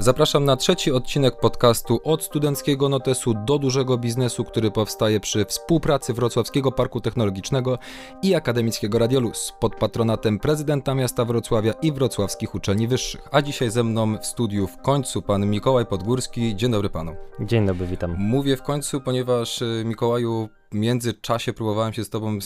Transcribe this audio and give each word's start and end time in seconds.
Zapraszam 0.00 0.44
na 0.44 0.56
trzeci 0.56 0.92
odcinek 0.92 1.40
podcastu 1.40 2.00
od 2.04 2.24
studenckiego 2.24 2.88
notesu 2.88 3.34
do 3.34 3.58
dużego 3.58 3.98
biznesu, 3.98 4.44
który 4.44 4.70
powstaje 4.70 5.20
przy 5.20 5.44
współpracy 5.44 6.14
Wrocławskiego 6.14 6.72
Parku 6.72 7.00
Technologicznego 7.00 7.78
i 8.22 8.34
Akademickiego 8.34 8.98
Radiolus 8.98 9.52
pod 9.60 9.76
patronatem 9.76 10.38
prezydenta 10.38 10.94
miasta 10.94 11.24
Wrocławia 11.24 11.72
i 11.72 11.92
wrocławskich 11.92 12.54
uczelni 12.54 12.88
wyższych. 12.88 13.28
A 13.32 13.42
dzisiaj 13.42 13.70
ze 13.70 13.84
mną 13.84 14.18
w 14.18 14.26
studiu 14.26 14.66
w 14.66 14.78
końcu 14.82 15.22
pan 15.22 15.46
Mikołaj 15.46 15.86
Podgórski. 15.86 16.56
Dzień 16.56 16.70
dobry 16.70 16.90
panu. 16.90 17.16
Dzień 17.40 17.66
dobry, 17.66 17.86
witam. 17.86 18.14
Mówię 18.18 18.56
w 18.56 18.62
końcu, 18.62 19.00
ponieważ 19.00 19.62
y, 19.62 19.82
Mikołaju 19.86 20.48
w 20.72 20.74
międzyczasie 20.74 21.52
próbowałem 21.52 21.92
się 21.92 22.04
z 22.04 22.10
tobą 22.10 22.38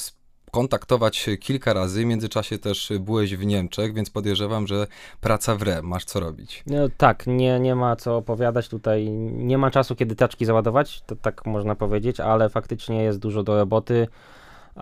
kontaktować 0.54 1.26
kilka 1.40 1.72
razy. 1.72 2.02
W 2.02 2.04
międzyczasie 2.04 2.58
też 2.58 2.92
byłeś 3.00 3.36
w 3.36 3.46
Niemczech, 3.46 3.94
więc 3.94 4.10
podejrzewam, 4.10 4.66
że 4.66 4.86
praca 5.20 5.56
w 5.56 5.62
re, 5.62 5.82
masz 5.82 6.04
co 6.04 6.20
robić. 6.20 6.62
No, 6.66 6.88
tak, 6.96 7.26
nie, 7.26 7.60
nie 7.60 7.74
ma 7.74 7.96
co 7.96 8.16
opowiadać 8.16 8.68
tutaj. 8.68 9.10
Nie 9.32 9.58
ma 9.58 9.70
czasu, 9.70 9.96
kiedy 9.96 10.16
taczki 10.16 10.44
załadować, 10.44 11.02
to 11.06 11.16
tak 11.16 11.46
można 11.46 11.74
powiedzieć, 11.74 12.20
ale 12.20 12.48
faktycznie 12.48 13.02
jest 13.02 13.18
dużo 13.18 13.42
do 13.42 13.56
roboty. 13.56 14.08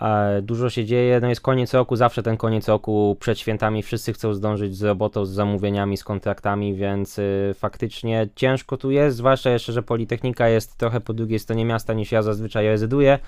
E, 0.00 0.42
dużo 0.42 0.70
się 0.70 0.84
dzieje, 0.84 1.20
no 1.20 1.28
jest 1.28 1.40
koniec 1.40 1.74
roku, 1.74 1.96
zawsze 1.96 2.22
ten 2.22 2.36
koniec 2.36 2.68
roku 2.68 3.16
przed 3.20 3.38
świętami 3.38 3.82
wszyscy 3.82 4.12
chcą 4.12 4.34
zdążyć 4.34 4.76
z 4.76 4.82
robotą, 4.82 5.26
z 5.26 5.30
zamówieniami, 5.30 5.96
z 5.96 6.04
kontraktami, 6.04 6.74
więc 6.74 7.18
y, 7.18 7.54
faktycznie 7.54 8.28
ciężko 8.34 8.76
tu 8.76 8.90
jest, 8.90 9.16
zwłaszcza 9.16 9.50
jeszcze, 9.50 9.72
że 9.72 9.82
Politechnika 9.82 10.48
jest 10.48 10.76
trochę 10.76 11.00
po 11.00 11.12
drugiej 11.12 11.38
stronie 11.38 11.64
miasta 11.64 11.92
niż 11.92 12.12
ja 12.12 12.22
zazwyczaj 12.22 12.66
rezyduję, 12.66 13.18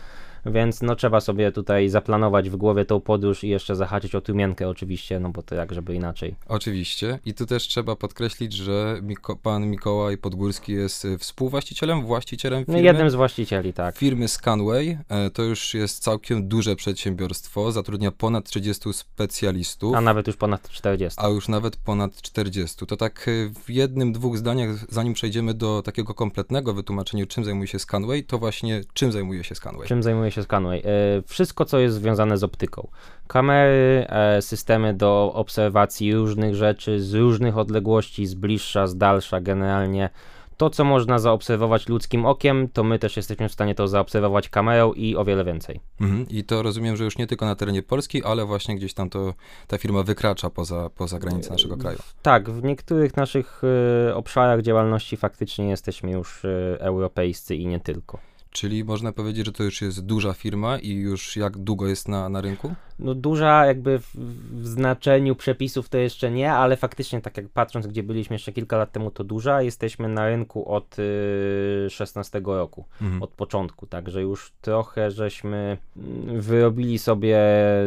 więc 0.47 0.83
no 0.83 0.97
trzeba 0.97 1.21
sobie 1.21 1.53
tutaj 1.53 1.89
zaplanować 1.89 2.51
w 2.51 2.57
głowie 2.57 2.85
tą 2.85 3.01
podróż 3.01 3.45
i 3.45 3.49
jeszcze 3.49 3.77
zahaczyć 3.77 4.15
o 4.15 4.21
Tumienkę 4.21 4.69
oczywiście, 4.69 5.21
no 5.21 5.29
bo 5.29 5.43
to 5.43 5.55
jak 5.55 5.73
żeby 5.75 5.95
inaczej. 5.95 6.35
Oczywiście 6.49 7.19
i 7.25 7.35
tu 7.35 7.47
też 7.47 7.63
trzeba 7.63 7.97
podkreślić, 7.97 8.53
że 8.53 8.99
Miko, 9.03 9.37
pan 9.37 9.67
Mikołaj 9.71 10.19
Podgórski 10.19 10.73
jest 10.73 11.05
y, 11.05 11.19
współwłaścicielem, 11.19 12.03
właścicielem 12.07 12.65
No 12.69 12.75
firmy. 12.75 12.83
jednym 12.83 13.11
z 13.11 13.15
właścicieli, 13.15 13.73
tak. 13.73 13.97
Firmy 13.97 14.29
Scanway, 14.29 14.99
e, 15.09 15.31
to 15.31 15.43
już 15.43 15.75
jest 15.75 16.03
całkiem 16.03 16.49
duże 16.49 16.77
przedsiębiorstwo, 16.77 17.73
zatrudnia 17.73 18.11
ponad 18.11 18.45
30 18.45 18.93
specjalistów. 18.93 19.95
A 19.97 20.01
nawet 20.01 20.27
już 20.27 20.37
ponad 20.37 20.69
40. 20.69 21.21
a 21.23 21.29
już 21.29 21.49
nawet 21.49 21.77
ponad 21.77 22.23
40. 22.23 22.87
To 22.87 22.97
tak 22.97 23.29
y, 23.29 23.51
w 23.65 23.71
jednym, 23.71 24.13
dwóch 24.13 24.39
zdaniach, 24.39 24.71
zanim 24.89 25.15
przejdziemy 25.15 25.55
do 25.55 25.83
takiego 25.83 26.15
kompletnego 26.15 26.75
wytłumaczenia, 26.75 27.27
czym 27.27 27.45
zajmuje 27.45 27.67
się 27.69 27.79
Scanway, 27.79 28.25
to 28.25 28.39
właśnie 28.39 28.81
czym 28.93 29.13
zajmuje 29.13 29.45
się 29.45 29.55
Scanway. 29.55 29.89
Czym 29.89 30.03
zajmuje 30.03 30.31
się 30.31 30.34
Scanway? 30.43 30.79
E, 30.79 30.83
wszystko, 31.27 31.65
co 31.65 31.79
jest 31.79 31.97
związane 31.97 32.37
z 32.37 32.45
optyką. 32.45 32.89
Kamery, 33.27 34.07
e, 34.09 34.43
systemy 34.43 34.95
do 34.95 35.33
obserwacji 35.35 36.15
różnych 36.15 36.55
rzeczy 36.55 37.01
z 37.01 37.15
różnych 37.15 37.59
odległości, 37.59 38.27
z 38.27 38.35
bliższa, 38.35 38.87
z 38.87 38.97
dalsza, 38.97 39.41
generalnie. 39.41 40.11
To, 40.57 40.71
co 40.71 40.85
można 40.85 41.19
zaobserwować 41.19 41.89
ludzkim 41.89 42.27
okiem, 42.27 42.69
to 42.69 42.85
my 42.85 42.99
też 42.99 43.17
jesteśmy 43.17 43.49
w 43.49 43.53
stanie 43.53 43.75
to 43.75 43.89
zaobserwować 43.89 44.49
kamerą 44.49 44.93
i 44.93 45.17
o 45.17 45.25
wiele 45.25 45.45
więcej. 45.45 45.81
Mhm. 46.01 46.29
I 46.29 46.45
to 46.45 46.63
rozumiem, 46.63 46.97
że 46.97 47.05
już 47.05 47.19
nie 47.19 47.27
tylko 47.27 47.47
na 47.47 47.55
terenie 47.55 47.83
Polski, 47.83 48.25
ale 48.25 48.45
właśnie 48.45 48.77
gdzieś 48.77 48.95
tam 48.95 49.11
to 49.11 49.35
ta 49.67 49.79
firma 49.79 50.03
wykracza 50.03 50.51
poza, 50.51 50.91
poza 50.91 51.19
granice 51.19 51.51
naszego 51.51 51.77
kraju. 51.77 51.99
Tak, 52.23 52.51
w 52.51 52.63
niektórych 52.65 53.17
naszych 53.17 53.63
e, 54.09 54.15
obszarach 54.15 54.63
działalności 54.63 55.17
faktycznie 55.17 55.69
jesteśmy 55.69 56.11
już 56.11 56.45
e, 56.45 56.77
europejscy 56.81 57.55
i 57.55 57.67
nie 57.67 57.81
tylko. 57.81 58.19
Czyli 58.55 58.85
można 58.85 59.13
powiedzieć, 59.13 59.47
że 59.47 59.53
to 59.53 59.63
już 59.63 59.83
jest 59.83 60.07
duża 60.07 60.33
firma 60.33 60.79
i 60.79 60.91
już 60.93 61.37
jak 61.37 61.59
długo 61.59 61.87
jest 61.87 62.09
na, 62.09 62.29
na 62.29 62.41
rynku? 62.41 62.75
No 62.99 63.15
duża 63.15 63.67
jakby 63.67 63.99
w, 63.99 64.17
w 64.63 64.67
znaczeniu 64.67 65.37
przepisów 65.37 65.89
to 65.89 65.99
jeszcze 65.99 66.31
nie, 66.31 66.53
ale 66.53 66.77
faktycznie 66.77 67.21
tak 67.21 67.37
jak 67.37 67.49
patrząc 67.49 67.87
gdzie 67.87 68.03
byliśmy 68.03 68.35
jeszcze 68.35 68.53
kilka 68.53 68.77
lat 68.77 68.93
temu 68.93 69.11
to 69.11 69.25
duża, 69.25 69.63
jesteśmy 69.63 70.09
na 70.09 70.27
rynku 70.27 70.73
od 70.73 70.99
y, 70.99 71.91
16 71.91 72.43
roku, 72.45 72.85
Mhm. 73.03 73.23
od 73.23 73.31
początku, 73.31 73.87
także 73.87 74.23
już 74.23 74.53
trochę 74.61 75.11
żeśmy 75.11 75.79
mm, 75.97 76.41
wyrobili 76.41 76.99
sobie 76.99 77.39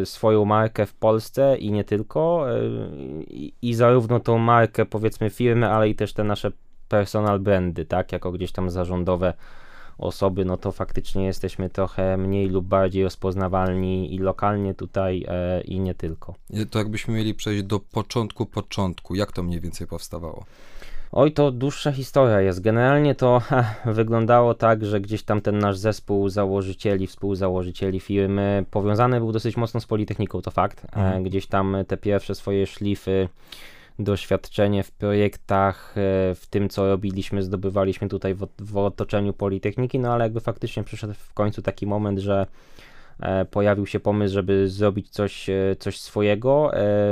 swoją 0.03 0.45
markę 0.45 0.85
w 0.85 0.93
Polsce 0.93 1.57
i 1.57 1.71
nie 1.71 1.83
tylko 1.83 2.45
y, 2.51 3.23
i, 3.27 3.53
i 3.61 3.73
zarówno 3.73 4.19
tą 4.19 4.37
markę 4.37 4.85
powiedzmy 4.85 5.29
firmy, 5.29 5.69
ale 5.69 5.89
i 5.89 5.95
też 5.95 6.13
te 6.13 6.23
nasze 6.23 6.51
personal 6.89 7.39
brandy, 7.39 7.85
tak, 7.85 8.11
jako 8.11 8.31
gdzieś 8.31 8.51
tam 8.51 8.69
zarządowe 8.69 9.33
osoby, 9.97 10.45
no 10.45 10.57
to 10.57 10.71
faktycznie 10.71 11.25
jesteśmy 11.25 11.69
trochę 11.69 12.17
mniej 12.17 12.49
lub 12.49 12.65
bardziej 12.65 13.03
rozpoznawalni 13.03 14.15
i 14.15 14.19
lokalnie 14.19 14.73
tutaj 14.73 15.25
e, 15.27 15.61
i 15.61 15.79
nie 15.79 15.93
tylko. 15.93 16.35
To 16.71 16.79
jakbyśmy 16.79 17.13
mieli 17.13 17.33
przejść 17.33 17.63
do 17.63 17.79
początku, 17.79 18.45
początku, 18.45 19.15
jak 19.15 19.31
to 19.31 19.43
mniej 19.43 19.59
więcej 19.61 19.87
powstawało? 19.87 20.45
Oj, 21.11 21.31
to 21.31 21.51
dłuższa 21.51 21.91
historia 21.91 22.41
jest. 22.41 22.61
Generalnie 22.61 23.15
to 23.15 23.39
ha, 23.45 23.75
wyglądało 23.85 24.53
tak, 24.53 24.85
że 24.85 25.01
gdzieś 25.01 25.23
tam 25.23 25.41
ten 25.41 25.59
nasz 25.59 25.77
zespół 25.77 26.29
założycieli, 26.29 27.07
współzałożycieli 27.07 27.99
firmy 27.99 28.65
powiązany 28.71 29.19
był 29.19 29.31
dosyć 29.31 29.57
mocno 29.57 29.79
z 29.79 29.85
Politechniką, 29.85 30.41
to 30.41 30.51
fakt. 30.51 30.85
E, 30.85 30.87
Mhm. 30.97 31.23
gdzieś 31.23 31.47
tam 31.47 31.77
te 31.87 31.97
pierwsze 31.97 32.35
swoje 32.35 32.67
szlify, 32.67 33.29
doświadczenie 33.99 34.83
w 34.83 34.91
projektach, 34.91 35.91
e, 35.97 36.35
w 36.35 36.47
tym 36.49 36.69
co 36.69 36.87
robiliśmy, 36.87 37.43
zdobywaliśmy 37.43 38.07
tutaj 38.09 38.33
w, 38.33 38.47
w 38.59 38.77
otoczeniu 38.77 39.33
Politechniki, 39.33 39.99
no 39.99 40.13
ale 40.13 40.23
jakby 40.23 40.39
faktycznie 40.39 40.83
przyszedł 40.83 41.13
w 41.13 41.33
końcu 41.33 41.61
taki 41.61 41.87
moment, 41.87 42.19
że 42.19 42.47
e, 43.19 43.45
pojawił 43.45 43.85
się 43.85 43.99
pomysł, 43.99 44.33
żeby 44.33 44.69
zrobić 44.69 45.09
coś, 45.09 45.49
e, 45.49 45.75
coś 45.79 45.99
swojego. 45.99 46.71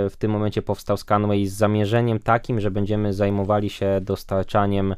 W 0.09 0.13
tym 0.17 0.31
momencie 0.31 0.61
powstał 0.61 0.97
Scanway 0.97 1.45
z 1.45 1.53
zamierzeniem 1.53 2.19
takim, 2.19 2.61
że 2.61 2.71
będziemy 2.71 3.13
zajmowali 3.13 3.69
się 3.69 3.99
dostarczaniem 4.01 4.95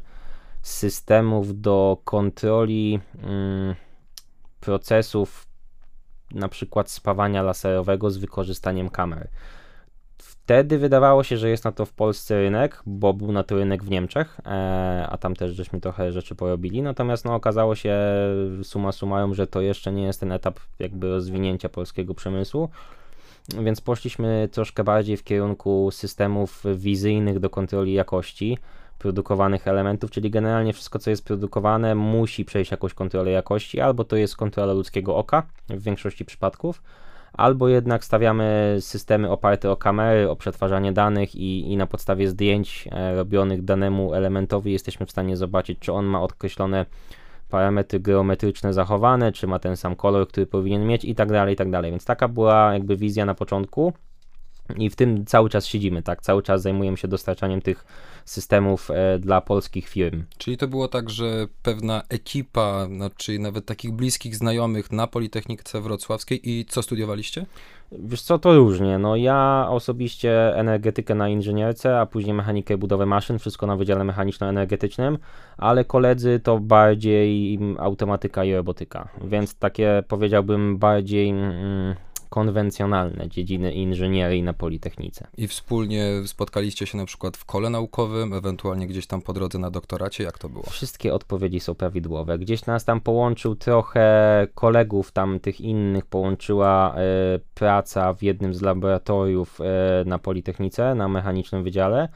systemów 0.62 1.60
do 1.60 1.98
kontroli 2.04 3.00
mm, 3.22 3.74
procesów, 4.60 5.48
na 6.30 6.48
przykład 6.48 6.90
spawania 6.90 7.42
laserowego 7.42 8.10
z 8.10 8.16
wykorzystaniem 8.16 8.88
kamer. 8.88 9.28
Wtedy 10.48 10.78
wydawało 10.78 11.22
się, 11.24 11.36
że 11.36 11.50
jest 11.50 11.64
na 11.64 11.72
to 11.72 11.86
w 11.86 11.92
Polsce 11.92 12.40
rynek, 12.40 12.82
bo 12.86 13.12
był 13.12 13.32
na 13.32 13.42
to 13.42 13.56
rynek 13.56 13.84
w 13.84 13.90
Niemczech, 13.90 14.40
e, 14.46 15.06
a 15.10 15.18
tam 15.18 15.36
też 15.36 15.52
żeśmy 15.52 15.80
trochę 15.80 16.12
rzeczy 16.12 16.34
porobili. 16.34 16.82
Natomiast 16.82 17.24
no, 17.24 17.34
okazało 17.34 17.74
się 17.74 17.96
summa 18.62 18.92
summarum, 18.92 19.34
że 19.34 19.46
to 19.46 19.60
jeszcze 19.60 19.92
nie 19.92 20.02
jest 20.02 20.20
ten 20.20 20.32
etap 20.32 20.60
jakby 20.78 21.08
rozwinięcia 21.08 21.68
polskiego 21.68 22.14
przemysłu. 22.14 22.68
Więc 23.48 23.80
poszliśmy 23.80 24.48
troszkę 24.52 24.84
bardziej 24.84 25.16
w 25.16 25.24
kierunku 25.24 25.90
systemów 25.92 26.64
wizyjnych 26.74 27.38
do 27.38 27.50
kontroli 27.50 27.92
jakości 27.92 28.58
produkowanych 28.98 29.68
elementów, 29.68 30.10
czyli 30.10 30.30
generalnie 30.30 30.72
wszystko, 30.72 30.98
co 30.98 31.10
jest 31.10 31.24
produkowane, 31.24 31.94
musi 31.94 32.44
przejść 32.44 32.70
jakąś 32.70 32.94
kontrolę 32.94 33.30
jakości, 33.30 33.80
albo 33.80 34.04
to 34.04 34.16
jest 34.16 34.36
kontrola 34.36 34.72
ludzkiego 34.72 35.16
oka 35.16 35.42
w 35.68 35.82
większości 35.82 36.24
przypadków, 36.24 36.82
albo 37.38 37.68
jednak 37.68 38.04
stawiamy 38.04 38.76
systemy 38.80 39.30
oparte 39.30 39.70
o 39.70 39.76
kamery, 39.76 40.30
o 40.30 40.36
przetwarzanie 40.36 40.92
danych 40.92 41.36
i, 41.36 41.72
i 41.72 41.76
na 41.76 41.86
podstawie 41.86 42.28
zdjęć 42.28 42.88
e, 42.92 43.14
robionych 43.14 43.64
danemu 43.64 44.14
elementowi 44.14 44.72
jesteśmy 44.72 45.06
w 45.06 45.10
stanie 45.10 45.36
zobaczyć, 45.36 45.78
czy 45.78 45.92
on 45.92 46.06
ma 46.06 46.22
określone 46.22 46.86
parametry 47.48 48.00
geometryczne 48.00 48.72
zachowane, 48.72 49.32
czy 49.32 49.46
ma 49.46 49.58
ten 49.58 49.76
sam 49.76 49.96
kolor, 49.96 50.28
który 50.28 50.46
powinien 50.46 50.86
mieć 50.86 51.04
i 51.04 51.14
tak 51.14 51.28
dalej, 51.28 51.54
i 51.54 51.56
tak 51.56 51.70
dalej. 51.70 51.90
Więc 51.90 52.04
taka 52.04 52.28
była 52.28 52.72
jakby 52.72 52.96
wizja 52.96 53.24
na 53.24 53.34
początku 53.34 53.92
i 54.76 54.90
w 54.90 54.96
tym 54.96 55.26
cały 55.26 55.50
czas 55.50 55.66
siedzimy, 55.66 56.02
tak? 56.02 56.22
Cały 56.22 56.42
czas 56.42 56.62
zajmujemy 56.62 56.96
się 56.96 57.08
dostarczaniem 57.08 57.62
tych 57.62 57.84
systemów 58.24 58.90
e, 58.90 59.18
dla 59.18 59.40
polskich 59.40 59.88
firm. 59.88 60.24
Czyli 60.38 60.56
to 60.56 60.68
było 60.68 60.88
tak, 60.88 61.10
że 61.10 61.46
pewna 61.62 62.02
ekipa, 62.08 62.86
znaczy 62.86 63.38
nawet 63.38 63.66
takich 63.66 63.92
bliskich 63.92 64.36
znajomych 64.36 64.92
na 64.92 65.06
Politechnice 65.06 65.80
Wrocławskiej 65.80 66.50
i 66.50 66.64
co 66.64 66.82
studiowaliście? 66.82 67.46
Wiesz 67.92 68.22
co, 68.22 68.38
to 68.38 68.56
różnie. 68.56 68.98
No 68.98 69.16
ja 69.16 69.66
osobiście 69.70 70.56
energetykę 70.56 71.14
na 71.14 71.28
inżynierce, 71.28 72.00
a 72.00 72.06
później 72.06 72.34
mechanikę 72.34 72.78
budowę 72.78 73.06
maszyn, 73.06 73.38
wszystko 73.38 73.66
na 73.66 73.76
Wydziale 73.76 74.04
Mechaniczno-Energetycznym, 74.04 75.18
ale 75.56 75.84
koledzy 75.84 76.40
to 76.40 76.58
bardziej 76.58 77.58
automatyka 77.78 78.44
i 78.44 78.54
robotyka, 78.54 79.08
więc 79.24 79.54
takie 79.54 80.02
powiedziałbym 80.08 80.78
bardziej 80.78 81.28
mm, 81.30 81.94
konwencjonalne 82.28 83.28
dziedziny 83.28 83.72
inżynierii 83.72 84.42
na 84.42 84.52
Politechnice. 84.52 85.26
I 85.36 85.48
wspólnie 85.48 86.10
spotkaliście 86.26 86.86
się 86.86 86.98
na 86.98 87.04
przykład 87.04 87.36
w 87.36 87.44
kole 87.44 87.70
naukowym, 87.70 88.32
ewentualnie 88.32 88.86
gdzieś 88.86 89.06
tam 89.06 89.22
po 89.22 89.32
drodze 89.32 89.58
na 89.58 89.70
doktoracie, 89.70 90.24
jak 90.24 90.38
to 90.38 90.48
było? 90.48 90.64
Wszystkie 90.70 91.14
odpowiedzi 91.14 91.60
są 91.60 91.74
prawidłowe. 91.74 92.38
Gdzieś 92.38 92.66
nas 92.66 92.84
tam 92.84 93.00
połączył 93.00 93.56
trochę 93.56 94.46
kolegów 94.54 95.12
tam 95.12 95.40
tych 95.40 95.60
innych, 95.60 96.06
połączyła 96.06 96.94
e, 96.94 97.00
praca 97.54 98.14
w 98.14 98.22
jednym 98.22 98.54
z 98.54 98.62
laboratoriów 98.62 99.60
e, 99.60 99.64
na 100.06 100.18
Politechnice, 100.18 100.94
na 100.94 101.08
mechanicznym 101.08 101.64
wydziale, 101.64 102.08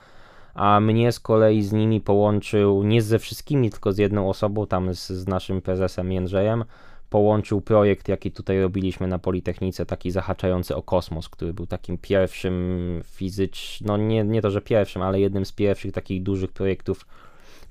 a 0.54 0.80
mnie 0.80 1.12
z 1.12 1.20
kolei 1.20 1.62
z 1.62 1.72
nimi 1.72 2.00
połączył, 2.00 2.82
nie 2.82 3.02
ze 3.02 3.18
wszystkimi, 3.18 3.70
tylko 3.70 3.92
z 3.92 3.98
jedną 3.98 4.28
osobą, 4.28 4.66
tam 4.66 4.94
z, 4.94 5.08
z 5.08 5.26
naszym 5.26 5.62
prezesem 5.62 6.12
Jędrzejem, 6.12 6.64
połączył 7.12 7.60
projekt, 7.60 8.08
jaki 8.08 8.30
tutaj 8.30 8.60
robiliśmy 8.60 9.06
na 9.06 9.18
Politechnice, 9.18 9.86
taki 9.86 10.10
zahaczający 10.10 10.76
o 10.76 10.82
kosmos, 10.82 11.28
który 11.28 11.54
był 11.54 11.66
takim 11.66 11.98
pierwszym 11.98 13.02
fizycznym, 13.04 13.86
no 13.86 13.96
nie, 13.96 14.24
nie 14.24 14.42
to, 14.42 14.50
że 14.50 14.60
pierwszym, 14.60 15.02
ale 15.02 15.20
jednym 15.20 15.44
z 15.44 15.52
pierwszych 15.52 15.92
takich 15.92 16.22
dużych 16.22 16.52
projektów 16.52 17.06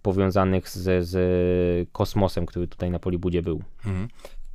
powiązanych 0.01 0.69
z, 0.69 1.07
z 1.07 1.89
kosmosem, 1.91 2.45
który 2.45 2.67
tutaj 2.67 2.91
na 2.91 2.99
Polibudzie 2.99 3.41
był. 3.41 3.61
Mhm 3.85 4.07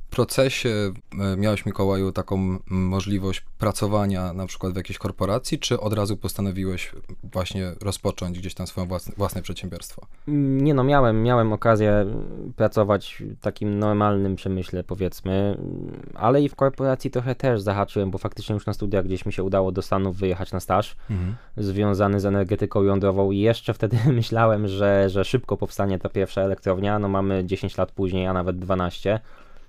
procesie 0.09 0.69
e, 0.69 1.37
miałeś, 1.37 1.65
Mikołaju, 1.65 2.11
taką 2.11 2.57
możliwość 2.67 3.43
pracowania 3.57 4.33
na 4.33 4.47
przykład 4.47 4.73
w 4.73 4.75
jakiejś 4.75 4.97
korporacji, 4.97 5.59
czy 5.59 5.79
od 5.79 5.93
razu 5.93 6.17
postanowiłeś 6.17 6.91
właśnie 7.23 7.71
rozpocząć 7.81 8.39
gdzieś 8.39 8.53
tam 8.53 8.67
swoje 8.67 8.87
własne, 8.87 9.13
własne 9.17 9.41
przedsiębiorstwo? 9.41 10.01
Nie 10.27 10.73
no, 10.73 10.83
miałem, 10.83 11.23
miałem 11.23 11.53
okazję 11.53 12.05
pracować 12.55 13.23
w 13.37 13.39
takim 13.39 13.79
normalnym 13.79 14.35
przemyśle, 14.35 14.83
powiedzmy, 14.83 15.57
ale 16.15 16.41
i 16.41 16.49
w 16.49 16.55
korporacji 16.55 17.11
trochę 17.11 17.35
też 17.35 17.61
zahaczyłem, 17.61 18.11
bo 18.11 18.17
faktycznie 18.17 18.53
już 18.53 18.65
na 18.65 18.73
studiach 18.73 19.05
gdzieś 19.05 19.25
mi 19.25 19.33
się 19.33 19.43
udało 19.43 19.71
do 19.71 19.81
Stanów 19.81 20.17
wyjechać 20.17 20.51
na 20.51 20.59
staż 20.59 20.95
mhm. 21.09 21.35
związany 21.57 22.19
z 22.19 22.25
energetyką 22.25 22.83
jądrową 22.83 23.31
i 23.31 23.39
jeszcze 23.39 23.73
wtedy 23.73 23.97
myślałem, 24.13 24.67
że, 24.67 25.09
że 25.09 25.25
szybko 25.25 25.57
powstanie 25.57 25.99
ta 25.99 26.09
pierwsza 26.09 26.41
elektrownia, 26.41 26.99
no 26.99 27.09
mamy 27.09 27.45
10 27.45 27.77
lat 27.77 27.91
później, 27.91 28.27
a 28.27 28.33
nawet 28.33 28.59
12 28.59 29.19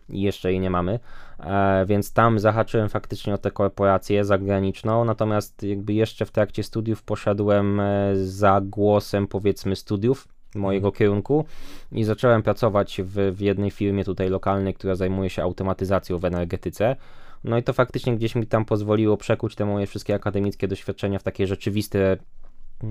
i 0.08 0.20
jeszcze 0.20 0.50
jej 0.50 0.60
nie 0.60 0.70
mamy, 0.70 1.00
e, 1.40 1.86
więc 1.86 2.12
tam 2.12 2.38
zahaczyłem 2.38 2.88
faktycznie 2.88 3.34
o 3.34 3.38
tę 3.38 3.50
korporację 3.50 4.24
zagraniczną, 4.24 5.04
natomiast 5.04 5.62
jakby 5.62 5.92
jeszcze 5.92 6.26
w 6.26 6.30
trakcie 6.30 6.62
studiów 6.62 7.02
poszedłem 7.02 7.80
e, 7.80 8.16
za 8.16 8.60
głosem 8.60 9.26
powiedzmy 9.26 9.76
studiów 9.76 10.28
mojego 10.54 10.88
mhm. 10.88 10.98
kierunku 10.98 11.44
i 11.92 12.04
zacząłem 12.04 12.42
pracować 12.42 13.00
w, 13.04 13.34
w 13.36 13.40
jednej 13.40 13.70
firmie 13.70 14.04
tutaj 14.04 14.28
lokalnej, 14.28 14.74
która 14.74 14.94
zajmuje 14.94 15.30
się 15.30 15.42
automatyzacją 15.42 16.18
w 16.18 16.24
energetyce. 16.24 16.96
No 17.44 17.58
i 17.58 17.62
to 17.62 17.72
faktycznie 17.72 18.16
gdzieś 18.16 18.34
mi 18.34 18.46
tam 18.46 18.64
pozwoliło 18.64 19.16
przekuć 19.16 19.54
te 19.54 19.64
moje 19.64 19.86
wszystkie 19.86 20.14
akademickie 20.14 20.68
doświadczenia 20.68 21.18
w 21.18 21.22
takie 21.22 21.46
rzeczywiste 21.46 22.16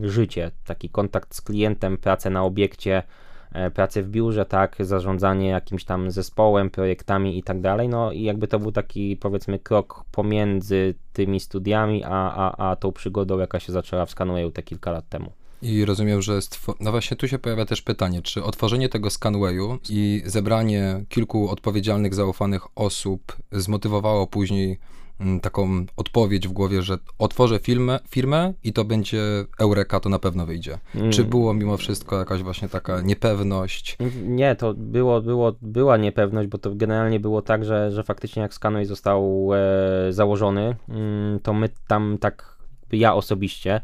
życie, 0.02 0.52
taki 0.66 0.90
kontakt 0.90 1.36
z 1.36 1.42
klientem, 1.42 1.98
pracę 1.98 2.30
na 2.30 2.44
obiekcie, 2.44 3.04
E, 3.57 3.71
pracy 3.71 4.04
w 4.04 4.09
biurze, 4.09 4.45
tak, 4.45 4.75
zarządzanie 4.80 5.50
jakimś 5.50 5.83
tam 5.83 6.12
zespołem, 6.12 6.69
projektami 6.69 7.38
i 7.38 7.44
tak 7.44 7.62
dalej, 7.62 7.89
no 7.89 8.12
i 8.12 8.24
jakby 8.24 8.48
to 8.48 8.59
był 8.59 8.71
taki 8.71 9.18
powiedzmy 9.18 9.59
krok 9.59 10.04
pomiędzy 10.12 10.95
tymi 11.13 11.39
studiami, 11.39 12.04
a, 12.04 12.09
a, 12.09 12.69
a 12.69 12.75
tą 12.75 12.92
przygodą, 12.92 13.39
jaka 13.39 13.59
się 13.59 13.74
zaczęła 13.74 14.06
w 14.06 14.12
Scanwayu 14.12 14.51
te 14.51 14.63
kilka 14.63 14.92
lat 14.92 15.09
temu. 15.09 15.31
I 15.62 15.86
rozumiem, 15.86 16.21
że 16.21 16.39
no 16.80 16.92
właśnie 16.92 17.18
tu 17.18 17.27
się 17.27 17.39
pojawia 17.39 17.65
też 17.65 17.81
pytanie, 17.81 18.21
czy 18.21 18.44
otworzenie 18.44 18.89
tego 18.89 19.09
Scanwayu 19.09 19.80
i 19.89 20.21
zebranie 20.25 21.03
kilku 21.10 21.50
odpowiedzialnych, 21.50 22.13
zaufanych 22.15 22.62
osób 22.75 23.36
zmotywowało 23.51 24.27
później 24.27 24.80
taką 25.42 25.86
odpowiedź 25.96 26.48
w 26.48 26.52
głowie, 26.52 26.81
że 26.81 26.98
otworzę 27.19 27.60
firmę, 27.60 28.00
firmę 28.10 28.54
i 28.64 28.74
to 28.74 28.86
będzie 28.86 29.22
Eureka, 29.60 30.00
to 30.00 30.10
na 30.10 30.19
pewno 30.19 30.46
wyjdzie. 30.46 30.78
Mm. 30.96 31.12
Czy 31.12 31.24
było 31.24 31.54
mimo 31.54 31.78
wszystko 31.78 32.19
jakaś 32.19 32.44
właśnie 32.44 32.69
taka 32.69 33.02
niepewność? 33.02 33.98
Nie, 34.24 34.56
to 34.56 34.74
było, 34.74 35.22
było, 35.22 35.54
była 35.62 35.98
niepewność, 35.98 36.50
bo 36.50 36.58
to 36.58 36.75
generalnie 36.75 37.19
było 37.19 37.42
tak, 37.42 37.66
że, 37.66 37.92
że 37.92 38.04
faktycznie 38.04 38.42
jak 38.42 38.54
Scanway 38.54 38.86
został 38.86 39.50
e, 39.54 40.14
założony, 40.14 40.75
mm, 40.90 41.40
to 41.40 41.54
my 41.54 41.70
tam 41.88 42.18
tak, 42.20 42.58
ja 42.92 43.16
osobiście, 43.16 43.81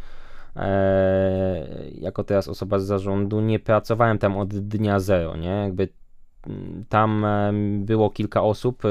e, 0.56 1.68
jako 2.00 2.24
teraz 2.24 2.48
osoba 2.48 2.80
z 2.80 2.86
zarządu, 2.86 3.42
nie 3.42 3.60
pracowałem 3.60 4.18
tam 4.18 4.38
od 4.38 4.50
dnia 4.50 5.00
zero, 5.00 5.38
nie? 5.38 5.50
Jakby 5.50 5.88
tam 6.90 7.26
było 7.80 8.10
kilka 8.10 8.44
osób 8.44 8.84
e, 8.86 8.90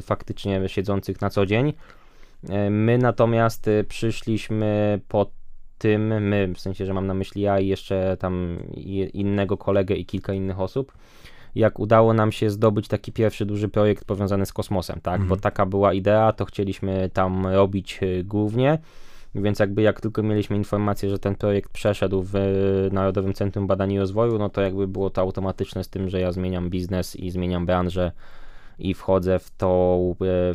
faktycznie 0.00 0.68
siedzących 0.68 1.20
na 1.20 1.30
co 1.30 1.46
dzień. 1.46 1.72
E, 2.48 2.70
my 2.70 2.98
natomiast 2.98 3.68
e, 3.68 3.84
przyszliśmy 3.84 5.00
po 5.08 5.30
tym, 5.78 6.22
my, 6.22 6.52
w 6.54 6.60
sensie, 6.60 6.86
że 6.86 6.94
mam 6.94 7.06
na 7.06 7.14
myśli 7.14 7.42
ja 7.42 7.60
i 7.60 7.66
jeszcze 7.66 8.16
tam 8.16 8.58
innego 9.12 9.56
kolegę 9.56 9.94
i 9.94 10.06
kilka 10.06 10.32
innych 10.32 10.60
osób, 10.60 10.92
jak 11.54 11.78
udało 11.78 12.14
nam 12.14 12.32
się 12.32 12.50
zdobyć 12.50 12.88
taki 12.88 13.12
pierwszy 13.12 13.46
duży 13.46 13.68
projekt 13.68 14.04
powiązany 14.04 14.46
z 14.46 14.52
kosmosem, 14.52 15.00
tak? 15.00 15.14
Mhm. 15.14 15.28
Bo 15.28 15.36
taka 15.36 15.66
była 15.66 15.92
idea, 15.92 16.32
to 16.32 16.44
chcieliśmy 16.44 17.10
tam 17.12 17.46
robić 17.46 18.00
głównie. 18.24 18.78
Więc 19.34 19.58
jakby 19.58 19.82
jak 19.82 20.00
tylko 20.00 20.22
mieliśmy 20.22 20.56
informację, 20.56 21.10
że 21.10 21.18
ten 21.18 21.34
projekt 21.34 21.72
przeszedł 21.72 22.22
w 22.26 22.32
Narodowym 22.92 23.34
Centrum 23.34 23.66
Badań 23.66 23.92
i 23.92 23.98
Rozwoju, 23.98 24.38
no 24.38 24.48
to 24.48 24.60
jakby 24.60 24.88
było 24.88 25.10
to 25.10 25.20
automatyczne 25.20 25.84
z 25.84 25.88
tym, 25.88 26.08
że 26.08 26.20
ja 26.20 26.32
zmieniam 26.32 26.70
biznes 26.70 27.16
i 27.16 27.30
zmieniam 27.30 27.66
branżę 27.66 28.12
i 28.80 28.94
wchodzę 28.94 29.38
w, 29.38 29.50
to, 29.50 29.98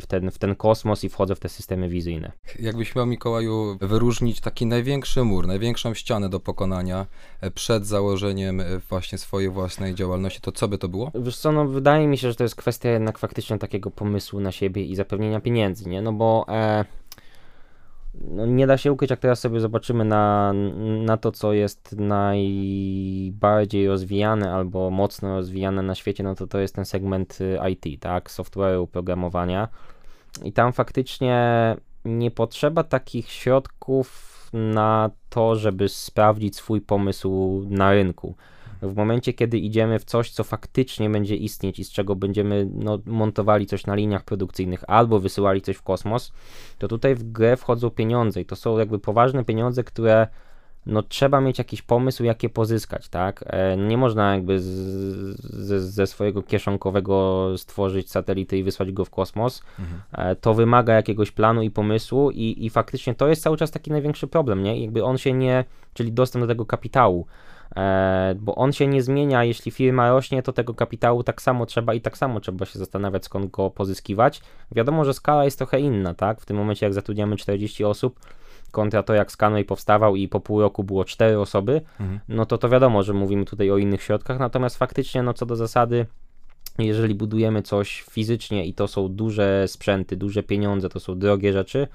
w, 0.00 0.06
ten, 0.08 0.30
w 0.30 0.38
ten 0.38 0.54
kosmos 0.54 1.04
i 1.04 1.08
wchodzę 1.08 1.34
w 1.34 1.40
te 1.40 1.48
systemy 1.48 1.88
wizyjne. 1.88 2.32
Jakbyś 2.58 2.94
miał, 2.94 3.06
Mikołaju, 3.06 3.78
wyróżnić 3.80 4.40
taki 4.40 4.66
największy 4.66 5.24
mur, 5.24 5.46
największą 5.46 5.94
ścianę 5.94 6.28
do 6.28 6.40
pokonania 6.40 7.06
e, 7.40 7.50
przed 7.50 7.86
założeniem 7.86 8.60
e, 8.60 8.64
właśnie 8.78 9.18
swojej 9.18 9.50
własnej 9.50 9.94
działalności, 9.94 10.40
to 10.40 10.52
co 10.52 10.68
by 10.68 10.78
to 10.78 10.88
było? 10.88 11.10
Wiesz 11.14 11.36
co, 11.36 11.52
no 11.52 11.66
wydaje 11.66 12.06
mi 12.06 12.18
się, 12.18 12.28
że 12.28 12.34
to 12.34 12.42
jest 12.42 12.56
kwestia 12.56 12.90
jednak 12.90 13.18
faktycznie 13.18 13.58
takiego 13.58 13.90
pomysłu 13.90 14.40
na 14.40 14.52
siebie 14.52 14.84
i 14.84 14.96
zapewnienia 14.96 15.40
pieniędzy, 15.40 15.88
nie? 15.88 16.02
No 16.02 16.12
bo... 16.12 16.46
E, 16.48 16.84
no 18.20 18.46
nie 18.46 18.66
da 18.66 18.78
się 18.78 18.92
ukryć, 18.92 19.10
jak 19.10 19.20
teraz 19.20 19.40
sobie 19.40 19.60
zobaczymy 19.60 20.04
na, 20.04 20.52
na 21.04 21.16
to, 21.16 21.32
co 21.32 21.52
jest 21.52 21.96
najbardziej 21.98 23.88
rozwijane 23.88 24.52
albo 24.52 24.90
mocno 24.90 25.36
rozwijane 25.36 25.82
na 25.82 25.94
świecie, 25.94 26.24
no 26.24 26.34
to 26.34 26.46
to 26.46 26.58
jest 26.58 26.74
ten 26.74 26.84
segment 26.84 27.38
y, 27.40 27.58
IT, 27.70 28.00
tak, 28.00 28.30
software'u, 28.30 28.86
programowania. 28.86 29.68
I 30.44 30.52
tam 30.52 30.72
faktycznie 30.72 31.76
nie 32.04 32.30
potrzeba 32.30 32.82
takich 32.84 33.30
środków 33.30 34.36
na 34.52 35.10
to, 35.28 35.56
żeby 35.56 35.88
sprawdzić 35.88 36.56
swój 36.56 36.80
pomysł 36.80 37.62
na 37.68 37.92
rynku 37.92 38.34
w 38.88 38.96
momencie, 38.96 39.32
kiedy 39.32 39.58
idziemy 39.58 39.98
w 39.98 40.04
coś, 40.04 40.30
co 40.30 40.44
faktycznie 40.44 41.10
będzie 41.10 41.36
istnieć 41.36 41.78
i 41.78 41.84
z 41.84 41.90
czego 41.90 42.16
będziemy 42.16 42.68
no, 42.74 42.98
montowali 43.06 43.66
coś 43.66 43.86
na 43.86 43.94
liniach 43.94 44.24
produkcyjnych 44.24 44.84
albo 44.86 45.20
wysyłali 45.20 45.62
coś 45.62 45.76
w 45.76 45.82
kosmos, 45.82 46.32
to 46.78 46.88
tutaj 46.88 47.14
w 47.14 47.32
grę 47.32 47.56
wchodzą 47.56 47.90
pieniądze 47.90 48.40
i 48.40 48.44
to 48.44 48.56
są 48.56 48.78
jakby 48.78 48.98
poważne 48.98 49.44
pieniądze, 49.44 49.84
które 49.84 50.26
no 50.86 51.02
trzeba 51.02 51.40
mieć 51.40 51.58
jakiś 51.58 51.82
pomysł, 51.82 52.24
jak 52.24 52.42
je 52.42 52.48
pozyskać, 52.48 53.08
tak? 53.08 53.44
E, 53.46 53.76
nie 53.76 53.98
można 53.98 54.34
jakby 54.34 54.60
z, 54.60 54.64
z, 54.64 55.82
ze 55.82 56.06
swojego 56.06 56.42
kieszonkowego 56.42 57.48
stworzyć 57.56 58.10
satelity 58.10 58.58
i 58.58 58.62
wysłać 58.62 58.92
go 58.92 59.04
w 59.04 59.10
kosmos. 59.10 59.62
Mhm. 59.78 60.00
E, 60.12 60.36
to 60.36 60.54
wymaga 60.54 60.94
jakiegoś 60.94 61.30
planu 61.30 61.62
i 61.62 61.70
pomysłu 61.70 62.30
i, 62.30 62.66
i 62.66 62.70
faktycznie 62.70 63.14
to 63.14 63.28
jest 63.28 63.42
cały 63.42 63.56
czas 63.56 63.70
taki 63.70 63.90
największy 63.90 64.26
problem, 64.26 64.62
nie? 64.62 64.82
Jakby 64.82 65.04
on 65.04 65.18
się 65.18 65.32
nie, 65.32 65.64
czyli 65.94 66.12
dostęp 66.12 66.42
do 66.42 66.48
tego 66.48 66.66
kapitału. 66.66 67.26
E, 67.76 68.34
bo 68.38 68.54
on 68.54 68.72
się 68.72 68.86
nie 68.86 69.02
zmienia, 69.02 69.44
jeśli 69.44 69.72
firma 69.72 70.10
rośnie, 70.10 70.42
to 70.42 70.52
tego 70.52 70.74
kapitału 70.74 71.22
tak 71.22 71.42
samo 71.42 71.66
trzeba 71.66 71.94
i 71.94 72.00
tak 72.00 72.18
samo 72.18 72.40
trzeba 72.40 72.66
się 72.66 72.78
zastanawiać, 72.78 73.24
skąd 73.24 73.50
go 73.50 73.70
pozyskiwać. 73.70 74.40
Wiadomo, 74.72 75.04
że 75.04 75.14
skala 75.14 75.44
jest 75.44 75.58
trochę 75.58 75.80
inna, 75.80 76.14
tak? 76.14 76.40
W 76.40 76.46
tym 76.46 76.56
momencie, 76.56 76.86
jak 76.86 76.94
zatrudniamy 76.94 77.36
40 77.36 77.84
osób, 77.84 78.20
kontra 78.70 79.02
to, 79.02 79.14
jak 79.14 79.32
Scanway 79.32 79.64
powstawał 79.64 80.16
i 80.16 80.28
po 80.28 80.40
pół 80.40 80.60
roku 80.60 80.84
było 80.84 81.04
4 81.04 81.38
osoby, 81.38 81.80
mhm. 82.00 82.20
no 82.28 82.46
to 82.46 82.58
to 82.58 82.68
wiadomo, 82.68 83.02
że 83.02 83.12
mówimy 83.12 83.44
tutaj 83.44 83.70
o 83.70 83.78
innych 83.78 84.02
środkach, 84.02 84.38
natomiast 84.38 84.78
faktycznie, 84.78 85.22
no 85.22 85.34
co 85.34 85.46
do 85.46 85.56
zasady, 85.56 86.06
jeżeli 86.78 87.14
budujemy 87.14 87.62
coś 87.62 88.02
fizycznie 88.10 88.66
i 88.66 88.74
to 88.74 88.88
są 88.88 89.08
duże 89.08 89.68
sprzęty, 89.68 90.16
duże 90.16 90.42
pieniądze, 90.42 90.88
to 90.88 91.00
są 91.00 91.18
drogie 91.18 91.52
rzeczy, 91.52 91.88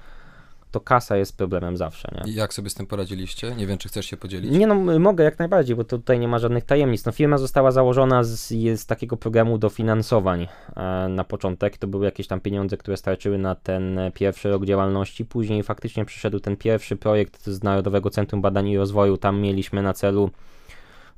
to 0.72 0.80
kasa 0.80 1.16
jest 1.16 1.36
problemem 1.36 1.76
zawsze. 1.76 2.08
Nie? 2.14 2.32
I 2.32 2.34
jak 2.34 2.54
sobie 2.54 2.70
z 2.70 2.74
tym 2.74 2.86
poradziliście? 2.86 3.54
Nie 3.54 3.66
wiem, 3.66 3.78
czy 3.78 3.88
chcesz 3.88 4.06
się 4.06 4.16
podzielić? 4.16 4.50
Nie, 4.50 4.66
no 4.66 4.74
mogę 4.98 5.24
jak 5.24 5.38
najbardziej, 5.38 5.76
bo 5.76 5.84
to 5.84 5.98
tutaj 5.98 6.18
nie 6.18 6.28
ma 6.28 6.38
żadnych 6.38 6.64
tajemnic. 6.64 7.04
No, 7.04 7.12
firma 7.12 7.38
została 7.38 7.70
założona 7.70 8.24
z, 8.24 8.48
z 8.80 8.86
takiego 8.86 9.16
programu 9.16 9.58
dofinansowań 9.58 10.48
e, 10.76 11.08
na 11.08 11.24
początek. 11.24 11.78
To 11.78 11.86
były 11.86 12.04
jakieś 12.04 12.26
tam 12.26 12.40
pieniądze, 12.40 12.76
które 12.76 12.96
starczyły 12.96 13.38
na 13.38 13.54
ten 13.54 14.00
pierwszy 14.14 14.50
rok 14.50 14.64
działalności. 14.64 15.24
Później 15.24 15.62
faktycznie 15.62 16.04
przyszedł 16.04 16.40
ten 16.40 16.56
pierwszy 16.56 16.96
projekt 16.96 17.46
z 17.46 17.62
Narodowego 17.62 18.10
Centrum 18.10 18.42
Badań 18.42 18.68
i 18.68 18.78
Rozwoju. 18.78 19.16
Tam 19.16 19.40
mieliśmy 19.40 19.82
na 19.82 19.92
celu 19.92 20.30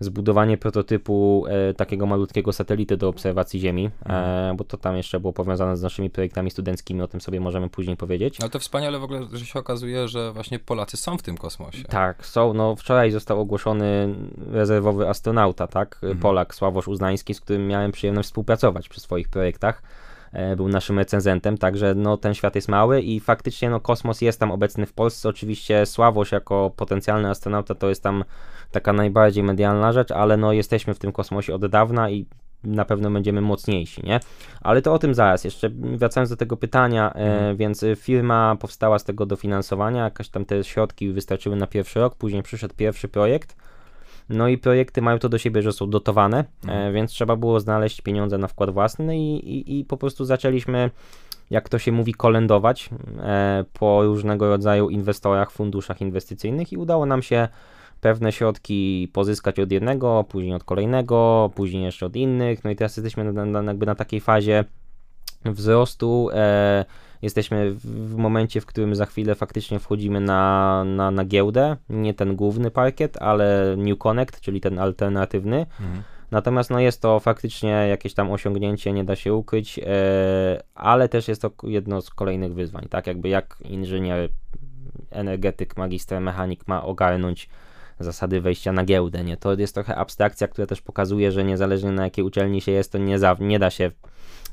zbudowanie 0.05 0.59
prototypu 0.59 1.45
e, 1.49 1.75
takiego 1.75 2.07
malutkiego 2.07 2.53
satelity 2.53 2.97
do 2.97 3.09
obserwacji 3.09 3.61
Ziemi, 3.61 3.85
e, 3.87 3.91
mhm. 4.01 4.57
bo 4.57 4.65
to 4.65 4.77
tam 4.77 4.97
jeszcze 4.97 5.21
było 5.21 5.33
powiązane 5.33 5.77
z 5.77 5.83
naszymi 5.83 6.11
projektami 6.11 6.51
studenckimi, 6.51 7.03
o 7.03 7.09
tym 7.09 7.21
sobie 7.21 7.41
możemy 7.41 7.71
później 7.71 7.97
powiedzieć. 7.97 8.41
Ale 8.41 8.51
to 8.51 8.59
wspaniale 8.59 8.99
w 8.99 9.05
ogóle, 9.05 9.21
że 9.33 9.47
się 9.47 9.59
okazuje, 9.59 10.09
że 10.09 10.33
właśnie 10.33 10.59
Polacy 10.59 10.97
są 10.97 11.19
w 11.19 11.23
tym 11.23 11.37
kosmosie. 11.37 11.85
Tak, 11.85 12.27
są. 12.27 12.55
No 12.55 12.77
wczoraj 12.77 13.11
został 13.11 13.41
ogłoszony 13.41 14.15
rezerwowy 14.51 15.09
astronauta, 15.09 15.67
tak? 15.67 15.95
Mhm. 15.95 16.19
Polak 16.19 16.55
Sławosz 16.55 16.89
Uznański, 16.89 17.35
z 17.35 17.41
którym 17.41 17.67
miałem 17.67 17.93
przyjemność 17.93 18.29
współpracować 18.29 18.89
przy 18.89 19.01
swoich 19.01 19.29
projektach 19.29 19.83
e, 20.33 20.57
był 20.57 20.69
naszym 20.69 20.99
recenzentem, 20.99 21.59
także 21.59 21.95
no, 21.95 22.17
ten 22.17 22.35
świat 22.35 22.55
jest 22.55 22.69
mały 22.69 23.01
i 23.01 23.21
faktycznie 23.21 23.71
no, 23.71 23.81
kosmos 23.81 24.21
jest 24.21 24.41
tam 24.41 24.51
obecny 24.51 24.87
w 24.87 24.93
Polsce. 24.93 25.29
Oczywiście 25.29 25.87
Sławosz 25.87 26.33
jako 26.33 26.73
potencjalny 26.77 27.31
astronauta 27.31 27.75
to 27.75 27.89
jest 27.89 28.03
tam 28.03 28.25
taka 28.75 28.93
najbardziej 28.93 29.43
medialna 29.45 29.93
rzecz, 29.93 30.11
ale 30.11 30.37
no 30.37 30.53
jesteśmy 30.53 30.95
w 30.95 30.99
tym 30.99 31.13
kosmosie 31.13 31.55
od 31.55 31.67
dawna 31.67 32.11
i 32.11 32.27
na 32.65 32.85
pewno 32.85 33.11
będziemy 33.11 33.41
mocniejsi, 33.41 34.07
nie? 34.07 34.21
Ale 34.61 34.83
to 34.83 34.93
o 34.93 34.99
tym 34.99 35.15
zaraz. 35.15 35.45
Jeszcze 35.45 35.71
wracając 35.71 36.31
do 36.31 36.37
tego 36.37 36.57
pytania, 36.57 37.13
e, 37.15 37.35
Mhm. 37.35 37.57
więc 37.57 37.85
firma 37.97 38.57
powstała 38.61 38.99
z 38.99 39.05
tego 39.05 39.27
dofinansowania, 39.27 40.05
jakaś 40.05 40.29
tam 40.29 40.45
te 40.45 40.65
środki 40.65 41.13
wystarczyły 41.13 41.57
na 41.57 41.67
pierwszy 41.67 42.01
rok, 42.01 42.15
później 42.15 42.43
przyszedł 42.43 42.75
pierwszy 42.75 43.09
projekt. 43.09 43.57
No 44.29 44.49
i 44.49 44.59
projekty 44.59 45.03
mają 45.03 45.19
to 45.19 45.29
do 45.29 45.39
siebie, 45.39 45.63
że 45.63 45.73
są 45.73 45.91
dotowane, 45.91 46.45
e, 46.69 46.93
więc 46.93 47.11
trzeba 47.11 47.37
było 47.37 47.61
znaleźć 47.61 48.01
pieniądze 48.01 48.39
na 48.39 48.49
wkład 48.49 48.71
własny 48.71 49.19
i, 49.19 49.59
i, 49.59 49.81
i 49.81 49.85
po 49.85 49.97
prostu 49.97 50.25
zaczęliśmy, 50.25 50.91
jak 51.51 51.69
to 51.69 51.79
się 51.79 51.93
mówi, 51.93 52.15
kolędować 52.15 52.91
e, 53.23 53.65
po 53.73 54.03
różnego 54.03 54.49
rodzaju 54.49 54.91
inwestorach, 54.91 55.51
funduszach 55.51 56.01
inwestycyjnych 56.01 56.73
i 56.73 56.77
udało 56.77 57.07
nam 57.07 57.23
się 57.23 57.49
pewne 58.05 58.33
środki 58.33 59.09
pozyskać 59.13 59.61
od 59.61 59.73
jednego, 59.73 60.25
później 60.29 60.55
od 60.55 60.65
kolejnego, 60.65 61.51
później 61.55 61.83
jeszcze 61.83 62.07
od 62.07 62.17
innych. 62.17 62.65
No 62.65 62.71
i 62.71 62.77
teraz 62.77 62.97
jesteśmy 62.97 63.33
na, 63.33 63.45
na, 63.45 63.63
jakby 63.63 63.87
na 63.87 63.95
takiej 63.95 64.21
fazie 64.21 64.65
wzrostu. 65.45 66.29
E, 66.33 66.85
jesteśmy 67.23 67.75
w, 67.75 68.17
momencie, 68.17 68.61
w 68.61 68.67
którym 68.67 68.95
za 68.95 69.07
chwilę 69.07 69.35
faktycznie 69.35 69.79
wchodzimy 69.79 70.21
na, 70.21 70.85
na, 70.85 71.11
na 71.11 71.25
giełdę. 71.25 71.77
Nie 71.89 72.15
ten 72.15 72.37
główny 72.37 72.71
parkiet, 72.71 73.23
ale 73.23 73.75
New 73.79 73.99
Connect, 73.99 74.41
czyli 74.41 74.61
ten 74.61 74.79
alternatywny. 74.79 75.59
Mhm. 75.61 76.03
Natomiast 76.31 76.71
no 76.71 76.81
jest 76.81 77.03
to 77.03 77.21
faktycznie 77.21 77.71
jakieś 77.71 78.15
tam 78.15 78.31
osiągnięcie, 78.31 78.93
nie 78.93 79.05
da 79.05 79.17
się 79.17 79.35
ukryć, 79.35 79.79
e, 79.79 80.63
ale 80.75 81.09
też 81.09 81.29
jest 81.29 81.43
to 81.43 81.51
jedno 81.63 82.01
z 82.01 82.11
kolejnych 82.11 82.55
wyzwań, 82.55 82.87
tak 82.91 83.07
jakby 83.07 83.29
jak 83.29 83.57
inżynier, 83.65 84.29
energetyk, 85.11 85.77
magister, 85.77 86.21
mechanik 86.21 86.69
ma 86.69 86.85
ogarnąć 86.85 87.49
zasady 88.01 88.41
wejścia 88.41 88.73
na 88.73 88.85
giełdę, 88.85 89.25
nie? 89.25 89.37
To 89.37 89.55
jest 89.55 89.75
trochę 89.75 89.97
abstrakcja, 89.97 90.49
która 90.49 90.67
też 90.67 90.81
pokazuje, 90.83 91.33
że 91.33 91.45
niezależnie 91.45 91.93
na 91.93 92.05
jakiej 92.05 92.25
uczelni 92.25 92.61
się 92.61 92.73
jest, 92.73 92.93
to 92.93 92.99
nie, 92.99 93.19
za, 93.19 93.37
nie 93.41 93.59
da 93.59 93.71
się 93.71 93.91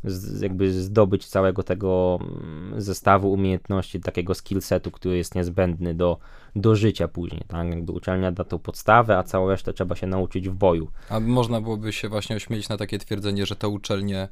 z, 0.03 0.41
jakby 0.41 0.73
zdobyć 0.73 1.27
całego 1.27 1.63
tego 1.63 2.19
mm, 2.21 2.81
zestawu 2.81 3.31
umiejętności, 3.31 3.99
takiego 3.99 4.33
skillsetu, 4.33 4.91
który 4.91 5.17
jest 5.17 5.35
niezbędny 5.35 5.93
do, 5.93 6.17
do 6.55 6.75
życia 6.75 7.07
później, 7.07 7.41
tak? 7.47 7.69
Jakby 7.69 7.91
uczelnia 7.91 8.31
da 8.31 8.43
tą 8.43 8.59
podstawę, 8.59 9.17
a 9.17 9.23
całą 9.23 9.49
resztę 9.49 9.73
trzeba 9.73 9.95
się 9.95 10.07
nauczyć 10.07 10.49
w 10.49 10.53
boju. 10.53 10.91
A 11.09 11.19
można 11.19 11.61
byłoby 11.61 11.93
się 11.93 12.09
właśnie 12.09 12.35
ośmielić 12.35 12.69
na 12.69 12.77
takie 12.77 12.99
twierdzenie, 12.99 13.45
że 13.45 13.55
te 13.55 13.67
uczelnie 13.67 14.27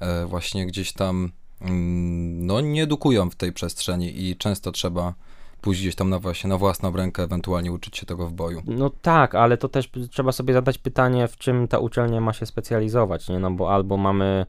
e, 0.00 0.26
właśnie 0.26 0.66
gdzieś 0.66 0.92
tam 0.92 1.32
mm, 1.60 2.46
no, 2.46 2.60
nie 2.60 2.82
edukują 2.82 3.30
w 3.30 3.36
tej 3.36 3.52
przestrzeni 3.52 4.28
i 4.28 4.36
często 4.36 4.72
trzeba 4.72 5.14
pójść 5.60 5.80
gdzieś 5.80 5.94
tam 5.94 6.10
na 6.10 6.18
właśnie 6.18 6.50
na 6.50 6.58
własną 6.58 6.96
rękę, 6.96 7.22
ewentualnie 7.22 7.72
uczyć 7.72 7.96
się 7.96 8.06
tego 8.06 8.26
w 8.26 8.32
boju. 8.32 8.62
No 8.66 8.90
tak, 9.02 9.34
ale 9.34 9.56
to 9.56 9.68
też 9.68 9.90
trzeba 10.10 10.32
sobie 10.32 10.54
zadać 10.54 10.78
pytanie, 10.78 11.28
w 11.28 11.36
czym 11.36 11.68
ta 11.68 11.78
uczelnia 11.78 12.20
ma 12.20 12.32
się 12.32 12.46
specjalizować, 12.46 13.28
nie? 13.28 13.38
No 13.38 13.50
bo 13.50 13.74
albo 13.74 13.96
mamy 13.96 14.46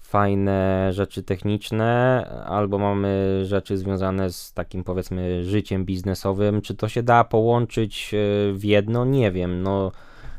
fajne 0.00 0.88
rzeczy 0.92 1.22
techniczne, 1.22 2.24
albo 2.46 2.78
mamy 2.78 3.40
rzeczy 3.44 3.78
związane 3.78 4.32
z 4.32 4.52
takim 4.52 4.84
powiedzmy 4.84 5.44
życiem 5.44 5.84
biznesowym. 5.84 6.62
Czy 6.62 6.74
to 6.74 6.88
się 6.88 7.02
da 7.02 7.24
połączyć 7.24 8.14
e, 8.14 8.52
w 8.52 8.64
jedno? 8.64 9.04
Nie 9.04 9.32
wiem. 9.32 9.62
No, 9.62 9.92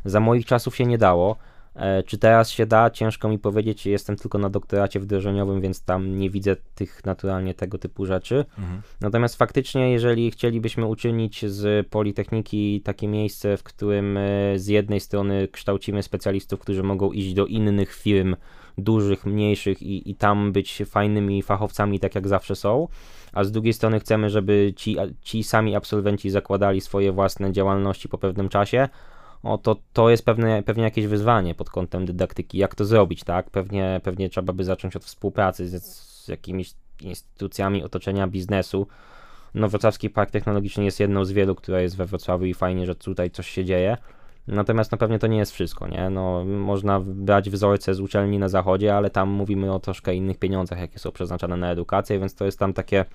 za 0.06 0.20
moich 0.20 0.46
czasów 0.46 0.76
się 0.76 0.86
nie 0.86 0.98
dało. 0.98 1.36
E, 1.76 2.04
Czy 2.04 2.18
teraz 2.18 2.50
się 2.50 2.66
da? 2.66 2.90
Ciężko 2.90 3.30
mi 3.30 3.40
powiedzieć. 3.40 3.86
Jestem 3.86 4.16
tylko 4.16 4.38
na 4.38 4.50
doktoracie 4.50 5.00
wdrożeniowym, 5.00 5.62
więc 5.62 5.82
tam 5.82 6.18
nie 6.18 6.30
widzę 6.30 6.56
tych 6.76 7.06
naturalnie 7.06 7.54
tego 7.54 7.78
typu 7.78 8.06
rzeczy. 8.06 8.46
Mhm. 8.58 8.82
Natomiast 9.02 9.36
faktycznie, 9.36 9.92
jeżeli 9.92 10.32
chcielibyśmy 10.32 10.86
uczynić 10.86 11.46
z 11.46 11.88
Politechniki 11.88 12.82
takie 12.82 13.08
miejsce, 13.08 13.58
w 13.58 13.64
którym 13.64 14.18
e, 14.18 14.60
z 14.60 14.68
jednej 14.68 15.00
strony 15.00 15.48
kształcimy 15.48 16.04
specjalistów, 16.04 16.60
którzy 16.60 16.84
mogą 16.84 17.12
iść 17.12 17.34
do 17.34 17.46
innych 17.46 17.96
firm, 17.96 18.36
dużych, 18.78 19.26
mniejszych 19.26 19.82
i, 19.82 20.12
i 20.12 20.16
tam 20.16 20.52
być 20.52 20.82
fajnymi 20.86 21.44
fachowcami, 21.44 22.00
tak 22.00 22.16
jak 22.16 22.28
zawsze 22.28 22.56
są, 22.56 22.88
a 23.34 23.44
z 23.44 23.52
drugiej 23.52 23.74
strony 23.74 24.00
chcemy, 24.00 24.30
żeby 24.30 24.74
ci, 24.76 24.98
ci 25.22 25.44
sami 25.44 25.76
absolwenci 25.76 26.30
zakładali 26.30 26.82
swoje 26.82 27.12
własne 27.12 27.52
działalności 27.52 28.10
po 28.10 28.18
pewnym 28.18 28.50
czasie, 28.50 28.90
o, 29.44 29.58
to, 29.58 29.76
to 29.94 30.10
jest 30.10 30.26
pewne, 30.26 30.64
pewnie 30.64 30.84
jakieś 30.84 31.08
wyzwanie 31.08 31.56
pod 31.56 31.70
kątem 31.70 32.06
dydaktyki. 32.06 32.58
Jak 32.58 32.76
to 32.76 32.86
zrobić, 32.86 33.24
tak? 33.24 33.50
Pewnie, 33.50 34.02
pewnie 34.04 34.30
trzeba 34.30 34.54
by 34.54 34.64
zacząć 34.64 34.96
od 34.96 35.06
współpracy 35.06 35.68
z, 35.68 35.84
z 35.84 36.28
jakimiś 36.28 36.74
instytucjami 37.02 37.84
otoczenia 37.84 38.28
biznesu. 38.28 38.88
No, 39.54 39.70
Wrocławski 39.70 40.10
Park 40.10 40.32
Technologiczny 40.32 40.84
jest 40.86 41.00
jedną 41.00 41.26
z 41.26 41.32
wielu, 41.32 41.56
która 41.56 41.82
jest 41.82 41.98
we 41.98 42.06
Wrocławiu 42.06 42.46
i 42.46 42.54
fajnie, 42.54 42.86
że 42.86 42.96
tutaj 42.96 43.32
coś 43.32 43.50
się 43.50 43.66
dzieje. 43.66 43.98
Natomiast 44.48 44.92
no 44.92 44.98
pewnie 44.98 45.20
to 45.20 45.28
nie 45.28 45.38
jest 45.38 45.52
wszystko, 45.52 45.88
nie? 45.88 46.10
No, 46.10 46.46
można 46.46 47.00
brać 47.00 47.50
wzorce 47.50 47.94
z 47.94 48.00
uczelni 48.00 48.40
na 48.40 48.50
zachodzie, 48.50 48.96
ale 48.96 49.10
tam 49.10 49.30
mówimy 49.30 49.74
o 49.74 49.80
troszkę 49.80 50.16
innych 50.16 50.38
pieniądzach, 50.38 50.80
jakie 50.80 51.00
są 51.00 51.12
przeznaczane 51.12 51.58
na 51.58 51.72
edukację, 51.72 52.20
więc 52.20 52.36
to 52.36 52.46
jest 52.46 52.60
tam 52.60 52.74
takie 52.74 53.06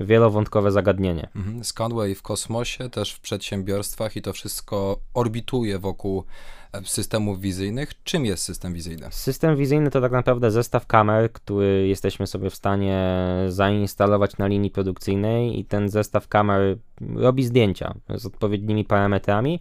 wielowątkowe 0.00 0.70
zagadnienie. 0.70 1.28
Mhm. 1.36 1.64
Skyway 1.64 2.14
w 2.14 2.22
kosmosie, 2.22 2.90
też 2.90 3.12
w 3.12 3.20
przedsiębiorstwach 3.20 4.16
i 4.16 4.22
to 4.22 4.32
wszystko 4.32 4.98
orbituje 5.14 5.78
wokół 5.78 6.24
e, 6.72 6.82
systemów 6.84 7.40
wizyjnych. 7.40 8.02
Czym 8.04 8.24
jest 8.24 8.44
system 8.44 8.74
wizyjny? 8.74 9.06
System 9.10 9.56
wizyjny 9.56 9.90
to 9.90 10.00
tak 10.00 10.12
naprawdę 10.12 10.50
zestaw 10.50 10.86
kamer, 10.86 11.32
który 11.32 11.88
jesteśmy 11.88 12.26
sobie 12.26 12.50
w 12.50 12.54
stanie 12.54 13.16
zainstalować 13.48 14.38
na 14.38 14.46
linii 14.46 14.70
produkcyjnej 14.70 15.58
i 15.58 15.64
ten 15.64 15.88
zestaw 15.88 16.28
kamer 16.28 16.78
robi 17.14 17.44
zdjęcia 17.44 17.94
z 18.14 18.26
odpowiednimi 18.26 18.84
parametrami 18.84 19.60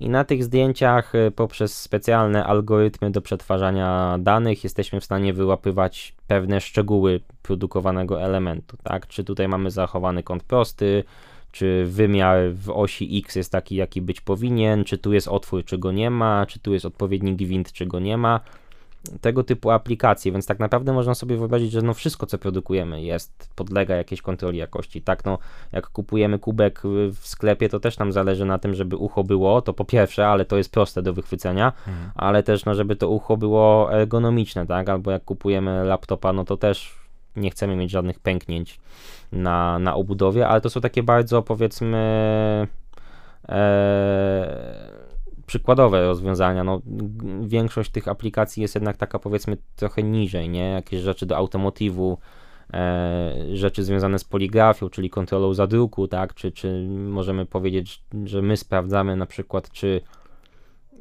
i 0.00 0.08
na 0.08 0.24
tych 0.24 0.44
zdjęciach 0.44 1.14
y, 1.14 1.30
poprzez 1.30 1.80
specjalne 1.80 2.44
algorytmy 2.44 3.10
do 3.10 3.20
przetwarzania 3.20 4.18
danych 4.20 4.64
jesteśmy 4.64 5.00
w 5.00 5.04
stanie 5.04 5.32
wyłapywać 5.32 6.14
pewne 6.26 6.60
szczegóły 6.60 7.20
produkowanego 7.42 8.22
elementu, 8.22 8.76
tak? 8.82 9.06
Czy 9.06 9.24
tutaj 9.24 9.48
mamy 9.48 9.70
zachowany 9.70 10.22
kąt 10.22 10.42
prosty, 10.42 11.04
czy 11.52 11.84
wymiar 11.86 12.52
w 12.52 12.70
osi 12.70 13.18
X 13.24 13.36
jest 13.36 13.52
taki, 13.52 13.76
jaki 13.76 14.02
być 14.02 14.20
powinien, 14.20 14.84
czy 14.84 14.98
tu 14.98 15.12
jest 15.12 15.28
otwór, 15.28 15.64
czy 15.64 15.78
go 15.78 15.92
nie 15.92 16.10
ma, 16.10 16.46
czy 16.46 16.58
tu 16.58 16.72
jest 16.72 16.84
odpowiedni 16.84 17.36
gwint, 17.36 17.72
czy 17.72 17.86
go 17.86 18.00
nie 18.00 18.16
ma. 18.16 18.40
Tego 19.20 19.44
typu 19.44 19.70
aplikacje, 19.70 20.32
więc 20.32 20.46
tak 20.46 20.58
naprawdę 20.58 20.92
można 20.92 21.14
sobie 21.14 21.36
wyobrazić, 21.36 21.72
że 21.72 21.82
no 21.82 21.94
wszystko, 21.94 22.26
co 22.26 22.38
produkujemy, 22.38 23.02
jest, 23.02 23.50
podlega 23.54 23.96
jakiejś 23.96 24.22
kontroli 24.22 24.58
jakości. 24.58 25.02
Tak, 25.02 25.24
no, 25.24 25.38
jak 25.72 25.88
kupujemy 25.88 26.38
kubek 26.38 26.80
w 27.12 27.18
sklepie, 27.28 27.68
to 27.68 27.80
też 27.80 27.98
nam 27.98 28.12
zależy 28.12 28.44
na 28.44 28.58
tym, 28.58 28.74
żeby 28.74 28.96
ucho 28.96 29.24
było, 29.24 29.62
to 29.62 29.72
po 29.72 29.84
pierwsze, 29.84 30.26
ale 30.28 30.44
to 30.44 30.56
jest 30.56 30.72
proste 30.72 31.02
do 31.02 31.12
wychwycenia, 31.12 31.72
Mhm. 31.86 32.10
ale 32.14 32.42
też, 32.42 32.64
no, 32.64 32.74
żeby 32.74 32.96
to 32.96 33.08
ucho 33.08 33.36
było 33.36 33.92
ergonomiczne, 33.92 34.66
tak, 34.66 34.88
albo 34.88 35.10
jak 35.10 35.24
kupujemy 35.24 35.84
laptopa, 35.84 36.32
no 36.32 36.44
to 36.44 36.56
też 36.56 36.94
nie 37.36 37.50
chcemy 37.50 37.76
mieć 37.76 37.90
żadnych 37.90 38.20
pęknięć 38.20 38.80
na, 39.32 39.78
na 39.78 39.94
obudowie, 39.94 40.48
ale 40.48 40.60
to 40.60 40.70
są 40.70 40.80
takie 40.80 41.02
bardzo, 41.02 41.42
powiedzmy, 41.42 41.96
e, 43.48 43.56
przykładowe 45.48 46.06
rozwiązania. 46.06 46.64
No, 46.64 46.80
większość 47.42 47.90
tych 47.90 48.08
aplikacji 48.08 48.62
jest 48.62 48.74
jednak 48.74 48.96
taka, 48.96 49.18
powiedzmy, 49.18 49.56
trochę 49.76 50.02
niżej, 50.02 50.48
nie? 50.48 50.70
Jakieś 50.70 51.00
rzeczy 51.00 51.26
do 51.26 51.36
automotywu, 51.36 52.18
e, 52.74 53.34
rzeczy 53.52 53.84
związane 53.84 54.18
z 54.18 54.24
poligrafią, 54.24 54.88
czyli 54.88 55.10
kontrolą 55.10 55.54
zadruku, 55.54 56.08
tak? 56.08 56.34
Czy, 56.34 56.52
czy 56.52 56.88
możemy 56.88 57.46
powiedzieć, 57.46 58.02
że 58.24 58.42
my 58.42 58.56
sprawdzamy 58.56 59.16
na 59.16 59.26
przykład, 59.26 59.70
czy 59.70 60.00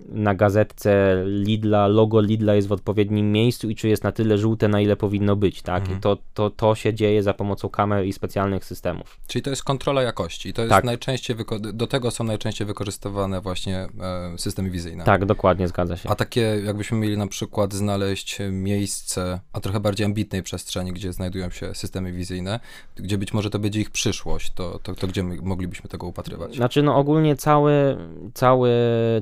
na 0.10 0.36
gazetce 0.36 1.24
Lidla, 1.26 1.88
logo 1.88 2.22
Lidla 2.22 2.56
jest 2.56 2.68
w 2.68 2.72
odpowiednim 2.72 3.32
miejscu 3.32 3.70
i 3.70 3.76
czy 3.76 3.90
jest 3.90 4.04
na 4.04 4.12
tyle 4.12 4.38
żółte, 4.38 4.68
na 4.68 4.82
ile 4.82 4.96
powinno 4.96 5.36
być, 5.36 5.62
tak? 5.62 5.82
Mhm. 5.82 5.98
I 5.98 6.02
to, 6.02 6.18
to, 6.34 6.50
to 6.50 6.76
się 6.76 6.94
dzieje 6.94 7.24
za 7.24 7.34
pomocą 7.34 7.70
kamer 7.70 8.06
i 8.06 8.14
specjalnych 8.14 8.66
systemów. 8.66 9.20
Czyli 9.28 9.42
to 9.42 9.50
jest 9.50 9.64
kontrola 9.64 10.02
jakości. 10.02 10.54
To 10.54 10.62
jest 10.62 10.70
Tak. 10.70 10.84
najczęściej 10.84 11.36
do 11.74 11.88
tego 11.88 12.12
są 12.12 12.24
najczęściej 12.24 12.68
wykorzystywane 12.68 13.42
właśnie 13.42 13.78
e, 13.78 14.38
systemy 14.38 14.70
wizyjne. 14.70 15.04
Tak, 15.04 15.26
dokładnie, 15.26 15.68
zgadza 15.68 15.98
się. 15.98 16.10
A 16.10 16.16
takie, 16.16 16.42
jakbyśmy 16.66 16.98
mieli 16.98 17.18
na 17.18 17.28
przykład 17.28 17.74
znaleźć 17.74 18.38
miejsce, 18.52 19.40
a 19.54 19.60
trochę 19.60 19.80
bardziej 19.80 20.06
ambitnej 20.06 20.44
przestrzeni, 20.44 20.94
gdzie 20.94 21.14
znajdują 21.14 21.50
się 21.50 21.76
systemy 21.76 22.12
wizyjne, 22.12 22.60
gdzie 22.96 23.18
być 23.18 23.34
może 23.34 23.50
to 23.50 23.60
będzie 23.60 23.82
ich 23.82 23.90
przyszłość, 23.90 24.52
to, 24.54 24.80
to, 24.84 24.96
to 24.96 25.08
gdzie 25.08 25.24
my 25.24 25.38
moglibyśmy 25.42 25.90
tego 25.90 26.08
upatrywać? 26.08 26.56
Znaczy, 26.56 26.84
no 26.84 26.96
ogólnie 26.96 27.36
cały, 27.36 27.98
cały 28.34 28.70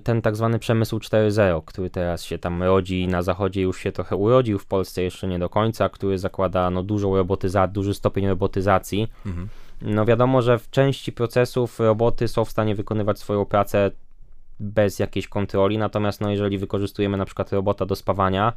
ten 0.04 0.22
tak 0.22 0.36
zwany 0.36 0.60
przemysł 0.66 0.98
4.0, 0.98 1.62
który 1.66 1.90
teraz 1.90 2.24
się 2.24 2.38
tam 2.38 2.64
rodzi 2.64 3.08
na 3.08 3.22
zachodzie, 3.22 3.62
już 3.62 3.80
się 3.80 3.92
trochę 3.92 4.16
urodził, 4.16 4.60
w 4.60 4.66
Polsce 4.66 5.04
jeszcze 5.04 5.28
nie 5.28 5.40
do 5.40 5.50
końca, 5.50 5.90
który 5.90 6.18
zakłada 6.18 6.70
no, 6.70 6.84
dużą 6.84 7.16
robotyzację, 7.16 7.74
duży 7.74 7.94
stopień 7.94 8.28
robotyzacji. 8.28 9.08
Mhm. 9.26 9.48
No 9.82 10.06
wiadomo, 10.06 10.42
że 10.42 10.60
w 10.60 10.70
części 10.70 11.12
procesów 11.12 11.80
roboty 11.80 12.28
są 12.28 12.46
w 12.46 12.50
stanie 12.50 12.76
wykonywać 12.76 13.20
swoją 13.20 13.46
pracę 13.46 13.92
bez 14.60 15.00
jakiejś 15.00 15.28
kontroli, 15.28 15.78
natomiast 15.78 16.22
no 16.22 16.30
jeżeli 16.32 16.58
wykorzystujemy 16.58 17.18
na 17.18 17.26
przykład 17.26 17.52
robota 17.52 17.86
do 17.86 17.96
spawania, 17.96 18.54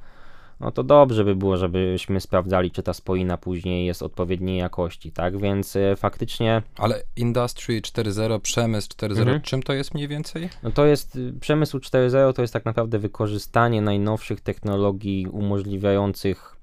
no 0.60 0.70
to 0.70 0.82
dobrze 0.82 1.24
by 1.24 1.36
było, 1.36 1.56
żebyśmy 1.56 2.20
sprawdzali, 2.20 2.70
czy 2.70 2.82
ta 2.82 2.92
spoina 2.92 3.36
później 3.36 3.86
jest 3.86 4.02
odpowiedniej 4.02 4.58
jakości, 4.58 5.12
tak? 5.12 5.40
Więc 5.40 5.76
y, 5.76 5.94
faktycznie. 5.96 6.62
Ale 6.76 7.02
Industry 7.16 7.80
4.0, 7.80 8.40
przemysł 8.40 8.88
4.0, 8.88 9.18
mhm. 9.18 9.40
czym 9.40 9.62
to 9.62 9.72
jest 9.72 9.94
mniej 9.94 10.08
więcej? 10.08 10.48
No 10.62 10.70
to 10.70 10.86
jest 10.86 11.16
y, 11.16 11.32
przemysł 11.40 11.78
4.0 11.78 12.32
to 12.32 12.42
jest 12.42 12.52
tak 12.52 12.64
naprawdę 12.64 12.98
wykorzystanie 12.98 13.82
najnowszych 13.82 14.40
technologii 14.40 15.26
umożliwiających 15.26 16.56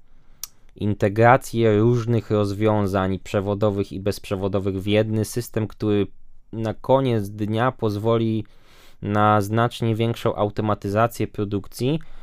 integrację 0.76 1.78
różnych 1.78 2.30
rozwiązań 2.30 3.18
przewodowych 3.18 3.92
i 3.92 4.00
bezprzewodowych 4.00 4.82
w 4.82 4.86
jedny 4.86 5.24
system, 5.24 5.66
który 5.66 6.06
na 6.52 6.74
koniec 6.74 7.28
dnia 7.28 7.72
pozwoli 7.72 8.44
na 9.02 9.40
znacznie 9.40 9.94
większą 9.94 10.34
automatyzację 10.34 11.26
produkcji, 11.26 12.00
e, 12.02 12.16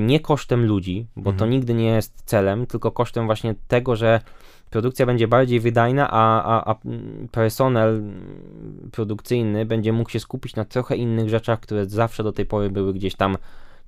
nie 0.00 0.20
kosztem 0.20 0.66
ludzi, 0.66 1.06
bo 1.16 1.30
mhm. 1.30 1.36
to 1.36 1.46
nigdy 1.46 1.74
nie 1.74 1.86
jest 1.86 2.22
celem, 2.24 2.66
tylko 2.66 2.90
kosztem 2.90 3.26
właśnie 3.26 3.54
tego, 3.68 3.96
że 3.96 4.20
produkcja 4.70 5.06
będzie 5.06 5.28
bardziej 5.28 5.60
wydajna, 5.60 6.10
a, 6.10 6.42
a, 6.42 6.70
a 6.70 6.76
personel 7.32 8.02
produkcyjny 8.92 9.66
będzie 9.66 9.92
mógł 9.92 10.10
się 10.10 10.20
skupić 10.20 10.56
na 10.56 10.64
trochę 10.64 10.96
innych 10.96 11.28
rzeczach, 11.28 11.60
które 11.60 11.86
zawsze 11.86 12.22
do 12.22 12.32
tej 12.32 12.46
pory 12.46 12.70
były 12.70 12.94
gdzieś 12.94 13.14
tam 13.14 13.36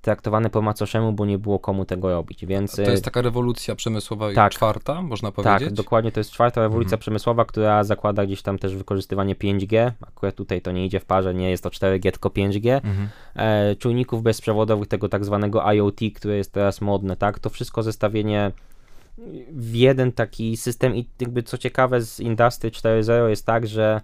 traktowane 0.01 0.51
po 0.51 0.63
macoszemu, 0.63 1.13
bo 1.13 1.27
nie 1.27 1.39
było 1.39 1.59
komu 1.59 1.85
tego 1.85 2.11
robić, 2.11 2.47
więc... 2.47 2.77
To 2.77 2.83
jest 2.83 3.05
taka 3.05 3.23
rewolucja 3.23 3.75
przemysłowa 3.75 4.33
tak, 4.35 4.53
czwarta, 4.53 5.03
można 5.03 5.29
tak, 5.29 5.35
powiedzieć? 5.35 5.69
Tak, 5.69 5.73
dokładnie, 5.73 6.13
to 6.13 6.21
jest 6.21 6.31
czwarta 6.31 6.61
rewolucja 6.61 6.95
mhm. 6.95 7.01
przemysłowa, 7.01 7.45
która 7.45 7.85
zakłada 7.85 8.27
gdzieś 8.27 8.43
tam 8.43 8.59
też 8.59 8.77
wykorzystywanie 8.77 9.35
5G, 9.37 9.91
akurat 10.01 10.35
tutaj 10.35 10.63
to 10.63 10.73
nie 10.73 10.87
idzie 10.87 11.01
w 11.01 11.05
parze, 11.05 11.35
nie 11.35 11.51
jest 11.51 11.63
to 11.63 11.69
4G, 11.69 12.03
tylko 12.03 12.29
5G, 12.29 12.75
mhm. 12.75 13.09
e, 13.37 13.77
czujników 13.77 14.23
bezprzewodowych, 14.23 14.89
tego 14.89 15.09
tak 15.09 15.25
zwanego 15.25 15.73
IoT, 15.73 16.01
które 16.15 16.37
jest 16.37 16.53
teraz 16.53 16.81
modne, 16.81 17.17
tak, 17.17 17.39
to 17.39 17.51
wszystko 17.51 17.83
zestawienie 17.83 18.53
w 19.53 19.75
jeden 19.75 20.13
taki 20.13 20.57
system 20.57 20.97
i 20.97 21.09
jakby 21.21 21.43
co 21.43 21.59
ciekawe 21.59 22.03
z 22.03 22.21
Industry 22.21 22.71
4.0 22.71 23.29
jest 23.29 23.47
tak, 23.47 23.67
że 23.67 24.01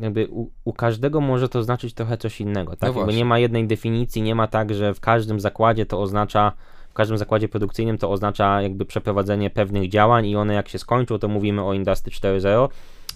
jakby 0.00 0.28
u, 0.30 0.50
u, 0.64 0.72
każdego 0.72 1.20
może 1.20 1.48
to 1.48 1.62
znaczyć 1.62 1.94
trochę 1.94 2.16
coś 2.16 2.40
innego, 2.40 2.76
tak? 2.76 2.94
No 2.94 3.10
nie 3.10 3.24
ma 3.24 3.38
jednej 3.38 3.66
definicji, 3.66 4.22
nie 4.22 4.34
ma 4.34 4.46
tak, 4.46 4.74
że 4.74 4.94
w 4.94 5.00
każdym 5.00 5.40
zakładzie 5.40 5.86
to 5.86 6.00
oznacza, 6.00 6.52
w 6.90 6.94
każdym 6.94 7.18
zakładzie 7.18 7.48
produkcyjnym 7.48 7.98
to 7.98 8.10
oznacza 8.10 8.62
jakby 8.62 8.84
przeprowadzenie 8.84 9.50
pewnych 9.50 9.88
działań 9.88 10.26
i 10.26 10.36
one 10.36 10.54
jak 10.54 10.68
się 10.68 10.78
skończą, 10.78 11.18
to 11.18 11.28
mówimy 11.28 11.64
o 11.64 11.72
Industry 11.72 12.12
4.0, 12.12 12.68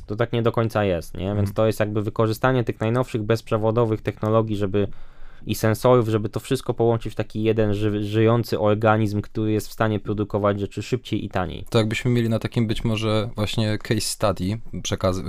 to 0.07 0.17
tak 0.17 0.33
nie 0.33 0.43
do 0.43 0.53
końca 0.53 0.85
jest, 0.85 1.15
nie? 1.15 1.27
Więc 1.27 1.39
mm. 1.39 1.53
to 1.53 1.67
jest 1.67 1.81
jakby 1.81 2.03
wykorzystanie 2.03 2.65
tych 2.65 2.81
najnowszych 2.81 3.23
bezprzewodowych 3.23 4.03
technologii, 4.03 4.57
żeby 4.57 4.89
i 5.49 5.55
sensorów, 5.55 6.09
żeby 6.09 6.28
to 6.28 6.40
wszystko 6.40 6.75
połączyć 6.75 7.12
w 7.12 7.17
taki 7.17 7.43
jeden 7.43 7.75
ży 7.75 8.05
żyjący 8.05 8.61
organizm, 8.61 9.21
który 9.21 9.52
jest 9.52 9.69
w 9.69 9.73
stanie 9.73 10.00
produkować 10.00 10.61
rzeczy 10.61 10.83
szybciej 10.83 11.25
i 11.25 11.28
taniej. 11.28 11.64
To 11.71 11.78
jakbyśmy 11.78 12.11
mieli 12.11 12.28
na 12.28 12.38
takim 12.38 12.67
być 12.67 12.85
może 12.85 13.31
właśnie 13.37 13.78
case 13.78 14.00
study 14.00 14.59
przekaz- 14.73 15.23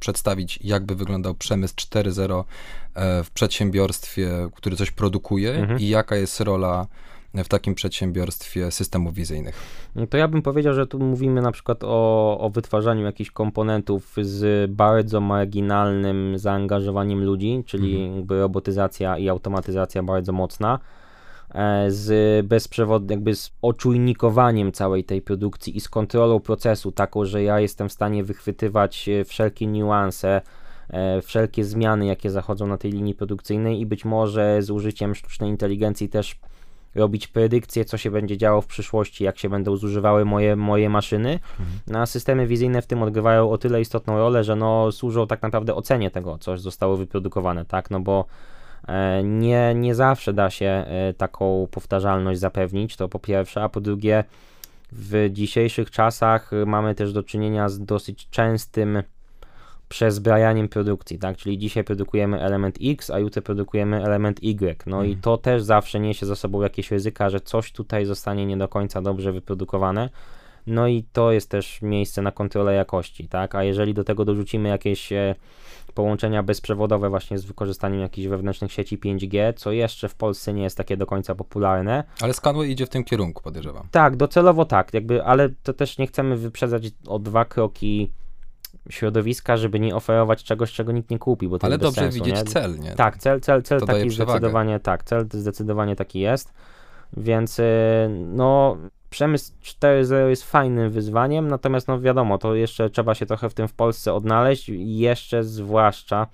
przedstawić, 0.00 0.58
jakby 0.64 0.94
wyglądał 0.94 1.34
przemysł 1.34 1.74
4.0 1.74 2.44
e, 2.94 3.24
w 3.24 3.30
przedsiębiorstwie, 3.30 4.48
który 4.54 4.76
coś 4.76 4.90
produkuje 4.90 5.52
mhm. 5.54 5.80
i 5.80 5.88
jaka 5.88 6.16
jest 6.16 6.40
rola 6.40 6.86
w 7.34 7.48
takim 7.48 7.74
przedsiębiorstwie 7.74 8.70
systemów 8.70 9.14
wizyjnych? 9.14 9.54
No 9.94 10.06
to 10.06 10.16
ja 10.16 10.28
bym 10.28 10.42
powiedział, 10.42 10.74
że 10.74 10.86
tu 10.86 10.98
mówimy 10.98 11.42
na 11.42 11.52
przykład 11.52 11.84
o, 11.84 12.38
o 12.40 12.50
wytwarzaniu 12.50 13.04
jakichś 13.04 13.30
komponentów 13.30 14.16
z 14.22 14.70
bardzo 14.70 15.20
marginalnym 15.20 16.38
zaangażowaniem 16.38 17.24
ludzi, 17.24 17.62
czyli 17.66 18.04
mhm. 18.04 18.40
robotyzacja 18.40 19.18
i 19.18 19.28
automatyzacja 19.28 20.02
bardzo 20.02 20.32
mocna 20.32 20.78
e, 21.54 21.90
z 21.90 22.46
bezprzewod, 22.46 23.10
jakby 23.10 23.34
z 23.34 23.52
oczujnikowaniem 23.62 24.72
całej 24.72 25.04
tej 25.04 25.22
produkcji 25.22 25.76
i 25.76 25.80
z 25.80 25.88
kontrolą 25.88 26.40
procesu, 26.40 26.92
taką, 26.92 27.24
że 27.24 27.42
ja 27.42 27.60
jestem 27.60 27.88
w 27.88 27.92
stanie 27.92 28.24
wychwytywać 28.24 29.08
e, 29.08 29.24
wszelkie 29.24 29.66
niuanse, 29.66 30.40
e, 30.90 31.22
wszelkie 31.22 31.64
zmiany, 31.64 32.06
jakie 32.06 32.30
zachodzą 32.30 32.66
na 32.66 32.78
tej 32.78 32.92
linii 32.92 33.14
produkcyjnej 33.14 33.80
i 33.80 33.86
być 33.86 34.04
może 34.04 34.62
z 34.62 34.70
użyciem 34.70 35.14
sztucznej 35.14 35.50
inteligencji 35.50 36.08
też 36.08 36.38
robić 36.94 37.28
predykcje, 37.28 37.84
co 37.84 37.96
się 37.96 38.10
będzie 38.10 38.36
działo 38.36 38.60
w 38.60 38.66
przyszłości, 38.66 39.24
jak 39.24 39.38
się 39.38 39.48
będą 39.48 39.76
zużywały 39.76 40.24
moje, 40.24 40.56
moje 40.56 40.88
maszyny. 40.88 41.32
Mhm. 41.32 41.78
No, 41.86 41.98
a 41.98 42.06
systemy 42.06 42.46
wizyjne 42.46 42.82
w 42.82 42.86
tym 42.86 43.02
odgrywają 43.02 43.50
o 43.50 43.58
tyle 43.58 43.80
istotną 43.80 44.18
rolę, 44.18 44.44
że 44.44 44.56
no, 44.56 44.92
służą 44.92 45.26
tak 45.26 45.42
naprawdę 45.42 45.74
ocenie 45.74 46.10
tego, 46.10 46.38
co 46.38 46.56
zostało 46.56 46.96
wyprodukowane, 46.96 47.64
tak, 47.64 47.90
no 47.90 48.00
bo 48.00 48.24
e, 48.88 49.22
nie, 49.22 49.74
nie 49.74 49.94
zawsze 49.94 50.32
da 50.32 50.50
się 50.50 50.66
e, 50.66 51.14
taką 51.14 51.68
powtarzalność 51.70 52.40
zapewnić, 52.40 52.96
to 52.96 53.08
po 53.08 53.18
pierwsze, 53.18 53.62
a 53.62 53.68
po 53.68 53.80
drugie, 53.80 54.24
w 54.92 55.28
dzisiejszych 55.30 55.90
czasach 55.90 56.50
mamy 56.66 56.94
też 56.94 57.12
do 57.12 57.22
czynienia 57.22 57.68
z 57.68 57.80
dosyć 57.80 58.28
częstym 58.30 59.02
przezbrajaniem 59.92 60.68
produkcji, 60.68 61.18
tak? 61.18 61.36
Czyli 61.36 61.58
dzisiaj 61.58 61.84
produkujemy 61.84 62.40
element 62.40 62.78
X, 62.82 63.10
a 63.10 63.18
jutro 63.18 63.42
produkujemy 63.42 64.04
element 64.04 64.42
Y. 64.42 64.86
No 64.86 65.02
i 65.02 65.06
mhm. 65.06 65.22
to 65.22 65.38
też 65.38 65.62
zawsze 65.62 66.00
niesie 66.00 66.26
za 66.26 66.36
sobą 66.36 66.62
jakieś 66.62 66.90
ryzyka, 66.90 67.30
że 67.30 67.40
coś 67.40 67.72
tutaj 67.72 68.06
zostanie 68.06 68.46
nie 68.46 68.56
do 68.56 68.68
końca 68.68 69.02
dobrze 69.02 69.32
wyprodukowane. 69.32 70.10
No 70.66 70.88
i 70.88 71.04
to 71.12 71.32
jest 71.32 71.50
też 71.50 71.82
miejsce 71.82 72.22
na 72.22 72.32
kontrolę 72.32 72.74
jakości, 72.74 73.28
tak? 73.28 73.54
A 73.54 73.64
jeżeli 73.64 73.94
do 73.94 74.04
tego 74.04 74.24
dorzucimy 74.24 74.68
jakieś 74.68 75.12
e, 75.12 75.34
połączenia 75.94 76.42
bezprzewodowe 76.42 77.10
właśnie 77.10 77.38
z 77.38 77.44
wykorzystaniem 77.44 78.00
jakichś 78.00 78.28
wewnętrznych 78.28 78.72
sieci 78.72 78.98
5G, 78.98 79.54
co 79.56 79.72
jeszcze 79.72 80.08
w 80.08 80.14
Polsce 80.14 80.52
nie 80.52 80.62
jest 80.62 80.76
takie 80.76 80.96
do 80.96 81.06
końca 81.06 81.34
popularne. 81.34 82.04
Ale 82.20 82.32
Scanway 82.34 82.70
idzie 82.70 82.86
w 82.86 82.88
tym 82.88 83.04
kierunku, 83.04 83.42
podejrzewam. 83.42 83.88
Tak, 83.90 84.16
docelowo 84.16 84.64
tak, 84.64 84.94
jakby, 84.94 85.24
ale 85.24 85.48
to 85.62 85.72
też 85.72 85.98
nie 85.98 86.06
chcemy 86.06 86.36
wyprzedzać 86.36 86.82
o 87.06 87.18
dwa 87.18 87.44
kroki 87.44 88.10
środowiska, 88.90 89.56
żeby 89.56 89.80
nie 89.80 89.96
oferować 89.96 90.44
czegoś, 90.44 90.72
czego 90.72 90.92
nikt 90.92 91.10
nie 91.10 91.18
kupi, 91.18 91.48
bo 91.48 91.58
to 91.58 91.66
Ale 91.66 91.74
jest 91.74 91.82
dobrze 91.82 92.00
sensu, 92.00 92.18
widzieć 92.18 92.36
nie? 92.36 92.44
cel, 92.44 92.78
nie? 92.78 92.90
Tak, 92.90 93.16
cel, 93.16 93.40
cel, 93.40 93.62
cel 93.62 93.80
to 93.80 93.86
taki 93.86 94.10
zdecydowanie, 94.10 94.80
tak, 94.80 95.04
cel 95.04 95.26
zdecydowanie 95.32 95.96
taki 95.96 96.20
jest, 96.20 96.52
więc 97.16 97.58
y, 97.58 97.62
no 98.10 98.76
przemysł 99.10 99.52
4.0 99.64 100.28
jest 100.28 100.44
fajnym 100.44 100.90
wyzwaniem, 100.90 101.48
natomiast 101.48 101.88
no 101.88 102.00
wiadomo, 102.00 102.38
to 102.38 102.54
jeszcze 102.54 102.90
trzeba 102.90 103.14
się 103.14 103.26
trochę 103.26 103.50
w 103.50 103.54
tym 103.54 103.68
w 103.68 103.72
Polsce 103.72 104.14
odnaleźć, 104.14 104.68
jeszcze 104.74 105.44
zwłaszcza 105.44 106.26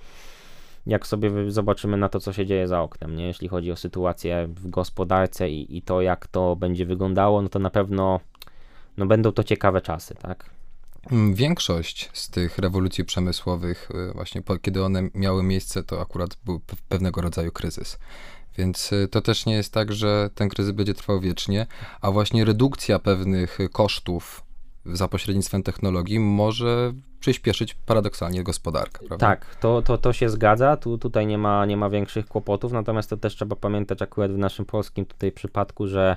jak 0.87 1.07
sobie 1.07 1.51
zobaczymy 1.51 1.97
na 1.97 2.09
to, 2.09 2.21
co 2.21 2.33
się 2.33 2.47
dzieje 2.47 2.69
za 2.69 2.83
oknem, 2.83 3.17
nie? 3.17 3.27
jeśli 3.27 3.49
chodzi 3.49 3.73
o 3.73 3.77
sytuację 3.77 4.49
w 4.49 4.71
gospodarce 4.71 5.51
i, 5.51 5.77
i 5.77 5.83
to, 5.83 6.03
jak 6.03 6.27
to 6.27 6.57
będzie 6.57 6.87
wyglądało, 6.87 7.43
no 7.43 7.49
to 7.49 7.59
na 7.59 7.71
pewno 7.71 8.21
no 8.97 9.07
będą 9.07 9.33
to 9.33 9.45
ciekawe 9.45 9.81
czasy, 9.81 10.15
tak? 10.15 10.51
Mm, 11.11 11.35
większość 11.35 12.11
z 12.13 12.31
tych 12.31 12.59
rewolucji 12.59 13.05
przemysłowych, 13.05 13.89
y, 14.11 14.13
właśnie 14.13 14.43
po, 14.43 14.59
kiedy 14.59 14.85
one 14.85 15.03
miały 15.15 15.43
miejsce, 15.43 15.83
to 15.83 16.01
akurat 16.01 16.37
był 16.45 16.61
pewnego 16.89 17.21
rodzaju 17.21 17.53
kryzys. 17.53 17.99
Więc 18.59 18.93
y, 18.93 19.09
to 19.09 19.21
też 19.21 19.47
nie 19.47 19.55
jest 19.55 19.73
tak, 19.73 19.93
że 19.93 20.31
ten 20.35 20.49
kryzys 20.49 20.73
będzie 20.73 20.95
trwał 20.95 21.21
wiecznie, 21.21 21.67
a 22.01 22.11
właśnie 22.11 22.45
redukcja 22.45 22.99
pewnych 22.99 23.59
kosztów 23.73 24.43
za 24.87 25.09
pośrednictwem 25.09 25.63
technologii 25.63 26.21
może 26.21 26.93
przyspieszyć 27.21 27.75
paradoksalnie 27.75 28.43
gospodarkę. 28.43 29.07
Prawda? 29.07 29.27
Tak, 29.27 29.57
to, 29.57 29.83
to, 29.83 29.99
to 29.99 30.13
się 30.13 30.29
zgadza, 30.29 30.77
tu, 30.77 30.99
tutaj 30.99 31.27
nie 31.27 31.39
ma, 31.39 31.67
nie 31.67 31.77
ma 31.77 31.91
większych 31.91 32.27
kłopotów, 32.27 32.73
natomiast 32.73 33.11
to 33.11 33.17
też 33.17 33.37
trzeba 33.37 33.57
pamiętać 33.57 34.03
akurat 34.03 34.33
w 34.33 34.39
naszym 34.39 34.65
polskim 34.65 35.07
tutaj 35.07 35.33
przypadku, 35.33 35.87
że 35.87 36.17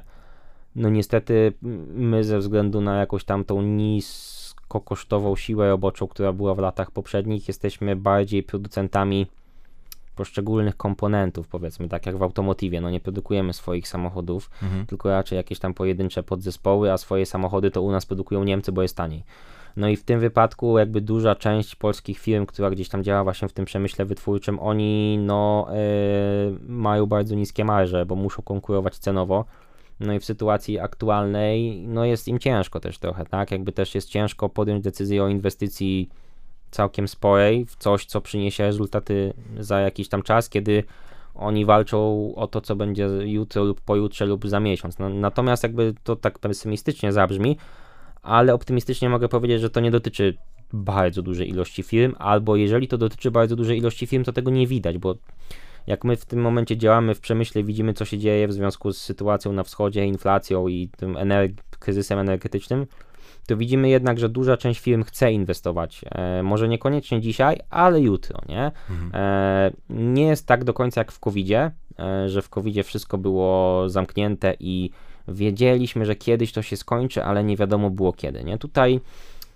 no 0.76 0.90
niestety 0.90 1.54
my 1.94 2.24
ze 2.24 2.40
względu 2.40 2.82
na 2.82 3.00
jakąś 3.00 3.24
tam 3.24 3.46
tą 3.46 3.62
nis 3.62 4.41
kosztową 4.80 5.36
siłę 5.36 5.70
roboczą, 5.70 6.08
która 6.08 6.34
była 6.34 6.56
w 6.56 6.60
latach 6.60 6.92
poprzednich, 6.92 7.48
jesteśmy 7.48 7.96
bardziej 7.96 8.44
producentami 8.44 9.28
poszczególnych 10.16 10.78
komponentów, 10.78 11.48
powiedzmy, 11.48 11.90
tak 11.90 12.06
jak 12.06 12.18
w 12.18 12.24
automotywie, 12.24 12.82
no 12.82 12.90
nie 12.90 13.00
produkujemy 13.00 13.54
swoich 13.54 13.88
samochodów, 13.88 14.50
mhm. 14.64 14.86
tylko 14.86 15.10
raczej 15.10 15.38
jakieś 15.38 15.60
tam 15.60 15.74
pojedyncze 15.74 16.24
podzespoły, 16.24 16.92
a 16.92 16.98
swoje 16.98 17.26
samochody 17.26 17.72
to 17.72 17.82
u 17.82 17.92
nas 17.92 18.06
produkują 18.06 18.44
Niemcy, 18.44 18.72
bo 18.72 18.82
jest 18.82 18.98
taniej. 18.98 19.24
No 19.76 19.88
i 19.88 19.96
w 19.96 20.04
tym 20.04 20.20
wypadku 20.20 20.78
jakby 20.78 21.02
duża 21.02 21.36
część 21.36 21.76
polskich 21.76 22.20
firm, 22.20 22.46
która 22.46 22.70
gdzieś 22.70 22.90
tam 22.90 23.04
działa 23.04 23.24
właśnie 23.24 23.48
w 23.48 23.54
tym 23.54 23.66
przemyśle 23.66 24.06
wytwórczym, 24.06 24.60
oni 24.60 25.18
no 25.18 25.68
yy, 25.70 26.60
mają 26.68 27.06
bardzo 27.06 27.36
niskie 27.36 27.66
marże, 27.66 28.06
bo 28.06 28.16
muszą 28.16 28.44
konkurować 28.44 28.98
cenowo 28.98 29.46
no 30.02 30.14
i 30.14 30.20
w 30.20 30.26
sytuacji 30.26 30.80
aktualnej, 30.80 31.84
no 31.88 32.06
jest 32.06 32.28
im 32.28 32.40
ciężko 32.40 32.80
też 32.80 32.98
trochę, 32.98 33.26
tak? 33.26 33.52
Jakby 33.52 33.72
też 33.72 33.96
jest 33.96 34.10
ciężko 34.10 34.50
podjąć 34.50 34.84
decyzję 34.84 35.24
o 35.24 35.28
inwestycji 35.28 36.10
całkiem 36.72 37.08
sporej 37.08 37.66
w 37.66 37.76
coś, 37.76 38.06
co 38.06 38.22
przyniesie 38.22 38.64
rezultaty 38.64 39.34
za 39.60 39.80
jakiś 39.80 40.10
tam 40.10 40.22
czas, 40.22 40.50
kiedy 40.50 40.84
oni 41.36 41.66
walczą 41.66 42.32
o 42.36 42.48
to, 42.48 42.62
co 42.62 42.76
będzie 42.76 43.08
jutro 43.26 43.64
lub 43.64 43.82
pojutrze 43.82 44.26
lub 44.26 44.48
za 44.48 44.60
miesiąc. 44.60 45.00
No, 45.00 45.10
natomiast 45.10 45.64
jakby 45.64 45.94
to 46.04 46.16
tak 46.16 46.40
pesymistycznie 46.40 47.14
zabrzmi, 47.14 47.58
ale 48.22 48.54
optymistycznie 48.54 49.10
mogę 49.10 49.30
powiedzieć, 49.30 49.62
że 49.62 49.70
to 49.70 49.80
nie 49.80 49.92
dotyczy 49.92 50.38
bardzo 50.74 51.22
dużej 51.22 51.50
ilości 51.50 51.84
firm, 51.84 52.16
albo 52.20 52.56
jeżeli 52.56 52.88
to 52.88 52.98
dotyczy 52.98 53.32
bardzo 53.32 53.56
dużej 53.56 53.78
ilości 53.78 54.08
firm, 54.08 54.24
to 54.24 54.34
tego 54.34 54.52
nie 54.52 54.68
widać, 54.68 54.98
bo 54.98 55.16
jak 55.88 56.04
my 56.04 56.16
w 56.16 56.26
tym 56.26 56.42
momencie 56.42 56.78
działamy 56.78 57.16
w 57.16 57.20
przemyśle, 57.20 57.64
widzimy 57.64 57.94
co 57.94 58.06
się 58.06 58.18
dzieje 58.18 58.48
w 58.48 58.54
związku 58.54 58.94
z 58.94 59.02
sytuacją 59.02 59.54
na 59.54 59.64
wschodzie, 59.64 60.06
inflacją 60.06 60.68
i 60.68 60.90
tym 60.98 61.18
energ 61.18 61.54
kryzysem 61.80 62.20
energetycznym, 62.20 62.88
to 63.48 63.58
widzimy 63.58 63.90
jednak, 63.90 64.20
że 64.20 64.30
duża 64.30 64.58
część 64.58 64.80
firm 64.80 65.04
chce 65.04 65.32
inwestować. 65.32 66.02
E, 66.12 66.44
może 66.44 66.68
niekoniecznie 66.68 67.22
dzisiaj, 67.22 67.60
ale 67.70 68.02
jutro, 68.02 68.40
nie? 68.50 68.72
Mhm. 68.90 69.12
E, 69.14 69.72
nie 69.90 70.28
jest 70.28 70.48
tak 70.48 70.64
do 70.64 70.74
końca 70.74 71.02
jak 71.02 71.12
w 71.12 71.20
COVID-zie, 71.20 71.72
e, 72.00 72.30
że 72.30 72.42
w 72.42 72.50
COVID-zie 72.50 72.84
wszystko 72.84 73.18
było 73.18 73.90
zamknięte 73.90 74.54
i 74.60 74.90
wiedzieliśmy, 75.28 76.06
że 76.06 76.16
kiedyś 76.16 76.52
to 76.52 76.62
się 76.62 76.78
skończy, 76.78 77.24
ale 77.24 77.44
nie 77.44 77.58
wiadomo 77.58 77.90
było 77.90 78.14
kiedy, 78.14 78.44
nie? 78.44 78.58
Tutaj 78.58 79.00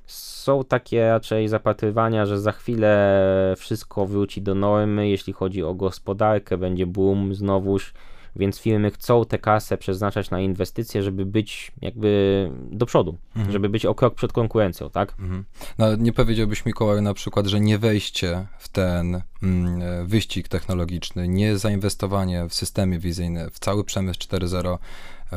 są 0.07 0.63
takie 0.63 1.09
raczej 1.09 1.47
zapatrywania, 1.47 2.25
że 2.25 2.39
za 2.39 2.51
chwilę 2.51 3.23
wszystko 3.57 4.05
wróci 4.05 4.41
do 4.41 4.55
normy, 4.55 5.09
jeśli 5.09 5.33
chodzi 5.33 5.63
o 5.63 5.73
gospodarkę, 5.73 6.57
będzie 6.57 6.85
boom 6.85 7.35
znowuż 7.35 7.93
więc 8.35 8.59
firmy 8.59 8.91
chcą 8.91 9.25
tę 9.25 9.39
kasę 9.39 9.77
przeznaczać 9.77 10.29
na 10.29 10.39
inwestycje, 10.39 11.03
żeby 11.03 11.25
być 11.25 11.71
jakby 11.81 12.51
do 12.71 12.85
przodu, 12.85 13.17
mhm. 13.35 13.51
żeby 13.51 13.69
być 13.69 13.85
o 13.85 13.95
krok 13.95 14.15
przed 14.15 14.33
konkurencją, 14.33 14.89
tak? 14.89 15.13
Mhm. 15.19 15.43
No, 15.77 15.95
nie 15.95 16.13
powiedziałbyś 16.13 16.65
Mikołaj 16.65 17.01
na 17.01 17.13
przykład, 17.13 17.45
że 17.45 17.59
nie 17.59 17.77
wejście 17.77 18.45
w 18.57 18.69
ten 18.69 19.21
mm, 19.43 20.07
wyścig 20.07 20.47
technologiczny, 20.47 21.27
nie 21.27 21.57
zainwestowanie 21.57 22.45
w 22.49 22.53
systemy 22.53 22.99
wizyjne, 22.99 23.49
w 23.49 23.59
cały 23.59 23.83
przemysł 23.83 24.19
4.0 24.19 24.73
e, 24.73 24.77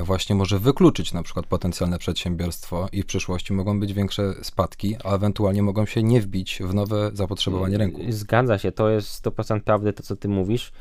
właśnie 0.05 0.37
może 0.37 0.59
wykluczyć 0.59 1.13
na 1.13 1.23
przykład 1.23 1.47
potencjalne 1.47 1.99
przedsiębiorstwo 1.99 2.89
i 2.93 3.03
w 3.03 3.07
przyszłości 3.07 3.53
mogą 3.53 3.81
być 3.81 3.93
większe 3.93 4.35
spadki, 4.43 4.97
a 5.05 5.15
ewentualnie 5.15 5.63
mogą 5.63 5.87
się 5.87 6.03
nie 6.03 6.21
wbić 6.21 6.59
w 6.65 6.75
nowe 6.75 7.11
zapotrzebowanie 7.13 7.79
rynku. 7.79 8.01
Zgadza 8.09 8.59
się, 8.59 8.73
to 8.73 8.91
jest 8.91 9.25
100% 9.25 9.61
prawdy 9.61 9.93
to, 9.93 10.03
co 10.03 10.17
ty 10.17 10.29
mówisz. 10.29 10.73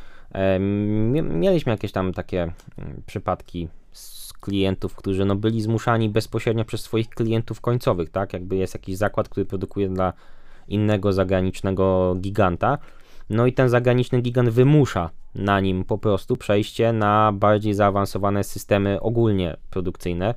Mieliśmy 1.24 1.72
jakieś 1.72 1.92
tam 1.92 2.14
takie 2.14 2.42
mm, 2.78 3.02
przypadki 3.06 3.68
z 3.92 4.34
klientów, 4.34 4.96
którzy 4.96 5.26
no 5.26 5.36
byli 5.36 5.62
zmuszani 5.62 6.10
bezpośrednio 6.10 6.66
przez 6.66 6.82
swoich 6.82 7.10
klientów 7.10 7.62
końcowych, 7.62 8.10
tak? 8.10 8.34
Jakby 8.34 8.56
jest 8.56 8.74
jakiś 8.74 8.98
zakład, 8.98 9.30
który 9.30 9.46
produkuje 9.46 9.90
dla 9.90 10.14
innego 10.68 11.14
zagranicznego 11.14 12.16
giganta. 12.16 12.78
No 13.30 13.46
i 13.46 13.54
ten 13.54 13.70
zagraniczny 13.70 14.22
gigant 14.22 14.50
wymusza 14.50 15.10
na 15.38 15.60
nim 15.60 15.86
po 15.86 15.98
prostu 15.98 16.38
przejście 16.38 16.94
na 16.94 17.32
bardziej 17.32 17.74
zaawansowane 17.74 18.44
systemy 18.44 19.02
ogólnie 19.02 19.58
produkcyjne 19.70 20.34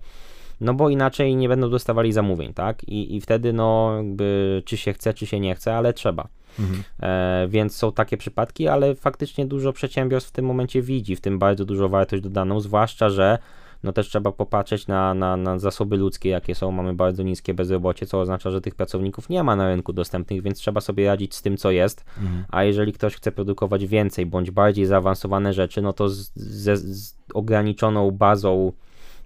no 0.60 0.74
bo 0.74 0.88
inaczej 0.88 1.36
nie 1.36 1.48
będą 1.48 1.70
dostawali 1.70 2.12
zamówień, 2.12 2.54
tak? 2.54 2.84
I, 2.84 3.16
i 3.16 3.20
wtedy, 3.20 3.52
no, 3.52 3.92
jakby, 3.96 4.62
czy 4.64 4.76
się 4.76 4.92
chce, 4.92 5.14
czy 5.14 5.26
się 5.26 5.40
nie 5.40 5.54
chce, 5.54 5.76
ale 5.76 5.92
trzeba. 5.92 6.28
Mhm. 6.58 6.82
E, 7.02 7.48
więc 7.48 7.76
są 7.76 7.92
takie 7.92 8.16
przypadki, 8.16 8.68
ale 8.68 8.94
faktycznie 8.94 9.46
dużo 9.46 9.72
przedsiębiorstw 9.72 10.30
w 10.30 10.32
tym 10.32 10.44
momencie 10.44 10.82
widzi, 10.82 11.16
w 11.16 11.20
tym 11.20 11.38
bardzo 11.38 11.64
dużo 11.64 11.88
wartość 11.88 12.22
dodaną, 12.22 12.60
zwłaszcza, 12.60 13.10
że 13.10 13.38
no 13.82 13.92
też 13.92 14.08
trzeba 14.08 14.32
popatrzeć 14.32 14.86
na, 14.86 15.14
na, 15.14 15.36
na 15.36 15.58
zasoby 15.58 15.96
ludzkie, 15.96 16.28
jakie 16.28 16.54
są. 16.54 16.70
Mamy 16.70 16.94
bardzo 16.94 17.22
niskie 17.22 17.54
bezrobocie, 17.54 18.06
co 18.06 18.20
oznacza, 18.20 18.50
że 18.50 18.60
tych 18.60 18.74
pracowników 18.74 19.28
nie 19.28 19.42
ma 19.42 19.56
na 19.56 19.68
rynku 19.68 19.92
dostępnych, 19.92 20.42
więc 20.42 20.58
trzeba 20.58 20.80
sobie 20.80 21.06
radzić 21.06 21.34
z 21.34 21.42
tym, 21.42 21.56
co 21.56 21.70
jest. 21.70 22.04
Mhm. 22.18 22.44
A 22.48 22.64
jeżeli 22.64 22.92
ktoś 22.92 23.16
chce 23.16 23.32
produkować 23.32 23.86
więcej 23.86 24.26
bądź 24.26 24.50
bardziej 24.50 24.86
zaawansowane 24.86 25.52
rzeczy, 25.52 25.82
no 25.82 25.92
to 25.92 26.08
z, 26.08 26.32
z, 26.34 26.80
z 26.80 27.14
ograniczoną 27.34 28.10
bazą 28.10 28.72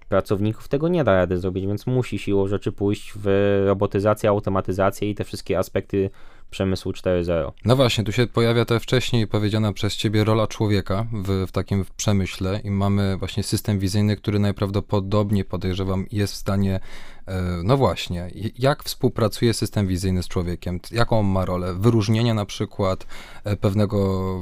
pracowników 0.09 0.67
tego 0.67 0.87
nie 0.87 1.03
da 1.03 1.13
rady 1.13 1.37
zrobić, 1.37 1.67
więc 1.67 1.87
musi 1.87 2.19
siłą 2.19 2.47
rzeczy 2.47 2.71
pójść 2.71 3.13
w 3.15 3.63
robotyzację, 3.67 4.29
automatyzację 4.29 5.09
i 5.09 5.15
te 5.15 5.23
wszystkie 5.23 5.59
aspekty 5.59 6.09
przemysłu 6.49 6.91
4.0. 6.91 7.51
No 7.65 7.75
właśnie, 7.75 8.03
tu 8.03 8.11
się 8.11 8.27
pojawia 8.27 8.65
ta 8.65 8.79
wcześniej 8.79 9.27
powiedziana 9.27 9.73
przez 9.73 9.95
ciebie 9.95 10.23
rola 10.23 10.47
człowieka 10.47 11.05
w, 11.11 11.47
w 11.47 11.51
takim 11.51 11.85
przemyśle 11.97 12.59
i 12.63 12.71
mamy 12.71 13.17
właśnie 13.17 13.43
system 13.43 13.79
wizyjny, 13.79 14.15
który 14.15 14.39
najprawdopodobniej 14.39 15.45
podejrzewam 15.45 16.05
jest 16.11 16.33
w 16.33 16.37
stanie 16.37 16.79
E, 17.27 17.61
no 17.63 17.77
właśnie, 17.77 18.31
jak 18.59 18.83
współpracuje 18.83 19.53
system 19.53 19.87
wizyjny 19.87 20.23
z 20.23 20.27
człowiekiem? 20.27 20.79
Jaką 20.91 21.23
ma 21.23 21.45
rolę? 21.45 21.73
Wyróżnienia 21.73 22.33
na 22.33 22.45
przykład 22.45 23.07
e, 23.43 23.57
pewnego 23.57 24.41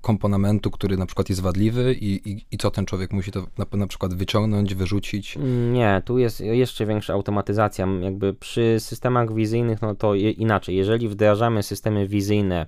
komponentu, 0.00 0.70
który 0.70 0.96
na 0.96 1.06
przykład 1.06 1.28
jest 1.28 1.40
wadliwy 1.40 1.94
i, 1.94 2.30
i, 2.30 2.44
i 2.50 2.58
co 2.58 2.70
ten 2.70 2.86
człowiek 2.86 3.12
musi 3.12 3.32
to 3.32 3.46
na, 3.58 3.66
na, 3.72 3.86
przykład 3.86 4.14
wyciągnąć, 4.14 4.74
wyrzucić? 4.74 5.38
Nie, 5.72 6.02
tu 6.04 6.18
jest 6.18 6.40
jeszcze 6.40 6.86
większa 6.86 7.12
automatyzacja. 7.12 7.86
Jakby 8.00 8.34
przy 8.34 8.76
systemach 8.78 9.34
wizyjnych, 9.34 9.82
no 9.82 9.94
to 9.94 10.14
inaczej. 10.14 10.76
Jeżeli 10.76 11.08
wdrażamy 11.08 11.62
systemy 11.62 12.08
wizyjne 12.08 12.66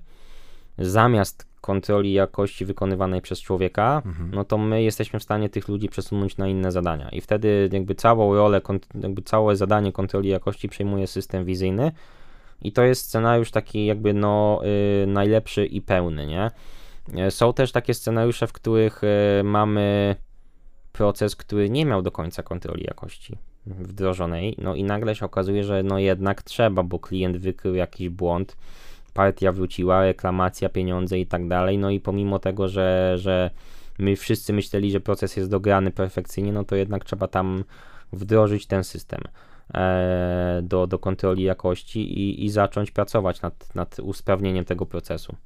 zamiast 0.78 1.50
kontroli 1.60 2.12
jakości 2.12 2.64
wykonywanej 2.64 3.22
przez 3.22 3.40
człowieka, 3.40 4.02
mhm. 4.06 4.30
no 4.34 4.44
to 4.44 4.58
my 4.58 4.82
jesteśmy 4.82 5.18
w 5.18 5.22
stanie 5.22 5.48
tych 5.48 5.68
ludzi 5.68 5.88
przesunąć 5.88 6.36
na 6.36 6.48
inne 6.48 6.72
zadania. 6.72 7.08
I 7.08 7.20
wtedy 7.20 7.68
jakby 7.72 7.94
całą 7.94 8.34
rolę, 8.34 8.60
jakby 9.02 9.22
całe 9.22 9.56
zadanie 9.56 9.92
kontroli 9.92 10.28
jakości 10.28 10.68
przejmuje 10.68 11.06
system 11.06 11.44
wizyjny. 11.44 11.92
I 12.62 12.72
to 12.72 12.82
jest 12.82 13.06
scenariusz 13.06 13.50
taki 13.50 13.86
jakby 13.86 14.14
no 14.14 14.60
y, 15.02 15.06
najlepszy 15.06 15.66
i 15.66 15.80
pełny, 15.82 16.26
nie? 16.26 16.50
Y, 17.28 17.30
są 17.30 17.52
też 17.52 17.72
takie 17.72 17.94
scenariusze, 17.94 18.46
w 18.46 18.52
których 18.52 19.00
y, 19.04 19.44
mamy 19.44 20.16
proces, 20.92 21.36
który 21.36 21.70
nie 21.70 21.86
miał 21.86 22.02
do 22.02 22.10
końca 22.12 22.42
kontroli 22.42 22.84
jakości 22.84 23.38
wdrożonej, 23.66 24.56
no 24.58 24.74
i 24.74 24.84
nagle 24.84 25.14
się 25.14 25.26
okazuje, 25.26 25.64
że 25.64 25.82
no 25.82 25.98
jednak 25.98 26.42
trzeba, 26.42 26.82
bo 26.82 26.98
klient 26.98 27.36
wykrył 27.36 27.74
jakiś 27.74 28.08
błąd, 28.08 28.56
partia 29.14 29.52
wróciła, 29.52 30.04
reklamacja, 30.04 30.68
pieniądze 30.68 31.18
i 31.18 31.26
tak 31.26 31.48
dalej. 31.48 31.78
No 31.78 31.90
i 31.90 32.00
pomimo 32.00 32.38
tego, 32.38 32.68
że, 32.68 33.14
że 33.18 33.50
my 33.98 34.16
wszyscy 34.16 34.52
myśleli, 34.52 34.90
że 34.90 35.00
proces 35.00 35.36
jest 35.36 35.50
dograny 35.50 35.90
perfekcyjnie, 35.90 36.52
no 36.52 36.64
to 36.64 36.76
jednak 36.76 37.04
trzeba 37.04 37.28
tam 37.28 37.64
wdrożyć 38.12 38.66
ten 38.66 38.84
system 38.84 39.20
e, 39.74 40.60
do, 40.62 40.86
do 40.86 40.98
kontroli 40.98 41.42
jakości 41.42 42.18
i, 42.18 42.44
i 42.44 42.50
zacząć 42.50 42.90
pracować 42.90 43.42
nad, 43.42 43.74
nad 43.74 43.98
usprawnieniem 43.98 44.64
tego 44.64 44.86
procesu. 44.86 45.36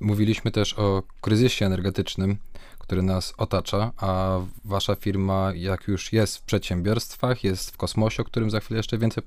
Mówiliśmy 0.00 0.50
też 0.50 0.78
o 0.78 1.02
kryzysie 1.20 1.66
energetycznym, 1.66 2.36
który 2.78 3.02
nas 3.02 3.34
otacza, 3.38 3.92
a 3.96 4.38
wasza 4.64 4.94
firma, 4.94 5.52
jak 5.54 5.88
już 5.88 6.12
jest 6.12 6.36
w 6.36 6.42
przedsiębiorstwach, 6.42 7.44
jest 7.44 7.70
w 7.70 7.76
kosmosie, 7.76 8.22
o 8.22 8.24
którym 8.24 8.50
za 8.50 8.60
chwilę 8.60 8.78
jeszcze 8.78 8.98
więcej 8.98 9.24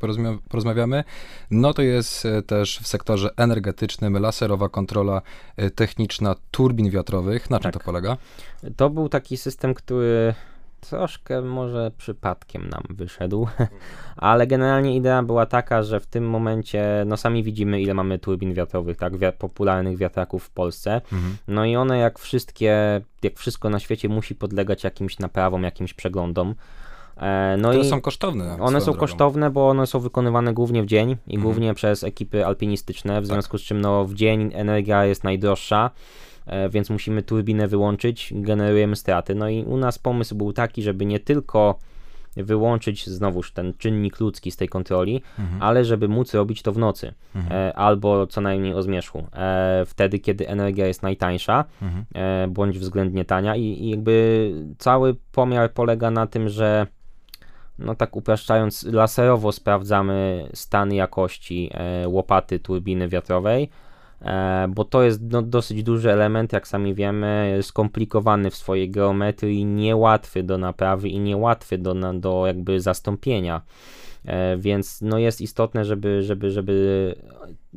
porozmawiamy, 0.49 1.03
no 1.51 1.73
to 1.73 1.81
jest 1.81 2.25
e, 2.25 2.41
też 2.41 2.79
w 2.79 2.88
sektorze 2.88 3.29
energetycznym 3.38 4.17
laserowa 4.17 4.69
kontrola 4.69 5.21
e, 5.57 5.69
techniczna 5.69 6.36
turbin 6.51 6.89
wiatrowych. 6.89 7.49
Na 7.49 7.60
czym 7.60 7.71
tak. 7.71 7.81
to 7.81 7.86
polega? 7.86 8.17
To 8.75 8.89
był 8.89 9.10
taki 9.10 9.38
system, 9.38 9.73
który 9.73 10.34
troszkę 10.89 11.41
może 11.41 11.91
przypadkiem 11.98 12.70
nam 12.70 12.84
wyszedł, 12.89 13.48
ale 14.17 14.48
generalnie 14.48 14.96
idea 14.96 15.24
była 15.24 15.46
taka, 15.46 15.84
że 15.84 16.00
w 16.00 16.06
tym 16.06 16.30
momencie, 16.30 17.04
no 17.06 17.17
sami 17.17 17.44
widzimy 17.44 17.82
ile 17.82 17.94
mamy 17.94 18.20
turbin 18.20 18.54
wiatrowych, 18.54 18.98
tak, 18.98 19.17
wi 19.17 19.26
popularnych 19.38 19.98
wiatraków 19.98 20.44
w 20.44 20.50
Polsce, 20.50 20.94
mhm. 20.94 21.38
no 21.48 21.65
i 21.65 21.76
one 21.76 21.98
jak 21.98 22.20
wszystkie, 22.20 23.02
jak 23.24 23.39
wszystko 23.39 23.70
na 23.70 23.80
świecie 23.80 24.10
musi 24.10 24.36
podlegać 24.36 24.84
jakimś 24.84 25.20
naprawom, 25.20 25.63
jakimś 25.63 25.94
przeglądom, 25.94 26.56
e, 27.17 27.58
no 27.60 27.74
i 27.74 27.86
są 27.86 28.02
kosztowne. 28.02 28.58
One 28.60 28.80
są 28.80 28.86
drogą. 28.86 29.00
kosztowne, 29.00 29.50
bo 29.50 29.70
one 29.70 29.88
są 29.88 30.00
wykonywane 30.00 30.54
głównie 30.54 30.84
w 30.84 30.86
dzień 30.86 31.10
i 31.10 31.36
mhm. 31.36 31.41
głównie 31.41 31.74
przez 31.74 32.04
ekipy 32.04 32.46
alpinistyczne, 32.46 33.13
w 33.13 33.15
tak. 33.15 33.26
związku 33.26 33.58
z 33.58 33.62
czym 33.62 33.82
no, 33.82 34.06
w 34.06 34.13
dzień 34.13 34.52
energia 34.54 35.06
jest 35.06 35.24
najdroższa. 35.24 35.91
E, 36.45 36.69
więc 36.69 36.89
musimy 36.89 37.23
turbinę 37.23 37.67
wyłączyć, 37.67 38.34
generujemy 38.36 38.95
straty. 38.95 39.36
No 39.36 39.49
i 39.49 39.63
u 39.63 39.77
nas 39.77 39.99
pomysł 39.99 40.36
był 40.36 40.54
taki, 40.54 40.84
żeby 40.84 41.06
nie 41.06 41.19
tylko 41.19 41.80
wyłączyć 42.36 43.08
znowuż 43.08 43.51
ten 43.51 43.73
czynnik 43.77 44.19
ludzki 44.19 44.51
z 44.51 44.58
tej 44.58 44.69
kontroli, 44.69 45.21
mhm. 45.39 45.62
ale 45.62 45.86
żeby 45.86 46.08
móc 46.08 46.34
robić 46.34 46.62
to 46.62 46.71
w 46.71 46.77
nocy 46.77 47.13
mhm. 47.36 47.56
e, 47.56 47.73
albo 47.73 48.27
co 48.27 48.41
najmniej 48.41 48.73
o 48.73 48.84
zmierzchu. 48.84 49.27
E, 49.34 49.84
wtedy, 49.86 50.19
kiedy 50.19 50.47
energia 50.47 50.88
jest 50.88 51.04
najtańsza 51.04 51.65
mhm. 51.82 52.06
e, 52.15 52.47
bądź 52.47 52.80
względnie 52.80 53.25
tania 53.25 53.56
i, 53.56 53.63
i, 53.63 53.89
jakby 53.89 54.51
cały 54.77 55.15
pomiar 55.32 55.73
polega 55.73 56.12
na 56.12 56.27
tym, 56.27 56.49
że 56.49 56.88
no 57.80 57.95
tak 57.95 58.15
upraszczając, 58.15 58.84
laserowo 58.84 59.51
sprawdzamy 59.51 60.49
stan 60.54 60.93
jakości 60.93 61.69
e, 61.73 62.08
łopaty 62.08 62.60
turbiny 62.60 63.08
wiatrowej 63.08 63.69
bo 64.69 64.86
to 64.86 65.03
jest 65.03 65.21
no, 65.21 65.41
dosyć 65.41 65.84
duży 65.84 66.12
element, 66.12 66.53
jak 66.53 66.67
sami 66.67 66.93
wiemy, 66.93 67.60
skomplikowany 67.62 68.51
w 68.51 68.55
swojej 68.55 68.91
geometrii, 68.91 69.65
niełatwy 69.65 70.43
do 70.43 70.57
naprawy 70.57 71.10
i 71.10 71.19
niełatwy 71.19 71.77
do, 71.77 72.13
do 72.13 72.47
jakby 72.47 72.81
zastąpienia. 72.81 73.62
E, 74.25 74.57
więc 74.57 75.01
no 75.01 75.17
jest 75.17 75.41
istotne, 75.41 75.86
żeby, 75.86 76.23
żeby, 76.23 76.51
żeby 76.51 77.15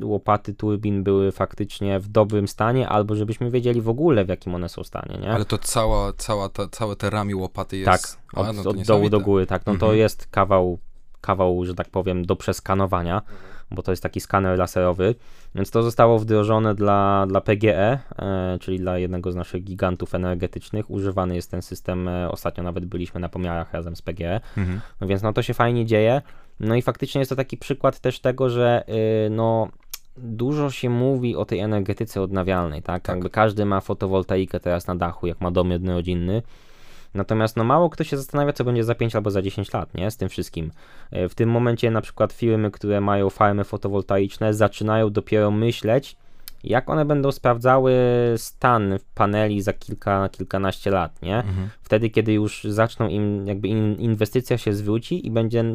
łopaty 0.01 0.53
turbin 0.53 1.03
były 1.03 1.31
faktycznie 1.31 1.99
w 1.99 2.07
dobrym 2.07 2.47
stanie, 2.47 2.89
albo 2.89 3.15
żebyśmy 3.15 3.51
wiedzieli 3.51 3.81
w 3.81 3.89
ogóle 3.89 4.25
w 4.25 4.29
jakim 4.29 4.55
one 4.55 4.69
są 4.69 4.83
stanie. 4.83 5.17
Nie? 5.21 5.31
Ale 5.31 5.45
to 5.45 5.57
cała, 5.57 6.13
cała 6.13 6.49
ta, 6.49 6.67
całe 6.67 6.95
te 6.95 7.09
ramię 7.09 7.35
łopaty 7.35 7.77
jest... 7.77 7.91
Tak, 7.91 8.21
od, 8.33 8.47
A, 8.47 8.53
no 8.53 8.69
od 8.69 8.81
dołu 8.81 9.09
do 9.09 9.19
góry, 9.19 9.45
tak. 9.45 9.65
No 9.65 9.73
mhm. 9.73 9.89
to 9.89 9.95
jest 9.95 10.27
kawał 10.27 10.79
kawał, 11.25 11.65
że 11.65 11.75
tak 11.75 11.89
powiem, 11.89 12.25
do 12.25 12.35
przeskanowania. 12.35 13.21
Bo 13.71 13.83
to 13.83 13.91
jest 13.91 14.03
taki 14.03 14.21
skaner 14.21 14.59
laserowy, 14.59 15.15
więc 15.55 15.71
to 15.71 15.83
zostało 15.83 16.19
wdrożone 16.19 16.75
dla, 16.75 17.25
dla 17.27 17.41
PGE, 17.41 17.99
e, 18.19 18.57
czyli 18.61 18.79
dla 18.79 18.97
jednego 18.97 19.31
z 19.31 19.35
naszych 19.35 19.63
gigantów 19.63 20.15
energetycznych. 20.15 20.91
Używany 20.91 21.35
jest 21.35 21.51
ten 21.51 21.61
system, 21.61 22.07
e, 22.07 22.31
ostatnio 22.31 22.63
nawet 22.63 22.85
byliśmy 22.85 23.19
na 23.19 23.29
pomiarach 23.29 23.73
razem 23.73 23.95
z 23.95 24.01
PGE, 24.01 24.41
mhm. 24.57 24.81
no 25.01 25.07
więc 25.07 25.21
no 25.21 25.33
to 25.33 25.41
się 25.41 25.53
fajnie 25.53 25.85
dzieje. 25.85 26.21
No 26.59 26.75
i 26.75 26.81
faktycznie 26.81 27.19
jest 27.19 27.29
to 27.29 27.35
taki 27.35 27.57
przykład 27.57 27.99
też 27.99 28.19
tego, 28.19 28.49
że 28.49 28.83
y, 29.27 29.29
no 29.29 29.69
dużo 30.17 30.71
się 30.71 30.89
mówi 30.89 31.35
o 31.35 31.45
tej 31.45 31.59
energetyce 31.59 32.21
odnawialnej, 32.21 32.81
tak? 32.81 33.03
tak. 33.03 33.15
Jakby 33.15 33.29
każdy 33.29 33.65
ma 33.65 33.81
fotowoltaikę 33.81 34.59
teraz 34.59 34.87
na 34.87 34.95
dachu, 34.95 35.27
jak 35.27 35.41
ma 35.41 35.51
dom 35.51 35.71
jednorodzinny. 35.71 36.41
Natomiast 37.15 37.57
no 37.57 37.63
mało 37.63 37.89
kto 37.89 38.03
się 38.03 38.17
zastanawia, 38.17 38.53
co 38.53 38.63
będzie 38.63 38.83
za 38.83 38.95
5 38.95 39.15
albo 39.15 39.31
za 39.31 39.41
10 39.41 39.73
lat, 39.73 39.93
nie? 39.93 40.11
Z 40.11 40.17
tym 40.17 40.29
wszystkim. 40.29 40.71
E, 41.11 41.29
w 41.29 41.35
tym 41.35 41.49
momencie 41.49 41.91
na 41.91 42.01
przykład 42.01 42.33
firmy, 42.33 42.71
które 42.71 43.01
mają 43.01 43.29
farmy 43.29 43.63
fotowoltaiczne, 43.63 44.53
zaczynają 44.53 45.09
dopiero 45.09 45.51
myśleć, 45.51 46.17
jak 46.65 46.89
one 46.89 47.05
będą 47.05 47.31
sprawdzały 47.31 47.93
stan 48.37 48.99
paneli 49.15 49.61
za 49.61 49.73
kilka, 49.73 50.29
kilkanaście 50.29 50.91
lat, 50.91 51.21
nie? 51.21 51.37
Mhm. 51.37 51.69
Wtedy, 51.81 52.09
kiedy 52.09 52.33
już 52.33 52.63
zaczną 52.63 53.07
im, 53.07 53.47
jakby 53.47 53.67
inwestycja 53.67 54.57
się 54.57 54.73
zwróci 54.73 55.27
i 55.27 55.31
będzie 55.31 55.65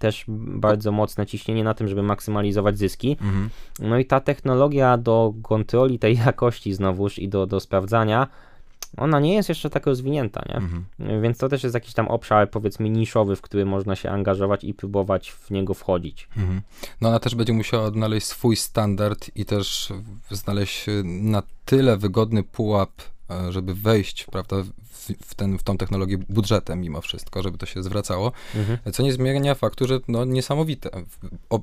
też 0.00 0.24
bardzo 0.28 0.92
mocne 0.92 1.26
ciśnienie 1.26 1.64
na 1.64 1.74
tym, 1.74 1.88
żeby 1.88 2.02
maksymalizować 2.02 2.78
zyski. 2.78 3.16
Mhm. 3.20 3.50
No 3.80 3.98
i 3.98 4.04
ta 4.04 4.20
technologia 4.20 4.98
do 4.98 5.34
kontroli 5.42 5.98
tej 5.98 6.16
jakości 6.26 6.72
znowuż 6.72 7.18
i 7.18 7.28
do, 7.28 7.46
do 7.46 7.60
sprawdzania 7.60 8.28
ona 8.96 9.20
nie 9.20 9.34
jest 9.34 9.48
jeszcze 9.48 9.70
tak 9.70 9.86
rozwinięta, 9.86 10.42
nie? 10.48 10.56
Mhm. 10.56 10.84
Więc 11.22 11.38
to 11.38 11.48
też 11.48 11.62
jest 11.62 11.74
jakiś 11.74 11.94
tam 11.94 12.08
obszar, 12.08 12.50
powiedzmy, 12.50 12.90
niszowy, 12.90 13.36
w 13.36 13.40
który 13.40 13.64
można 13.64 13.96
się 13.96 14.10
angażować 14.10 14.64
i 14.64 14.74
próbować 14.74 15.30
w 15.30 15.50
niego 15.50 15.74
wchodzić. 15.74 16.28
Mhm. 16.36 16.60
No 17.00 17.08
ona 17.08 17.18
też 17.18 17.34
będzie 17.34 17.52
musiała 17.52 17.84
odnaleźć 17.84 18.26
swój 18.26 18.56
standard 18.56 19.30
i 19.34 19.44
też 19.44 19.92
znaleźć 20.30 20.86
na 21.04 21.42
tyle 21.64 21.96
wygodny 21.96 22.42
pułap 22.42 22.90
żeby 23.50 23.74
wejść, 23.74 24.24
prawda, 24.24 24.56
w, 24.62 25.26
w, 25.26 25.34
ten, 25.34 25.58
w 25.58 25.62
tą 25.62 25.76
technologię 25.76 26.18
budżetem 26.28 26.80
mimo 26.80 27.00
wszystko, 27.00 27.42
żeby 27.42 27.58
to 27.58 27.66
się 27.66 27.82
zwracało, 27.82 28.32
mhm. 28.54 28.78
co 28.92 29.02
nie 29.02 29.12
zmienia 29.12 29.54
faktu, 29.54 29.86
że 29.86 30.00
no 30.08 30.24
niesamowite. 30.24 30.90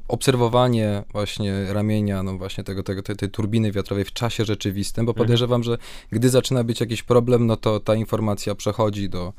obserwowanie 0.07 1.03
właśnie 1.11 1.73
ramienia, 1.73 2.23
no 2.23 2.37
właśnie 2.37 2.63
tego, 2.63 2.83
tego, 2.83 3.03
tej, 3.03 3.15
tej 3.15 3.29
turbiny 3.29 3.71
wiatrowej 3.71 4.05
w 4.05 4.13
czasie 4.13 4.45
rzeczywistym, 4.45 5.05
bo 5.05 5.11
mhm. 5.11 5.25
podejrzewam, 5.25 5.63
że 5.63 5.77
gdy 6.11 6.29
zaczyna 6.29 6.63
być 6.63 6.79
jakiś 6.79 7.03
problem, 7.03 7.47
no 7.47 7.57
to 7.57 7.79
ta 7.79 7.95
informacja 7.95 8.55
przechodzi 8.55 9.09
do, 9.09 9.33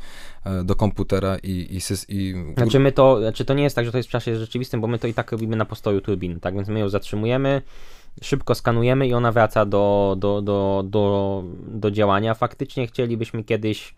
e, 0.45 0.65
do 0.65 0.77
komputera 0.77 1.37
i, 1.43 1.51
i, 1.51 1.81
i... 2.09 2.35
Znaczy 2.57 2.79
my 2.79 2.93
to, 2.93 3.21
znaczy 3.21 3.45
to 3.45 3.55
nie 3.55 3.63
jest 3.63 3.77
tak, 3.77 3.85
że 3.85 3.93
to 3.93 3.99
jest 3.99 4.09
w 4.09 4.13
czasie 4.13 4.37
rzeczywistym, 4.37 4.81
bo 4.81 4.87
my 4.87 4.99
to 4.99 5.07
i 5.07 5.15
tak 5.15 5.33
robimy 5.33 5.57
na 5.57 5.65
postoju 5.65 6.01
turbin, 6.01 6.41
tak, 6.41 6.55
więc 6.55 6.69
my 6.69 6.81
ją 6.81 6.89
zatrzymujemy, 6.89 7.63
szybko 8.21 8.55
skanujemy 8.55 9.07
i 9.07 9.15
ona 9.15 9.33
wraca 9.33 9.67
do, 9.67 10.17
do, 10.19 10.43
do, 10.43 10.85
do, 10.87 11.45
do 11.67 11.91
działania. 11.91 12.35
Faktycznie 12.35 12.87
chcielibyśmy 12.87 13.45
kiedyś, 13.45 13.95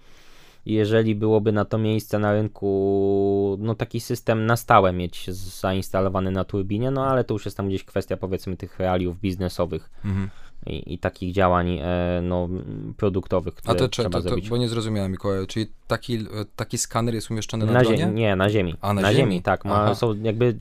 jeżeli 0.66 1.14
byłoby 1.14 1.52
na 1.52 1.64
to 1.64 1.78
miejsce 1.78 2.18
na 2.18 2.32
rynku, 2.32 3.58
no 3.60 3.74
taki 3.74 4.00
system 4.00 4.46
na 4.46 4.56
stałe 4.56 4.92
mieć 4.92 5.30
zainstalowany 5.30 6.30
na 6.30 6.44
turbinie, 6.44 6.90
no 6.90 7.06
ale 7.06 7.24
to 7.24 7.34
już 7.34 7.44
jest 7.44 7.56
tam 7.56 7.68
gdzieś 7.68 7.84
kwestia 7.84 8.16
powiedzmy 8.16 8.56
tych 8.56 8.78
realiów 8.78 9.20
biznesowych. 9.20 9.90
Mhm 10.04 10.30
i, 10.66 10.94
i 10.94 10.98
takich 10.98 11.32
działań 11.32 11.78
e, 11.82 12.20
no, 12.22 12.48
produktowych, 12.96 13.54
które 13.54 13.74
A 13.74 13.78
to, 13.78 13.88
trzeba 13.88 14.10
to, 14.10 14.18
to, 14.18 14.22
zrobić. 14.22 14.48
Bo 14.48 14.56
nie 14.56 14.68
zrozumiałem, 14.68 15.12
Mikołaj, 15.12 15.46
czyli 15.46 15.66
taki, 15.86 16.26
taki 16.56 16.78
skaner 16.78 17.14
jest 17.14 17.30
umieszczony 17.30 17.66
na, 17.66 17.72
na 17.72 17.82
dronie? 17.82 18.06
Nie, 18.06 18.36
na 18.36 18.50
ziemi. 18.50 18.74
A, 18.80 18.94
na, 18.94 19.02
na 19.02 19.12
ziemi? 19.12 19.22
ziemi? 19.22 19.42
tak. 19.42 19.64
Ma, 19.64 19.94
są 19.94 20.14
jakby, 20.14 20.56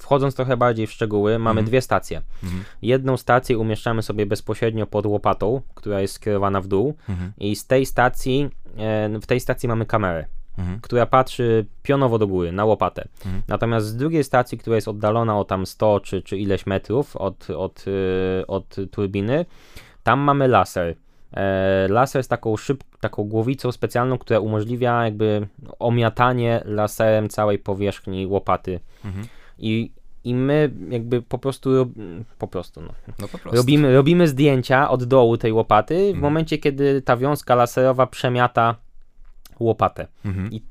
wchodząc 0.00 0.34
trochę 0.34 0.56
bardziej 0.56 0.86
w 0.86 0.92
szczegóły, 0.92 1.38
mamy 1.38 1.60
mhm. 1.60 1.66
dwie 1.66 1.80
stacje. 1.80 2.22
Mhm. 2.44 2.64
Jedną 2.82 3.16
stację 3.16 3.58
umieszczamy 3.58 4.02
sobie 4.02 4.26
bezpośrednio 4.26 4.86
pod 4.86 5.06
łopatą, 5.06 5.62
która 5.74 6.00
jest 6.00 6.14
skierowana 6.14 6.60
w 6.60 6.66
dół 6.66 6.94
mhm. 7.08 7.32
i 7.38 7.56
z 7.56 7.66
tej 7.66 7.86
stacji, 7.86 8.50
e, 8.76 9.18
w 9.20 9.26
tej 9.26 9.40
stacji 9.40 9.68
mamy 9.68 9.86
kamerę 9.86 10.24
mhm. 10.58 10.80
która 10.80 11.06
patrzy 11.06 11.66
pionowo 11.82 12.18
do 12.18 12.26
góry, 12.26 12.52
na 12.52 12.64
łopatę. 12.64 13.08
Mhm. 13.24 13.42
Natomiast 13.48 13.86
z 13.86 13.96
drugiej 13.96 14.24
stacji, 14.24 14.58
która 14.58 14.76
jest 14.76 14.88
oddalona 14.88 15.38
o 15.38 15.44
tam 15.44 15.66
100 15.66 16.00
czy, 16.00 16.22
czy 16.22 16.38
ileś 16.38 16.66
metrów 16.66 17.16
od, 17.16 17.50
od, 17.50 17.84
y, 17.88 18.46
od 18.46 18.76
turbiny, 18.90 19.46
tam 20.02 20.20
mamy 20.20 20.48
laser. 20.48 20.94
E, 21.32 21.86
laser 21.88 22.24
z 22.24 22.28
taką 22.28 22.56
szyb, 22.56 22.84
taką 23.00 23.24
głowicą 23.24 23.72
specjalną, 23.72 24.18
która 24.18 24.40
umożliwia 24.40 25.04
jakby 25.04 25.46
omiatanie 25.78 26.62
laserem 26.64 27.28
całej 27.28 27.58
powierzchni 27.58 28.26
łopaty. 28.26 28.80
Mhm. 29.04 29.26
I, 29.58 29.92
I 30.24 30.34
my 30.34 30.70
jakby 30.90 31.22
po 31.22 31.38
prostu, 31.38 31.70
po 32.38 32.48
prostu, 32.48 32.80
no, 32.80 32.92
no 33.18 33.28
po 33.28 33.38
prostu. 33.38 33.56
Robimy, 33.56 33.94
robimy 33.94 34.28
zdjęcia 34.28 34.90
od 34.90 35.04
dołu 35.04 35.36
tej 35.36 35.52
łopaty 35.52 35.94
w 35.94 36.00
mhm. 36.00 36.18
momencie, 36.18 36.58
kiedy 36.58 37.02
ta 37.02 37.16
wiązka 37.16 37.54
laserowa 37.54 38.06
przemiata 38.06 38.74
łopatę. 39.60 40.06
Mhm. 40.24 40.52
I 40.52 40.62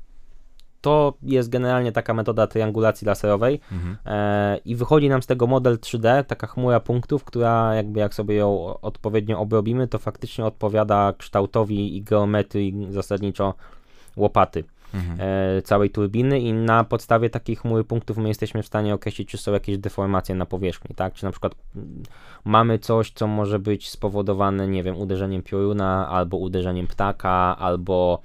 to 0.80 1.14
jest 1.22 1.48
generalnie 1.48 1.92
taka 1.92 2.14
metoda 2.14 2.46
triangulacji 2.46 3.06
laserowej 3.06 3.60
mhm. 3.72 3.96
e, 4.06 4.58
i 4.64 4.76
wychodzi 4.76 5.08
nam 5.08 5.22
z 5.22 5.26
tego 5.26 5.46
model 5.46 5.76
3D, 5.78 6.24
taka 6.24 6.46
chmura 6.46 6.80
punktów, 6.80 7.24
która 7.24 7.74
jakby 7.74 8.00
jak 8.00 8.14
sobie 8.14 8.34
ją 8.34 8.80
odpowiednio 8.80 9.38
obrobimy, 9.38 9.88
to 9.88 9.98
faktycznie 9.98 10.44
odpowiada 10.44 11.12
kształtowi 11.18 11.96
i 11.96 12.02
geometrii 12.02 12.86
zasadniczo 12.90 13.54
łopaty. 14.16 14.64
Mhm. 14.94 15.18
E, 15.20 15.62
całej 15.62 15.90
turbiny 15.90 16.40
i 16.40 16.52
na 16.52 16.84
podstawie 16.84 17.30
takiej 17.30 17.56
chmury 17.56 17.84
punktów 17.84 18.16
my 18.16 18.28
jesteśmy 18.28 18.62
w 18.62 18.66
stanie 18.66 18.94
określić, 18.94 19.28
czy 19.28 19.38
są 19.38 19.52
jakieś 19.52 19.78
deformacje 19.78 20.34
na 20.34 20.46
powierzchni, 20.46 20.94
tak? 20.94 21.14
Czy 21.14 21.24
na 21.24 21.30
przykład 21.30 21.54
mm, 21.76 22.02
mamy 22.44 22.78
coś, 22.78 23.10
co 23.10 23.26
może 23.26 23.58
być 23.58 23.90
spowodowane, 23.90 24.68
nie 24.68 24.82
wiem, 24.82 24.96
uderzeniem 24.96 25.42
pioruna, 25.42 26.08
albo 26.08 26.36
uderzeniem 26.36 26.86
ptaka, 26.86 27.56
albo 27.58 28.20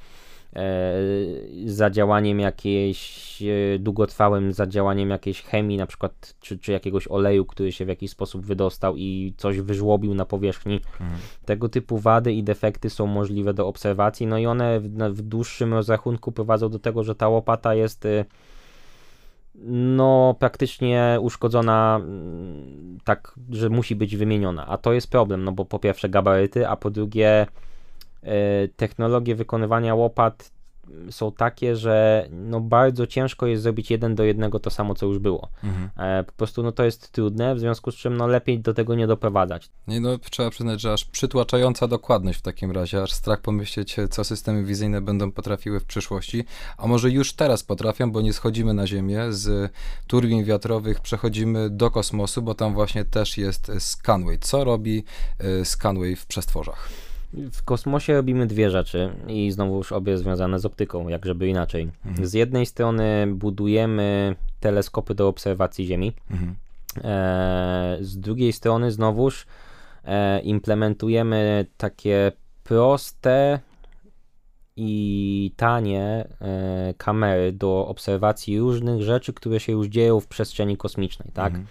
zadziałaniem 1.66 2.40
jakiejś, 2.40 3.42
e, 3.42 3.80
długotrwałym 3.80 4.54
zadziałaniem 4.54 5.10
jakiejś 5.10 5.42
chemii, 5.42 5.78
na 5.78 5.88
przykład, 5.88 6.36
czy, 6.40 6.60
czy 6.60 6.72
jakiegoś 6.72 7.08
oleju, 7.08 7.46
który 7.46 7.72
się 7.72 7.86
w 7.86 7.88
jakiś 7.88 8.12
sposób 8.12 8.46
wydostał 8.46 8.98
i 8.98 9.34
coś 9.38 9.60
wyżłobił 9.60 10.14
na 10.14 10.26
powierzchni. 10.26 10.76
Mhm. 10.76 11.20
Tego 11.46 11.70
typu 11.70 11.98
wady 11.98 12.34
i 12.34 12.44
defekty 12.44 12.90
są 12.90 13.08
możliwe 13.08 13.54
do 13.54 13.68
obserwacji, 13.68 14.28
no 14.28 14.38
i 14.38 14.46
one 14.46 14.80
w, 14.80 14.88
w 15.14 15.22
dłuższym 15.22 15.74
rozrachunku 15.74 16.32
prowadzą 16.32 16.70
do 16.70 16.80
tego, 16.80 17.04
że 17.04 17.16
ta 17.16 17.30
łopata 17.30 17.76
jest 17.76 18.06
e, 18.06 18.26
no 19.66 20.36
praktycznie 20.40 21.18
uszkodzona 21.22 22.02
mm, 22.04 22.98
tak, 23.04 23.36
że 23.50 23.70
musi 23.70 23.96
być 23.96 24.18
wymieniona, 24.18 24.68
a 24.68 24.78
to 24.78 24.94
jest 24.94 25.12
problem, 25.12 25.44
no 25.44 25.52
bo 25.52 25.66
po 25.66 25.80
pierwsze 25.80 26.10
gabaryty, 26.10 26.68
a 26.68 26.76
po 26.76 26.92
drugie 26.92 27.48
E, 27.48 27.73
technologie 28.76 29.36
wykonywania 29.36 29.96
łopat 29.96 30.52
są 31.12 31.32
takie, 31.32 31.76
że 31.76 32.28
no 32.32 32.60
bardzo 32.60 33.08
ciężko 33.08 33.48
jest 33.48 33.64
zrobić 33.64 33.92
jeden 33.92 34.16
do 34.16 34.24
jednego 34.24 34.60
to 34.60 34.70
samo, 34.70 34.96
co 34.96 35.06
już 35.06 35.20
było. 35.20 35.50
Mhm. 35.64 35.90
E, 35.98 36.24
po 36.24 36.32
prostu 36.32 36.64
no 36.64 36.72
to 36.72 36.84
jest 36.84 37.12
trudne, 37.12 37.56
w 37.56 37.60
związku 37.60 37.92
z 37.92 37.96
czym 37.96 38.18
no 38.18 38.28
lepiej 38.28 38.60
do 38.60 38.74
tego 38.74 38.96
nie 38.96 39.08
doprowadzać. 39.08 39.70
Nie, 39.88 40.00
no 40.00 40.18
trzeba 40.18 40.50
przyznać, 40.50 40.82
że 40.82 40.94
aż 40.94 41.06
przytłaczająca 41.06 41.88
dokładność 41.88 42.40
w 42.40 42.42
takim 42.42 42.72
razie, 42.72 43.04
aż 43.04 43.12
strach 43.12 43.42
pomyśleć, 43.42 43.96
co 44.10 44.24
systemy 44.24 44.64
wizyjne 44.64 45.02
będą 45.02 45.32
potrafiły 45.32 45.80
w 45.80 45.86
przyszłości, 45.86 46.44
a 46.78 46.88
może 46.88 47.10
już 47.10 47.34
teraz 47.34 47.64
potrafią, 47.64 48.12
bo 48.12 48.22
nie 48.22 48.34
schodzimy 48.34 48.74
na 48.74 48.88
Ziemię 48.88 49.22
z 49.30 49.72
turbin 50.08 50.44
wiatrowych, 50.44 51.00
przechodzimy 51.00 51.70
do 51.70 51.92
kosmosu, 51.92 52.42
bo 52.42 52.56
tam 52.56 52.74
właśnie 52.74 53.06
też 53.06 53.38
jest 53.38 53.72
Scanway. 53.80 54.40
Co 54.40 54.64
robi 54.64 55.04
e, 55.40 55.66
Scanway 55.66 56.16
w 56.16 56.26
przestworzach? 56.26 56.90
W 57.52 57.64
kosmosie 57.64 58.14
robimy 58.14 58.48
dwie 58.48 58.70
rzeczy 58.70 59.10
i 59.28 59.52
znowu 59.52 59.78
już 59.78 59.92
obie 59.92 60.18
związane 60.18 60.60
z 60.60 60.66
optyką, 60.66 61.08
jak 61.08 61.26
żeby 61.26 61.48
inaczej. 61.48 61.90
Mhm. 62.06 62.28
Z 62.28 62.34
jednej 62.34 62.66
strony 62.66 63.28
budujemy 63.28 64.36
teleskopy 64.60 65.16
do 65.16 65.28
obserwacji 65.28 65.86
Ziemi, 65.86 66.14
mhm. 66.32 66.56
e, 67.04 67.98
z 68.02 68.18
drugiej 68.18 68.54
strony 68.54 68.92
znowuż 68.92 69.46
e, 70.06 70.40
implementujemy 70.40 71.66
takie 71.78 72.32
proste 72.64 73.60
i 74.76 75.54
tanie 75.58 76.28
e, 76.42 76.94
kamery 76.98 77.52
do 77.52 77.88
obserwacji 77.88 78.60
różnych 78.60 79.02
rzeczy, 79.02 79.34
które 79.34 79.60
się 79.60 79.72
już 79.72 79.88
dzieją 79.88 80.20
w 80.20 80.28
przestrzeni 80.28 80.78
kosmicznej, 80.78 81.32
tak? 81.34 81.48
Mhm. 81.48 81.66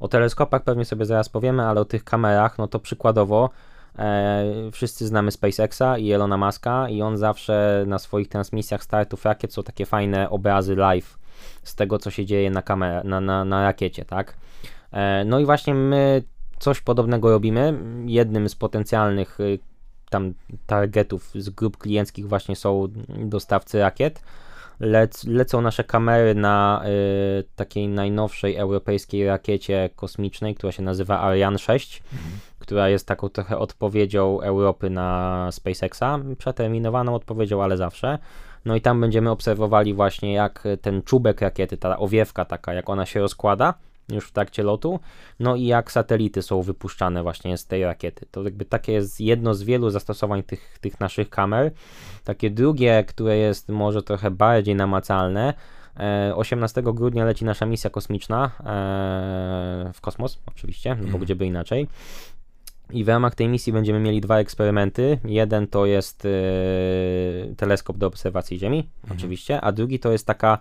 O 0.00 0.08
teleskopach 0.08 0.64
pewnie 0.64 0.84
sobie 0.84 1.04
zaraz 1.04 1.28
powiemy, 1.28 1.62
ale 1.62 1.80
o 1.80 1.84
tych 1.84 2.04
kamerach, 2.04 2.58
no 2.58 2.68
to 2.68 2.78
przykładowo 2.78 3.50
E, 3.98 4.70
wszyscy 4.72 5.06
znamy 5.06 5.30
SpaceXa 5.30 5.98
i 5.98 6.12
Elona 6.12 6.36
Muska 6.36 6.88
i 6.88 7.02
on 7.02 7.16
zawsze 7.16 7.84
na 7.86 7.98
swoich 7.98 8.28
transmisjach 8.28 8.82
startów 8.82 9.24
rakiet 9.24 9.52
są 9.52 9.62
takie 9.62 9.86
fajne 9.86 10.30
obrazy 10.30 10.74
live 10.74 11.18
z 11.62 11.74
tego, 11.74 11.98
co 11.98 12.10
się 12.10 12.26
dzieje 12.26 12.50
na, 12.50 12.60
kamer- 12.60 13.04
na, 13.04 13.20
na, 13.20 13.44
na 13.44 13.62
rakiecie, 13.62 14.04
tak? 14.04 14.36
E, 14.92 15.24
no 15.24 15.38
i 15.38 15.44
właśnie 15.44 15.74
my 15.74 16.22
coś 16.58 16.80
podobnego 16.80 17.30
robimy. 17.30 17.80
Jednym 18.06 18.48
z 18.48 18.54
potencjalnych 18.54 19.40
y, 19.40 19.58
tam 20.10 20.34
targetów 20.66 21.30
z 21.34 21.50
grup 21.50 21.76
klienckich 21.76 22.28
właśnie 22.28 22.56
są 22.56 22.88
dostawcy 23.08 23.78
rakiet. 23.78 24.22
lec, 24.80 25.24
lecą 25.24 25.60
nasze 25.60 25.84
kamery 25.84 26.34
na 26.34 26.84
y, 26.86 27.44
takiej 27.56 27.88
najnowszej 27.88 28.56
europejskiej 28.56 29.26
rakiecie 29.26 29.90
kosmicznej, 29.96 30.54
która 30.54 30.72
się 30.72 30.82
nazywa 30.82 31.20
Ariane 31.20 31.58
6, 31.58 32.02
mhm. 32.12 32.30
Która 32.66 32.88
jest 32.88 33.06
taką 33.06 33.28
trochę 33.28 33.58
odpowiedzią 33.58 34.40
Europy 34.40 34.90
na 34.90 35.48
SpaceXa, 35.52 36.18
przeterminowaną 36.38 37.14
odpowiedzią, 37.14 37.62
ale 37.62 37.76
zawsze. 37.76 38.18
No 38.64 38.76
i 38.76 38.80
tam 38.80 39.00
będziemy 39.00 39.30
obserwowali 39.30 39.94
właśnie 39.94 40.32
jak 40.32 40.64
ten 40.82 41.02
czubek 41.02 41.40
rakiety, 41.40 41.76
ta 41.76 41.98
owiewka 41.98 42.44
taka, 42.44 42.74
jak 42.74 42.90
ona 42.90 43.06
się 43.06 43.20
rozkłada 43.20 43.74
już 44.08 44.28
w 44.28 44.32
trakcie 44.32 44.62
lotu, 44.62 45.00
no 45.40 45.56
i 45.56 45.66
jak 45.66 45.92
satelity 45.92 46.42
są 46.42 46.62
wypuszczane 46.62 47.22
właśnie 47.22 47.58
z 47.58 47.66
tej 47.66 47.84
rakiety. 47.84 48.26
To 48.30 48.42
jakby 48.42 48.64
takie 48.64 48.92
jest 48.92 49.20
jedno 49.20 49.54
z 49.54 49.62
wielu 49.62 49.90
zastosowań 49.90 50.42
tych, 50.42 50.78
tych 50.80 51.00
naszych 51.00 51.30
kamer. 51.30 51.72
Takie 52.24 52.50
drugie, 52.50 53.04
które 53.04 53.36
jest 53.36 53.68
może 53.68 54.02
trochę 54.02 54.30
bardziej 54.30 54.74
namacalne, 54.74 55.54
18 56.34 56.80
e, 56.80 56.84
grudnia 56.94 57.24
leci 57.24 57.44
nasza 57.44 57.66
misja 57.66 57.90
kosmiczna 57.90 58.50
e, 58.60 59.90
w 59.92 60.00
kosmos, 60.00 60.38
oczywiście, 60.46 60.94
no 60.94 61.02
bo 61.02 61.08
mm. 61.08 61.20
gdzie 61.20 61.36
by 61.36 61.46
inaczej. 61.46 61.88
I 62.92 63.04
w 63.04 63.08
ramach 63.08 63.34
tej 63.34 63.48
misji 63.48 63.72
będziemy 63.72 64.00
mieli 64.00 64.20
dwa 64.20 64.38
eksperymenty. 64.38 65.18
Jeden 65.24 65.66
to 65.66 65.86
jest 65.86 66.24
yy, 66.24 67.54
teleskop 67.56 67.98
do 67.98 68.06
obserwacji 68.06 68.58
Ziemi, 68.58 68.88
mhm. 69.02 69.18
oczywiście, 69.18 69.60
a 69.60 69.72
drugi 69.72 69.98
to 69.98 70.12
jest 70.12 70.26
taka 70.26 70.58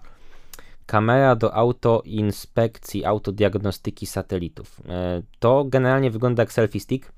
kamera 0.85 1.35
do 1.35 1.53
autoinspekcji, 1.53 3.05
autodiagnostyki 3.05 4.05
satelitów. 4.05 4.81
Yy, 4.85 5.23
to 5.39 5.63
generalnie 5.63 6.11
wygląda 6.11 6.43
jak 6.43 6.53
selfie 6.53 6.79
stick, 6.79 7.11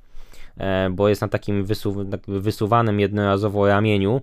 yy, 0.57 0.65
bo 0.91 1.09
jest 1.09 1.21
na 1.21 1.27
takim 1.27 1.65
wysu 1.65 2.05
wysuwanym 2.27 2.99
jednorazowo 2.99 3.67
ramieniu. 3.67 4.21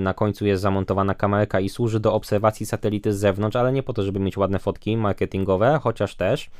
Na 0.00 0.14
końcu 0.14 0.46
jest 0.46 0.62
zamontowana 0.62 1.14
kamerka 1.14 1.60
i 1.60 1.68
służy 1.68 2.00
do 2.00 2.14
obserwacji 2.14 2.66
satelity 2.66 3.12
z 3.12 3.18
zewnątrz, 3.18 3.56
ale 3.56 3.72
nie 3.72 3.82
po 3.82 3.92
to, 3.92 4.02
żeby 4.02 4.20
mieć 4.20 4.36
ładne 4.36 4.58
fotki 4.58 4.96
marketingowe, 4.96 5.78
chociaż 5.82 6.14
też 6.14 6.50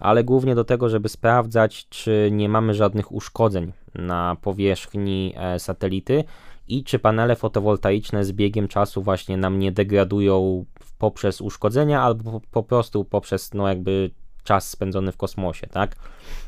ale 0.00 0.24
głównie 0.24 0.54
do 0.54 0.64
tego, 0.64 0.88
żeby 0.88 1.08
sprawdzać, 1.08 1.88
czy 1.88 2.28
nie 2.32 2.48
mamy 2.48 2.74
żadnych 2.74 3.12
uszkodzeń 3.12 3.72
na 3.94 4.36
powierzchni 4.42 5.34
e, 5.36 5.58
satelity 5.58 6.24
i 6.68 6.84
czy 6.84 6.98
panele 6.98 7.36
fotowoltaiczne 7.36 8.24
z 8.24 8.32
biegiem 8.32 8.68
czasu 8.68 9.02
właśnie 9.02 9.36
nam 9.36 9.58
nie 9.58 9.72
degradują 9.72 10.64
poprzez 10.98 11.40
uszkodzenia 11.40 12.02
albo 12.02 12.40
po 12.50 12.62
prostu 12.62 13.04
poprzez 13.04 13.54
no 13.54 13.68
jakby 13.68 14.10
czas 14.44 14.68
spędzony 14.68 15.12
w 15.12 15.16
kosmosie, 15.16 15.66
tak? 15.66 15.96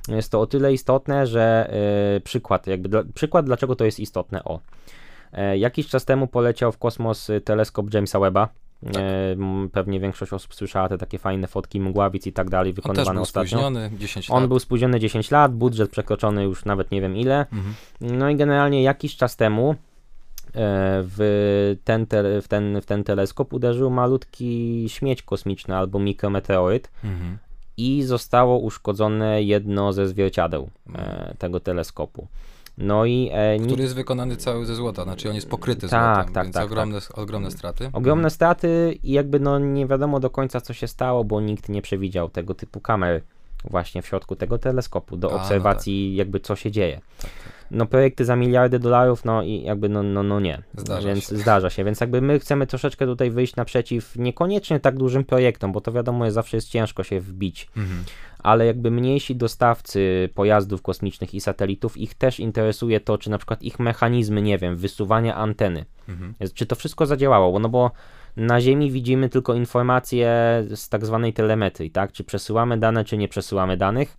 Jest 0.08 0.32
to 0.32 0.40
o 0.40 0.46
tyle 0.46 0.72
istotne, 0.72 1.26
że 1.26 1.70
yy, 2.14 2.20
przykład, 2.20 2.66
jakby 2.66 2.88
dla, 2.88 3.02
przykład 3.14 3.46
dlaczego 3.46 3.76
to 3.76 3.84
jest 3.84 4.00
istotne, 4.00 4.44
o. 4.44 4.60
Yy, 5.32 5.58
jakiś 5.58 5.88
czas 5.88 6.04
temu 6.04 6.26
poleciał 6.26 6.72
w 6.72 6.78
kosmos 6.78 7.30
teleskop 7.44 7.94
Jamesa 7.94 8.20
Webba, 8.20 8.48
tak. 8.86 8.96
E, 8.96 9.36
pewnie 9.72 10.00
większość 10.00 10.32
osób 10.32 10.54
słyszała 10.54 10.88
te 10.88 10.98
takie 10.98 11.18
fajne 11.18 11.46
fotki 11.48 11.80
mgławic 11.80 12.26
i 12.26 12.32
tak 12.32 12.50
dalej, 12.50 12.72
wykonywane 12.72 13.10
On 13.10 13.14
był 13.14 13.22
ostatnio. 13.22 13.48
spóźniony 13.48 13.90
10 13.98 14.28
lat. 14.28 14.38
On 14.38 14.48
był 14.48 14.58
spóźniony 14.58 15.00
10 15.00 15.30
lat, 15.30 15.54
budżet 15.54 15.90
przekroczony 15.90 16.44
już 16.44 16.64
nawet 16.64 16.90
nie 16.90 17.00
wiem 17.00 17.16
ile. 17.16 17.40
Mhm. 17.40 17.74
No 18.00 18.30
i 18.30 18.36
generalnie 18.36 18.82
jakiś 18.82 19.16
czas 19.16 19.36
temu 19.36 19.70
e, 19.70 19.76
w 21.04 21.76
ten, 21.84 22.06
te, 22.06 22.40
w, 22.40 22.48
ten, 22.48 22.80
w 22.80 22.86
ten 22.86 23.04
teleskop 23.04 23.52
uderzył 23.52 23.90
malutki 23.90 24.84
śmieć 24.88 25.22
kosmiczny 25.22 25.76
albo 25.76 25.98
mikrometeoryt 25.98 26.90
mhm. 27.04 27.38
i 27.76 28.02
zostało 28.02 28.58
uszkodzone 28.58 29.42
jedno 29.42 29.92
ze 29.92 30.08
zwierciadeł 30.08 30.70
mhm. 30.88 31.36
tego 31.36 31.60
teleskopu. 31.60 32.26
No 32.78 33.04
i, 33.04 33.30
e, 33.32 33.58
Który 33.58 33.82
jest 33.82 33.94
wykonany 33.94 34.36
cały 34.36 34.66
ze 34.66 34.74
złota, 34.74 35.04
znaczy 35.04 35.28
on 35.28 35.34
jest 35.34 35.48
pokryty 35.48 35.88
tak, 35.88 36.16
złotem, 36.16 36.34
tak, 36.34 36.44
więc 36.44 36.54
tak, 36.54 36.64
ogromne, 36.64 37.00
tak. 37.00 37.18
ogromne 37.18 37.50
straty. 37.50 37.90
Ogromne 37.92 38.30
straty 38.30 38.98
i 39.02 39.12
jakby 39.12 39.40
no 39.40 39.58
nie 39.58 39.86
wiadomo 39.86 40.20
do 40.20 40.30
końca 40.30 40.60
co 40.60 40.72
się 40.72 40.88
stało, 40.88 41.24
bo 41.24 41.40
nikt 41.40 41.68
nie 41.68 41.82
przewidział 41.82 42.28
tego 42.28 42.54
typu 42.54 42.80
kamer 42.80 43.22
właśnie 43.70 44.02
w 44.02 44.06
środku 44.06 44.36
tego 44.36 44.58
teleskopu 44.58 45.16
do 45.16 45.28
A, 45.28 45.34
no 45.34 45.40
obserwacji 45.40 46.10
no 46.10 46.18
jakby 46.18 46.40
co 46.40 46.56
się 46.56 46.70
dzieje. 46.70 47.00
Tak, 47.18 47.30
tak. 47.30 47.61
No 47.72 47.86
projekty 47.86 48.24
za 48.24 48.36
miliardy 48.36 48.78
dolarów, 48.78 49.24
no 49.24 49.42
i 49.42 49.62
jakby 49.62 49.88
no, 49.88 50.02
no, 50.02 50.22
no 50.22 50.40
nie. 50.40 50.62
Zdarza 50.76 51.08
więc 51.08 51.28
się. 51.28 51.36
zdarza 51.36 51.70
się, 51.70 51.84
więc 51.84 52.00
jakby 52.00 52.20
my 52.20 52.38
chcemy 52.38 52.66
troszeczkę 52.66 53.06
tutaj 53.06 53.30
wyjść 53.30 53.56
naprzeciw 53.56 54.16
niekoniecznie 54.16 54.80
tak 54.80 54.96
dużym 54.96 55.24
projektom, 55.24 55.72
bo 55.72 55.80
to 55.80 55.92
wiadomo, 55.92 56.24
jest, 56.24 56.34
zawsze 56.34 56.56
jest 56.56 56.68
ciężko 56.68 57.02
się 57.02 57.20
wbić. 57.20 57.68
Mhm 57.76 58.04
ale 58.42 58.66
jakby 58.66 58.90
mniejsi 58.90 59.36
dostawcy 59.36 60.28
pojazdów 60.34 60.82
kosmicznych 60.82 61.34
i 61.34 61.40
satelitów, 61.40 61.96
ich 61.96 62.14
też 62.14 62.40
interesuje 62.40 63.00
to, 63.00 63.18
czy 63.18 63.30
na 63.30 63.38
przykład 63.38 63.62
ich 63.62 63.80
mechanizmy, 63.80 64.42
nie 64.42 64.58
wiem, 64.58 64.76
wysuwania 64.76 65.34
anteny, 65.34 65.84
mhm. 66.08 66.34
czy 66.54 66.66
to 66.66 66.76
wszystko 66.76 67.06
zadziałało, 67.06 67.58
no 67.58 67.68
bo 67.68 67.90
na 68.36 68.60
Ziemi 68.60 68.90
widzimy 68.90 69.28
tylko 69.28 69.54
informacje 69.54 70.26
z 70.74 70.88
tak 70.88 71.06
zwanej 71.06 71.32
telemetrii, 71.32 71.90
tak, 71.90 72.12
czy 72.12 72.24
przesyłamy 72.24 72.78
dane, 72.78 73.04
czy 73.04 73.16
nie 73.16 73.28
przesyłamy 73.28 73.76
danych, 73.76 74.16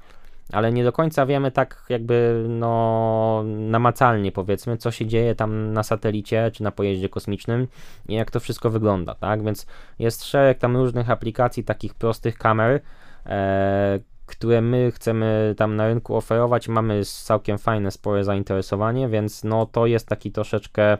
ale 0.51 0.71
nie 0.71 0.83
do 0.83 0.91
końca 0.91 1.25
wiemy 1.25 1.51
tak 1.51 1.85
jakby 1.89 2.45
no 2.49 3.43
namacalnie 3.45 4.31
powiedzmy, 4.31 4.77
co 4.77 4.91
się 4.91 5.05
dzieje 5.05 5.35
tam 5.35 5.73
na 5.73 5.83
satelicie 5.83 6.51
czy 6.53 6.63
na 6.63 6.71
pojeździe 6.71 7.09
kosmicznym 7.09 7.67
i 8.07 8.13
jak 8.13 8.31
to 8.31 8.39
wszystko 8.39 8.69
wygląda, 8.69 9.15
tak? 9.15 9.43
Więc 9.43 9.67
jest 9.99 10.23
szereg 10.23 10.57
tam 10.57 10.77
różnych 10.77 11.09
aplikacji 11.09 11.63
takich 11.63 11.93
prostych 11.93 12.37
kamer, 12.37 12.81
e, 13.25 13.99
które 14.25 14.61
my 14.61 14.91
chcemy 14.91 15.55
tam 15.57 15.75
na 15.75 15.87
rynku 15.87 16.15
oferować. 16.15 16.67
Mamy 16.67 17.05
całkiem 17.05 17.57
fajne, 17.57 17.91
spore 17.91 18.23
zainteresowanie, 18.23 19.09
więc 19.09 19.43
no 19.43 19.65
to 19.65 19.85
jest 19.85 20.07
taki 20.07 20.31
troszeczkę. 20.31 20.97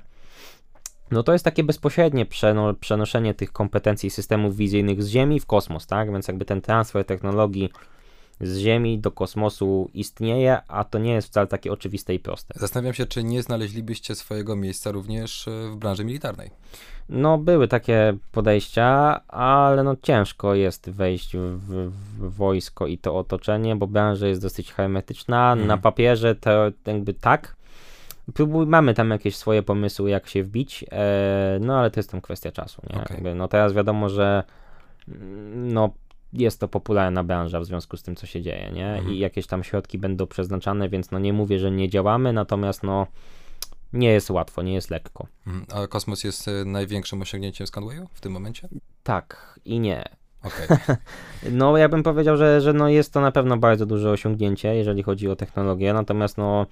No 1.12 1.24
to 1.24 1.34
jest 1.34 1.46
takie 1.46 1.64
bezpośrednie 1.64 2.26
przeno, 2.26 2.74
przenoszenie 2.74 3.34
tych 3.34 3.52
kompetencji 3.52 4.10
systemów 4.10 4.56
wizyjnych 4.56 5.04
z 5.04 5.08
Ziemi 5.08 5.40
w 5.40 5.46
kosmos, 5.46 5.88
tak? 5.88 6.12
Więc 6.12 6.28
jakby 6.28 6.46
ten 6.46 6.62
transfer 6.62 7.06
technologii 7.06 7.72
z 8.42 8.58
Ziemi 8.58 9.00
do 9.00 9.12
kosmosu 9.12 9.90
istnieje, 9.94 10.62
a 10.68 10.84
to 10.84 11.00
nie 11.00 11.14
jest 11.14 11.28
wcale 11.28 11.48
takie 11.48 11.72
oczywiste 11.72 12.14
i 12.14 12.20
proste. 12.20 12.54
Zastanawiam 12.58 12.94
się, 12.94 13.06
czy 13.06 13.24
nie 13.24 13.44
znaleźlibyście 13.44 14.16
swojego 14.16 14.56
miejsca 14.56 14.92
również 14.92 15.48
e, 15.48 15.70
w 15.72 15.76
branży 15.76 16.06
militarnej. 16.06 16.50
No, 17.10 17.38
były 17.38 17.68
takie 17.68 18.18
podejścia, 18.32 19.22
ale 19.28 19.84
no 19.84 19.96
ciężko 20.02 20.56
jest 20.56 20.90
wejść 20.90 21.36
w, 21.38 21.92
w 22.18 22.36
wojsko 22.36 22.88
i 22.88 22.98
to 22.98 23.18
otoczenie, 23.18 23.76
bo 23.76 23.88
branża 23.88 24.28
jest 24.28 24.42
dosyć 24.42 24.74
hermetyczna. 24.74 25.52
Mhm. 25.52 25.68
Na 25.68 25.78
papierze 25.78 26.36
to 26.36 26.72
jakby 26.86 27.14
tak. 27.14 27.56
Próbuj, 28.34 28.66
mamy 28.66 28.94
tam 28.94 29.10
jakieś 29.10 29.36
swoje 29.36 29.64
pomysły, 29.64 30.10
jak 30.10 30.28
się 30.28 30.44
wbić, 30.44 30.86
e, 30.92 31.58
no 31.62 31.80
ale 31.80 31.92
to 31.92 32.00
jest 32.00 32.12
tam 32.12 32.22
kwestia 32.22 32.52
czasu. 32.52 32.82
Nie? 32.90 33.02
Okay. 33.02 33.08
Jakby, 33.16 33.36
no 33.36 33.48
teraz 33.48 33.74
wiadomo, 33.74 34.10
że 34.10 34.44
no 35.56 35.94
jest 36.34 36.60
to 36.60 36.68
popularna 36.68 37.24
branża 37.24 37.60
w 37.60 37.66
związku 37.66 37.98
z 37.98 38.04
tym, 38.04 38.16
co 38.16 38.26
się 38.26 38.42
dzieje, 38.42 38.72
nie? 38.72 38.88
Mhm. 38.88 39.14
I 39.14 39.20
jakieś 39.20 39.48
tam 39.48 39.64
środki 39.64 39.98
będą 39.98 40.28
przeznaczane, 40.28 40.90
więc 40.90 41.12
no 41.12 41.20
nie 41.20 41.34
mówię, 41.34 41.60
że 41.60 41.72
nie 41.72 41.90
działamy, 41.90 42.34
natomiast 42.34 42.84
no 42.84 43.08
nie 43.94 44.10
jest 44.10 44.30
łatwo, 44.30 44.62
nie 44.62 44.74
jest 44.74 44.90
lekko. 44.90 45.28
Mhm. 45.48 45.66
A 45.84 45.88
kosmos 45.88 46.24
jest 46.24 46.48
e, 46.48 46.66
największym 46.66 47.22
osiągnięciem 47.22 47.68
Skandwayu 47.68 48.08
w 48.14 48.22
tym 48.22 48.32
momencie? 48.32 48.70
Tak 49.04 49.60
i 49.66 49.80
nie. 49.80 50.04
Okay. 50.44 50.78
no 51.52 51.78
ja 51.78 51.90
bym 51.90 52.04
powiedział, 52.04 52.38
że, 52.38 52.62
że 52.62 52.74
no 52.74 52.90
jest 52.90 53.14
to 53.14 53.22
na 53.22 53.32
pewno 53.32 53.58
bardzo 53.58 53.86
duże 53.86 54.12
osiągnięcie, 54.12 54.76
jeżeli 54.76 55.04
chodzi 55.04 55.30
o 55.30 55.36
technologię, 55.36 55.94
natomiast 55.94 56.38
no 56.38 56.66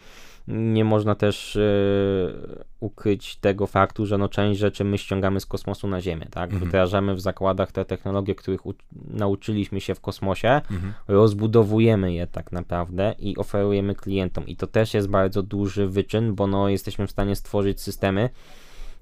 nie 0.48 0.86
można 0.86 1.16
też 1.16 1.56
yy, 1.56 2.64
ukryć 2.80 3.36
tego 3.36 3.68
faktu, 3.68 4.06
że 4.06 4.18
no 4.18 4.30
część 4.30 4.60
rzeczy 4.60 4.84
my 4.84 4.98
ściągamy 4.98 5.40
z 5.40 5.46
kosmosu 5.46 5.88
na 5.88 6.02
Ziemię, 6.02 6.28
tak? 6.32 6.52
Mhm. 6.52 6.70
Wdrażamy 6.70 7.16
w 7.16 7.22
zakładach 7.22 7.72
te 7.72 7.86
technologie, 7.86 8.36
których 8.36 8.62
nauczyliśmy 9.08 9.82
się 9.82 9.96
w 9.96 10.02
kosmosie, 10.02 10.50
mhm. 10.72 10.94
rozbudowujemy 11.08 12.14
je 12.14 12.28
tak 12.28 12.52
naprawdę 12.52 13.16
i 13.20 13.38
oferujemy 13.38 13.96
klientom. 13.96 14.48
I 14.48 14.56
to 14.56 14.68
też 14.68 14.94
jest 14.94 15.08
bardzo 15.08 15.44
duży 15.44 15.88
wyczyn, 15.88 16.36
bo 16.36 16.48
no 16.48 16.70
jesteśmy 16.70 17.08
w 17.08 17.12
stanie 17.12 17.36
stworzyć 17.36 17.82
systemy, 17.82 18.30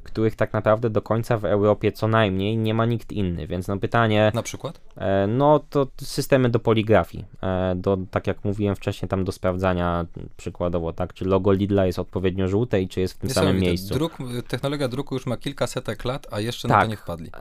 których 0.04 0.36
tak 0.36 0.54
naprawdę 0.54 0.90
do 0.90 1.02
końca 1.02 1.38
w 1.38 1.46
Europie 1.46 1.92
co 1.92 2.08
najmniej 2.08 2.58
nie 2.58 2.74
ma 2.74 2.86
nikt 2.86 3.12
inny, 3.12 3.48
więc 3.48 3.68
no 3.68 3.78
pytanie... 3.78 4.32
Na 4.34 4.44
przykład? 4.44 4.82
E, 4.98 5.28
no 5.28 5.60
to 5.70 5.88
systemy 6.02 6.50
do 6.50 6.60
poligrafii, 6.60 7.26
e, 7.42 7.76
do, 7.76 7.98
tak 8.12 8.28
jak 8.28 8.46
mówiłem 8.46 8.76
wcześniej, 8.76 9.10
tam 9.10 9.24
do 9.24 9.32
sprawdzania 9.32 10.06
przykładowo, 10.38 10.94
tak, 10.94 11.14
czy 11.14 11.26
logo 11.26 11.52
Lidla 11.52 11.86
jest 11.86 12.00
odpowiednio 12.00 12.48
żółte 12.48 12.82
i 12.82 12.88
czy 12.88 13.00
jest 13.00 13.14
w 13.14 13.18
tym 13.18 13.30
samym 13.30 13.60
miejscu. 13.60 13.94
Druk, 13.94 14.18
technologia 14.48 14.88
druku 14.88 15.16
już 15.16 15.26
ma 15.26 15.38
kilka 15.38 15.68
setek 15.68 16.06
lat, 16.06 16.28
a 16.32 16.40
jeszcze 16.40 16.68
tak, 16.68 16.70
na 16.70 16.76
to 16.76 16.82
tak. 16.82 16.90
nie 16.90 16.98
wpadli. 16.98 17.32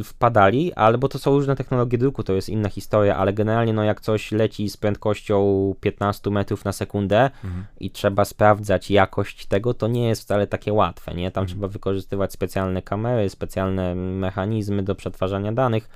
E, 0.00 0.04
wpadali, 0.04 0.72
albo 0.72 1.08
to 1.08 1.18
są 1.18 1.30
różne 1.30 1.56
technologie 1.56 1.98
druku, 1.98 2.22
to 2.22 2.32
jest 2.32 2.48
inna 2.48 2.68
historia, 2.68 3.16
ale 3.16 3.32
generalnie 3.32 3.72
no 3.72 3.84
jak 3.84 4.00
coś 4.00 4.32
leci 4.32 4.68
z 4.68 4.76
prędkością 4.76 5.74
15 5.80 6.30
metrów 6.30 6.64
na 6.64 6.72
sekundę 6.72 7.30
mhm. 7.44 7.64
i 7.80 7.90
trzeba 7.90 8.24
sprawdzać 8.24 8.90
jakość 8.90 9.46
tego, 9.46 9.74
to 9.74 9.88
nie 9.88 10.08
jest 10.08 10.22
wcale 10.22 10.46
takie 10.46 10.72
łatwe, 10.72 11.14
nie? 11.14 11.30
Tam 11.30 11.42
mhm. 11.42 11.53
Trzeba 11.54 11.68
wykorzystywać 11.68 12.32
specjalne 12.32 12.82
kamery, 12.82 13.30
specjalne 13.30 13.94
mechanizmy 13.94 14.82
do 14.82 14.94
przetwarzania 14.94 15.52
danych. 15.52 15.88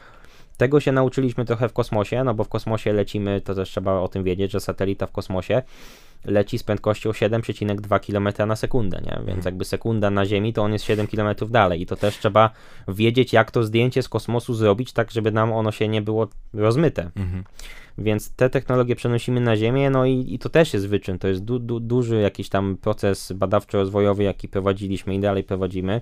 Tego 0.56 0.80
się 0.80 0.92
nauczyliśmy 0.92 1.44
trochę 1.44 1.68
w 1.68 1.72
kosmosie, 1.72 2.24
no 2.24 2.34
bo 2.34 2.44
w 2.44 2.48
kosmosie 2.48 2.92
lecimy, 2.92 3.40
to 3.40 3.54
też 3.54 3.70
trzeba 3.70 4.00
o 4.00 4.08
tym 4.08 4.24
wiedzieć, 4.24 4.52
że 4.52 4.60
satelita 4.60 5.06
w 5.06 5.12
kosmosie 5.12 5.62
leci 6.24 6.58
z 6.58 6.62
prędkością 6.62 7.10
7,2 7.10 8.00
km 8.06 8.48
na 8.48 8.56
sekundę, 8.56 9.00
nie? 9.04 9.20
Więc 9.26 9.44
jakby 9.44 9.64
sekunda 9.64 10.10
na 10.10 10.26
Ziemi 10.26 10.52
to 10.52 10.62
on 10.62 10.72
jest 10.72 10.84
7 10.84 11.06
km 11.06 11.34
dalej 11.50 11.82
i 11.82 11.86
to 11.86 11.96
też 11.96 12.18
trzeba 12.18 12.50
wiedzieć, 12.88 13.32
jak 13.32 13.50
to 13.50 13.62
zdjęcie 13.62 14.02
z 14.02 14.08
kosmosu 14.08 14.54
zrobić, 14.54 14.92
tak 14.92 15.10
żeby 15.10 15.32
nam 15.32 15.52
ono 15.52 15.72
się 15.72 15.88
nie 15.88 16.02
było 16.02 16.28
rozmyte. 16.54 17.10
Mhm. 17.16 17.44
Więc 17.98 18.34
te 18.34 18.50
technologie 18.50 18.96
przenosimy 18.96 19.40
na 19.40 19.56
Ziemię, 19.56 19.90
no 19.90 20.06
i, 20.06 20.34
i 20.34 20.38
to 20.38 20.48
też 20.48 20.74
jest 20.74 20.88
wyczyn. 20.88 21.18
To 21.18 21.28
jest 21.28 21.44
du, 21.44 21.58
du, 21.58 21.80
duży 21.80 22.20
jakiś 22.20 22.48
tam 22.48 22.76
proces 22.76 23.32
badawczo-rozwojowy, 23.32 24.22
jaki 24.22 24.48
prowadziliśmy 24.48 25.14
i 25.14 25.20
dalej 25.20 25.44
prowadzimy, 25.44 26.00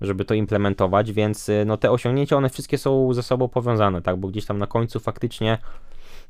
żeby 0.00 0.24
to 0.24 0.34
implementować, 0.34 1.12
więc 1.12 1.48
y, 1.48 1.64
no 1.66 1.76
te 1.76 1.90
osiągnięcia, 1.90 2.36
one 2.36 2.48
wszystkie 2.48 2.78
są 2.78 3.14
ze 3.14 3.22
sobą 3.22 3.48
powiązane, 3.48 4.02
tak, 4.02 4.16
bo 4.16 4.28
gdzieś 4.28 4.46
tam 4.46 4.58
na 4.58 4.66
końcu 4.66 5.00
faktycznie 5.00 5.58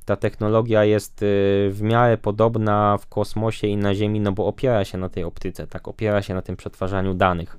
ta 0.06 0.16
technologia 0.16 0.84
jest 0.84 1.22
y, 1.22 1.26
w 1.70 1.78
miarę 1.82 2.18
podobna 2.18 2.98
w 2.98 3.06
kosmosie 3.06 3.66
i 3.66 3.76
na 3.76 3.94
Ziemi, 3.94 4.20
no 4.20 4.32
bo 4.32 4.46
opiera 4.46 4.84
się 4.84 4.98
na 4.98 5.08
tej 5.08 5.24
optyce, 5.24 5.66
tak, 5.66 5.88
opiera 5.88 6.22
się 6.22 6.34
na 6.34 6.42
tym 6.42 6.56
przetwarzaniu 6.56 7.14
danych. 7.14 7.56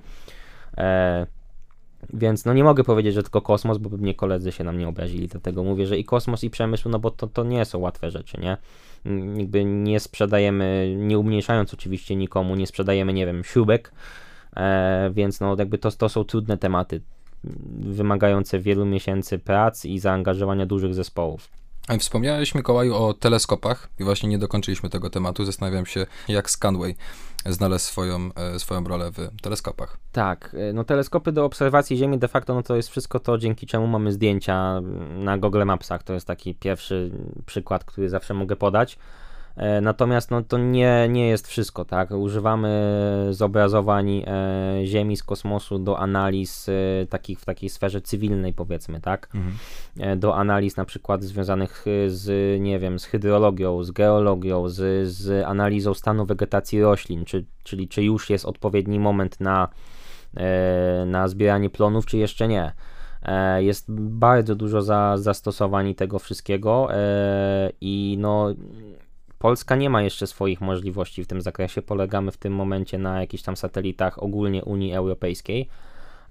E, 0.78 1.26
więc 2.12 2.44
no 2.44 2.54
nie 2.54 2.64
mogę 2.64 2.84
powiedzieć, 2.84 3.14
że 3.14 3.22
tylko 3.22 3.42
kosmos, 3.42 3.78
bo 3.78 3.90
pewnie 3.90 4.14
koledzy 4.14 4.52
się 4.52 4.64
na 4.64 4.72
mnie 4.72 4.88
obrazili, 4.88 5.28
dlatego 5.28 5.64
mówię, 5.64 5.86
że 5.86 5.98
i 5.98 6.04
kosmos 6.04 6.44
i 6.44 6.50
przemysł, 6.50 6.88
no 6.88 6.98
bo 6.98 7.10
to, 7.10 7.26
to 7.26 7.44
nie 7.44 7.64
są 7.64 7.78
łatwe 7.78 8.10
rzeczy, 8.10 8.40
nie? 8.40 8.56
Jakby 9.36 9.64
nie 9.64 10.00
sprzedajemy, 10.00 10.94
nie 10.98 11.18
umniejszając 11.18 11.74
oczywiście 11.74 12.16
nikomu, 12.16 12.56
nie 12.56 12.66
sprzedajemy, 12.66 13.12
nie 13.12 13.26
wiem, 13.26 13.44
śrubek, 13.44 13.92
e, 14.56 15.10
więc 15.14 15.40
no 15.40 15.56
jakby 15.58 15.78
to, 15.78 15.90
to 15.90 16.08
są 16.08 16.24
trudne 16.24 16.58
tematy, 16.58 17.00
wymagające 17.80 18.58
wielu 18.58 18.86
miesięcy 18.86 19.38
pracy 19.38 19.88
i 19.88 19.98
zaangażowania 19.98 20.66
dużych 20.66 20.94
zespołów. 20.94 21.48
Wspomniałeś, 21.98 22.54
Mikołaju, 22.54 22.94
o 22.94 23.14
teleskopach 23.14 23.88
i 23.98 24.04
właśnie 24.04 24.28
nie 24.28 24.38
dokończyliśmy 24.38 24.90
tego 24.90 25.10
tematu. 25.10 25.44
Zastanawiam 25.44 25.86
się, 25.86 26.06
jak 26.28 26.50
Scanway 26.50 26.96
znalazł 27.46 27.84
swoją, 27.84 28.30
e, 28.34 28.58
swoją 28.58 28.84
rolę 28.84 29.10
w 29.12 29.40
teleskopach. 29.42 29.96
Tak, 30.12 30.56
e, 30.58 30.72
no 30.72 30.84
teleskopy 30.84 31.32
do 31.32 31.44
obserwacji 31.44 31.96
Ziemi 31.96 32.18
de 32.18 32.28
facto 32.28 32.54
no 32.54 32.62
to 32.62 32.76
jest 32.76 32.88
wszystko 32.88 33.20
to, 33.20 33.38
dzięki 33.38 33.66
czemu 33.66 33.86
mamy 33.86 34.12
zdjęcia 34.12 34.80
na 35.10 35.38
Google 35.38 35.64
Mapsach. 35.64 36.02
To 36.02 36.14
jest 36.14 36.26
taki 36.26 36.54
pierwszy 36.54 37.10
przykład, 37.46 37.84
który 37.84 38.08
zawsze 38.08 38.34
mogę 38.34 38.56
podać. 38.56 38.98
E, 39.58 39.80
natomiast 39.80 40.30
no, 40.30 40.42
to 40.42 40.58
nie, 40.58 41.08
nie 41.10 41.28
jest 41.28 41.48
wszystko, 41.48 41.84
tak? 41.84 42.10
Używamy 42.10 42.68
zobrazowań 43.30 44.24
e, 44.26 44.80
Ziemi 44.84 45.16
z 45.16 45.22
kosmosu 45.22 45.78
do 45.78 45.98
analiz 45.98 46.68
e, 46.68 47.06
takich 47.06 47.40
w 47.40 47.44
takiej 47.44 47.68
sferze 47.68 48.00
cywilnej, 48.00 48.52
powiedzmy, 48.52 49.00
tak? 49.00 49.28
Mhm. 49.34 50.18
Do 50.18 50.36
analiz 50.36 50.76
na 50.76 50.84
przykład 50.84 51.22
związanych 51.22 51.84
z, 52.08 52.60
nie 52.60 52.78
wiem, 52.78 52.98
z 52.98 53.04
hydrologią, 53.04 53.82
z 53.82 53.90
geologią, 53.90 54.68
z, 54.68 55.08
z 55.08 55.44
analizą 55.46 55.94
stanu 55.94 56.26
wegetacji 56.26 56.82
roślin, 56.82 57.24
czy, 57.24 57.44
czyli 57.62 57.88
czy 57.88 58.02
już 58.02 58.30
jest 58.30 58.44
odpowiedni 58.44 58.98
moment 58.98 59.40
na, 59.40 59.68
na 61.06 61.28
zbieranie 61.28 61.70
plonów, 61.70 62.06
czy 62.06 62.18
jeszcze 62.18 62.48
nie. 62.48 62.72
Jest 63.58 63.92
bardzo 63.92 64.54
dużo 64.54 64.82
za, 64.82 65.16
zastosowań 65.16 65.94
tego 65.94 66.18
wszystkiego 66.18 66.88
i 67.80 68.16
no 68.20 68.54
Polska 69.38 69.76
nie 69.76 69.90
ma 69.90 70.02
jeszcze 70.02 70.26
swoich 70.26 70.60
możliwości 70.60 71.24
w 71.24 71.26
tym 71.26 71.42
zakresie. 71.42 71.82
Polegamy 71.82 72.32
w 72.32 72.36
tym 72.36 72.54
momencie 72.54 72.98
na 72.98 73.20
jakichś 73.20 73.42
tam 73.42 73.56
satelitach 73.56 74.22
ogólnie 74.22 74.64
Unii 74.64 74.94
Europejskiej, 74.94 75.68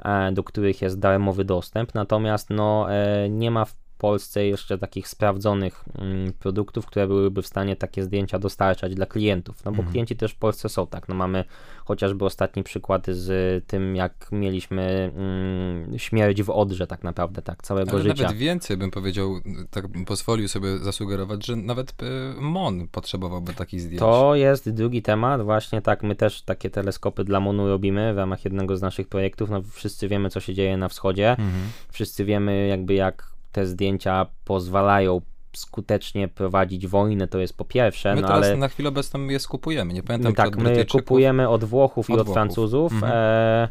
e, 0.05 0.31
do 0.31 0.43
których 0.43 0.81
jest 0.81 0.99
darmowy 0.99 1.45
dostęp. 1.45 1.93
Natomiast 1.93 2.49
no, 2.49 2.93
e, 2.93 3.29
nie 3.29 3.51
ma 3.51 3.65
w 3.65 3.75
Polsce 3.97 4.45
jeszcze 4.45 4.77
takich 4.77 5.07
sprawdzonych 5.07 5.83
mm, 5.97 6.33
produktów, 6.33 6.85
które 6.85 7.07
byłyby 7.07 7.41
w 7.41 7.47
stanie 7.47 7.75
takie 7.75 8.03
zdjęcia 8.03 8.39
dostarczać 8.39 8.95
dla 8.95 9.05
klientów. 9.05 9.65
No 9.65 9.71
bo 9.71 9.77
mhm. 9.77 9.91
klienci 9.91 10.15
też 10.15 10.31
w 10.31 10.37
Polsce 10.37 10.69
są 10.69 10.87
tak. 10.87 11.09
No 11.09 11.15
mamy 11.15 11.45
chociażby 11.85 12.25
ostatni 12.25 12.63
przykład 12.63 13.07
z 13.07 13.65
tym, 13.67 13.95
jak 13.95 14.27
mieliśmy 14.31 15.11
mm, 15.15 15.99
śmierć 15.99 16.43
w 16.43 16.49
Odrze 16.49 16.87
tak 16.87 17.03
naprawdę, 17.03 17.41
tak, 17.41 17.63
całego 17.63 17.91
Ale 17.91 18.03
życia. 18.03 18.23
Nawet 18.23 18.37
więcej 18.37 18.77
bym 18.77 18.91
powiedział, 18.91 19.39
tak 19.69 19.87
bym 19.87 20.05
pozwolił 20.05 20.47
sobie 20.47 20.77
zasugerować, 20.77 21.45
że 21.45 21.55
nawet 21.55 21.93
e, 22.03 22.41
MON 22.41 22.87
potrzebowałby 22.87 23.53
takich 23.53 23.81
zdjęć. 23.81 23.99
To 23.99 24.35
jest 24.35 24.69
drugi 24.69 25.01
temat, 25.01 25.41
właśnie 25.41 25.81
tak, 25.81 26.03
my 26.03 26.15
też 26.15 26.41
takie 26.41 26.69
teleskopy 26.69 27.23
dla 27.23 27.39
MONu 27.39 27.67
robimy 27.67 28.13
w 28.13 28.17
ramach 28.17 28.45
jednego 28.45 28.77
z 28.77 28.81
naszych 28.81 29.07
projektów. 29.07 29.49
No 29.49 29.61
wszyscy 29.61 30.07
wiemy, 30.07 30.29
co 30.29 30.39
się 30.39 30.53
dzieje 30.53 30.77
na 30.77 30.89
wschodzie. 30.89 31.29
Mhm. 31.29 31.69
Wszyscy 31.89 32.25
wiemy 32.25 32.67
jakby 32.67 32.93
jak 32.93 33.36
te 33.57 33.67
zdjęcia 33.67 34.25
pozwalają 34.45 35.21
skutecznie 35.53 36.27
prowadzić 36.27 36.87
wojnę, 36.87 37.27
to 37.27 37.39
jest 37.39 37.57
po 37.57 37.65
pierwsze. 37.65 38.15
My 38.15 38.21
no 38.21 38.27
teraz 38.27 38.45
ale... 38.45 38.57
na 38.57 38.67
chwilę 38.67 38.89
obecną 38.89 39.27
je 39.27 39.39
skupujemy, 39.39 39.93
nie 39.93 40.03
pamiętam 40.03 40.33
Tak, 40.33 40.57
my 40.57 40.85
kupujemy 40.85 41.49
od 41.49 41.63
Włochów 41.63 42.09
od 42.09 42.09
i 42.09 42.13
od 42.13 42.25
Włochów. 42.25 42.33
Francuzów. 42.33 42.93
Mhm. 42.93 43.13
E... 43.15 43.69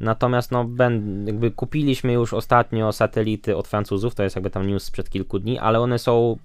Natomiast 0.00 0.50
no, 0.50 0.64
ben, 0.64 1.26
jakby 1.26 1.50
kupiliśmy 1.50 2.12
już 2.12 2.34
ostatnio 2.34 2.92
satelity 2.92 3.56
od 3.56 3.68
Francuzów, 3.68 4.14
to 4.14 4.22
jest 4.22 4.36
jakby 4.36 4.50
tam 4.50 4.66
news 4.66 4.84
sprzed 4.84 5.10
kilku 5.10 5.38
dni, 5.38 5.58
ale 5.58 5.80
one 5.80 5.98
są 5.98 6.36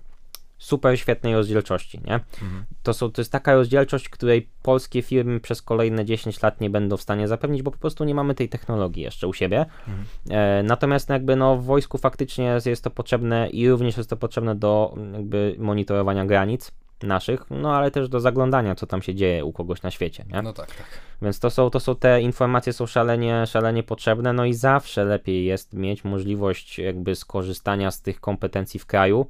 super 0.58 1.00
świetnej 1.00 1.34
rozdzielczości, 1.34 2.02
nie? 2.06 2.14
Mhm. 2.14 2.66
To, 2.84 2.94
są, 2.94 3.12
to 3.12 3.22
jest 3.22 3.32
taka 3.32 3.56
rozdzielczość, 3.56 4.10
której 4.10 4.50
polskie 4.62 5.02
firmy 5.02 5.40
przez 5.40 5.62
kolejne 5.62 6.06
10 6.06 6.42
lat 6.42 6.62
nie 6.62 6.70
będą 6.70 6.98
w 6.98 7.02
stanie 7.02 7.28
zapewnić, 7.28 7.62
bo 7.62 7.72
po 7.72 7.78
prostu 7.78 8.04
nie 8.04 8.16
mamy 8.16 8.36
tej 8.36 8.50
technologii 8.50 9.04
jeszcze 9.04 9.28
u 9.28 9.34
siebie. 9.34 9.66
Mhm. 9.88 10.06
E, 10.30 10.64
natomiast 10.64 11.10
jakby 11.10 11.36
no 11.36 11.58
w 11.58 11.66
wojsku 11.66 11.98
faktycznie 11.98 12.58
jest 12.66 12.84
to 12.84 12.90
potrzebne 12.90 13.50
i 13.50 13.70
również 13.70 13.98
jest 13.98 14.10
to 14.10 14.18
potrzebne 14.18 14.56
do 14.56 14.96
jakby 15.14 15.56
monitorowania 15.60 16.26
granic 16.26 16.72
naszych, 17.04 17.46
no 17.50 17.76
ale 17.76 17.92
też 17.92 18.10
do 18.10 18.20
zaglądania, 18.20 18.76
co 18.76 18.88
tam 18.88 19.02
się 19.02 19.16
dzieje 19.16 19.46
u 19.46 19.54
kogoś 19.54 19.82
na 19.82 19.92
świecie, 19.92 20.26
nie? 20.34 20.42
No 20.42 20.54
tak, 20.54 20.76
tak. 20.76 20.86
Więc 21.22 21.40
to 21.40 21.50
są, 21.50 21.70
to 21.70 21.80
są 21.80 21.96
te 21.96 22.22
informacje 22.22 22.74
są 22.74 22.86
szalenie, 22.86 23.48
szalenie 23.48 23.84
potrzebne, 23.84 24.34
no 24.34 24.46
i 24.46 24.54
zawsze 24.54 25.06
lepiej 25.06 25.46
jest 25.46 25.74
mieć 25.74 26.04
możliwość 26.04 26.80
jakby 26.80 27.16
skorzystania 27.16 27.92
z 27.92 28.02
tych 28.02 28.20
kompetencji 28.20 28.80
w 28.80 28.86
kraju, 28.86 29.26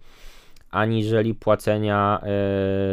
aniżeli 0.71 1.35
płacenia 1.35 2.21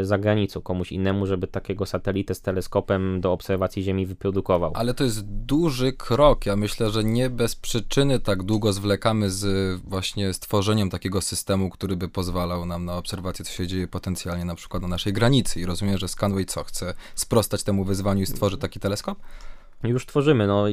e, 0.00 0.04
za 0.04 0.18
granicą 0.18 0.60
komuś 0.60 0.92
innemu, 0.92 1.26
żeby 1.26 1.46
takiego 1.46 1.86
satelitę 1.86 2.34
z 2.34 2.40
teleskopem 2.40 3.20
do 3.20 3.32
obserwacji 3.32 3.82
Ziemi 3.82 4.06
wyprodukował. 4.06 4.72
Ale 4.74 4.94
to 4.94 5.04
jest 5.04 5.24
duży 5.24 5.92
krok. 5.92 6.46
Ja 6.46 6.56
myślę, 6.56 6.90
że 6.90 7.04
nie 7.04 7.30
bez 7.30 7.56
przyczyny 7.56 8.20
tak 8.20 8.42
długo 8.42 8.72
zwlekamy 8.72 9.30
z 9.30 9.80
właśnie 9.80 10.32
stworzeniem 10.32 10.90
takiego 10.90 11.20
systemu, 11.20 11.70
który 11.70 11.96
by 11.96 12.08
pozwalał 12.08 12.66
nam 12.66 12.84
na 12.84 12.96
obserwację, 12.96 13.44
co 13.44 13.52
się 13.52 13.66
dzieje 13.66 13.88
potencjalnie 13.88 14.44
na 14.44 14.54
przykład 14.54 14.82
na 14.82 14.88
naszej 14.88 15.12
granicy. 15.12 15.60
I 15.60 15.66
rozumiem, 15.66 15.98
że 15.98 16.08
Scanway 16.08 16.46
co 16.46 16.64
chce 16.64 16.94
sprostać 17.14 17.62
temu 17.62 17.84
wyzwaniu 17.84 18.22
i 18.22 18.26
stworzy 18.26 18.58
taki 18.58 18.80
teleskop? 18.80 19.18
Już 19.84 20.06
tworzymy. 20.06 20.46
No, 20.46 20.64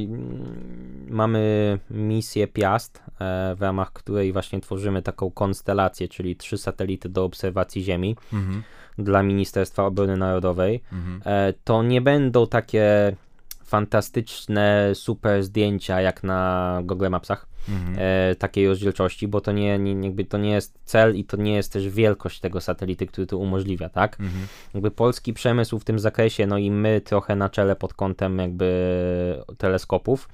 mamy 1.08 1.78
misję 1.90 2.48
Piast, 2.48 3.02
e, 3.20 3.54
w 3.54 3.62
ramach 3.62 3.92
której 3.92 4.32
właśnie 4.32 4.60
tworzymy 4.60 5.02
taką 5.02 5.30
konstelację, 5.30 6.08
czyli 6.08 6.36
trzy 6.36 6.58
satelity 6.58 7.08
do 7.08 7.24
obserwacji 7.24 7.82
Ziemi 7.84 8.16
mhm. 8.32 8.62
dla 8.98 9.22
Ministerstwa 9.22 9.86
Obrony 9.86 10.16
Narodowej. 10.16 10.82
Mhm. 10.92 11.22
E, 11.24 11.52
to 11.64 11.82
nie 11.82 12.00
będą 12.00 12.46
takie 12.46 13.16
fantastyczne, 13.64 14.90
super 14.94 15.42
zdjęcia 15.42 16.00
jak 16.00 16.22
na 16.22 16.80
Google 16.84 17.08
Mapsach 17.08 17.51
mhm. 17.68 17.96
e, 17.98 18.34
takiej 18.34 18.68
rozdzielczości, 18.68 19.28
bo 19.28 19.40
to 19.40 19.52
nie, 19.52 19.78
nie, 19.78 20.06
jakby 20.06 20.24
to 20.24 20.38
nie 20.38 20.50
jest 20.50 20.78
cel 20.84 21.16
i 21.16 21.24
to 21.24 21.36
nie 21.36 21.54
jest 21.54 21.72
też 21.72 21.88
wielkość 21.88 22.40
tego 22.40 22.60
satelity, 22.60 23.06
który 23.06 23.26
to 23.26 23.38
umożliwia, 23.38 23.88
tak? 23.88 24.20
Mhm. 24.20 24.46
Jakby 24.74 24.90
polski 24.90 25.32
przemysł 25.32 25.78
w 25.78 25.84
tym 25.84 25.98
zakresie, 25.98 26.46
no 26.46 26.58
i 26.58 26.70
my 26.70 27.00
trochę 27.00 27.36
na 27.36 27.48
czele 27.48 27.76
pod 27.76 27.94
kątem 27.94 28.38
jakby 28.38 29.44
teleskopów, 29.58 30.28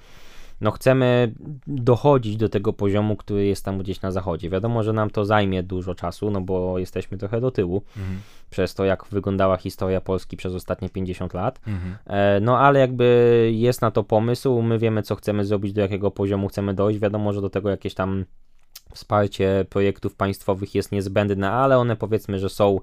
no 0.60 0.70
chcemy 0.70 1.32
dochodzić 1.66 2.36
do 2.36 2.48
tego 2.48 2.72
poziomu, 2.72 3.16
który 3.16 3.46
jest 3.46 3.64
tam 3.64 3.78
gdzieś 3.78 4.02
na 4.02 4.10
zachodzie. 4.10 4.50
Wiadomo, 4.50 4.82
że 4.82 4.92
nam 4.92 5.10
to 5.10 5.24
zajmie 5.24 5.62
dużo 5.62 5.94
czasu, 5.94 6.30
no 6.30 6.40
bo 6.40 6.78
jesteśmy 6.78 7.18
trochę 7.18 7.40
do 7.40 7.50
tyłu 7.50 7.82
mhm. 7.96 8.20
przez 8.50 8.74
to, 8.74 8.84
jak 8.84 9.04
wyglądała 9.10 9.56
historia 9.56 10.00
Polski 10.00 10.36
przez 10.36 10.54
ostatnie 10.54 10.88
50 10.88 11.34
lat. 11.34 11.60
Mhm. 11.66 11.96
E, 12.06 12.40
no 12.40 12.58
ale 12.58 12.80
jakby 12.80 13.50
jest 13.54 13.82
na 13.82 13.90
to 13.90 14.04
pomysł, 14.04 14.62
my 14.62 14.78
wiemy, 14.78 15.02
co 15.02 15.16
chcemy 15.16 15.44
zrobić, 15.44 15.72
do 15.72 15.80
jakiego 15.80 16.10
poziomu 16.10 16.48
chcemy 16.48 16.74
dojść. 16.74 17.00
Wiadomo, 17.00 17.32
że 17.32 17.40
do 17.40 17.50
tego 17.50 17.70
jakieś 17.70 17.94
tam 17.94 18.24
wsparcie 18.94 19.64
projektów 19.70 20.14
państwowych 20.14 20.74
jest 20.74 20.92
niezbędne, 20.92 21.50
ale 21.50 21.78
one 21.78 21.96
powiedzmy, 21.96 22.38
że 22.38 22.48
są 22.48 22.80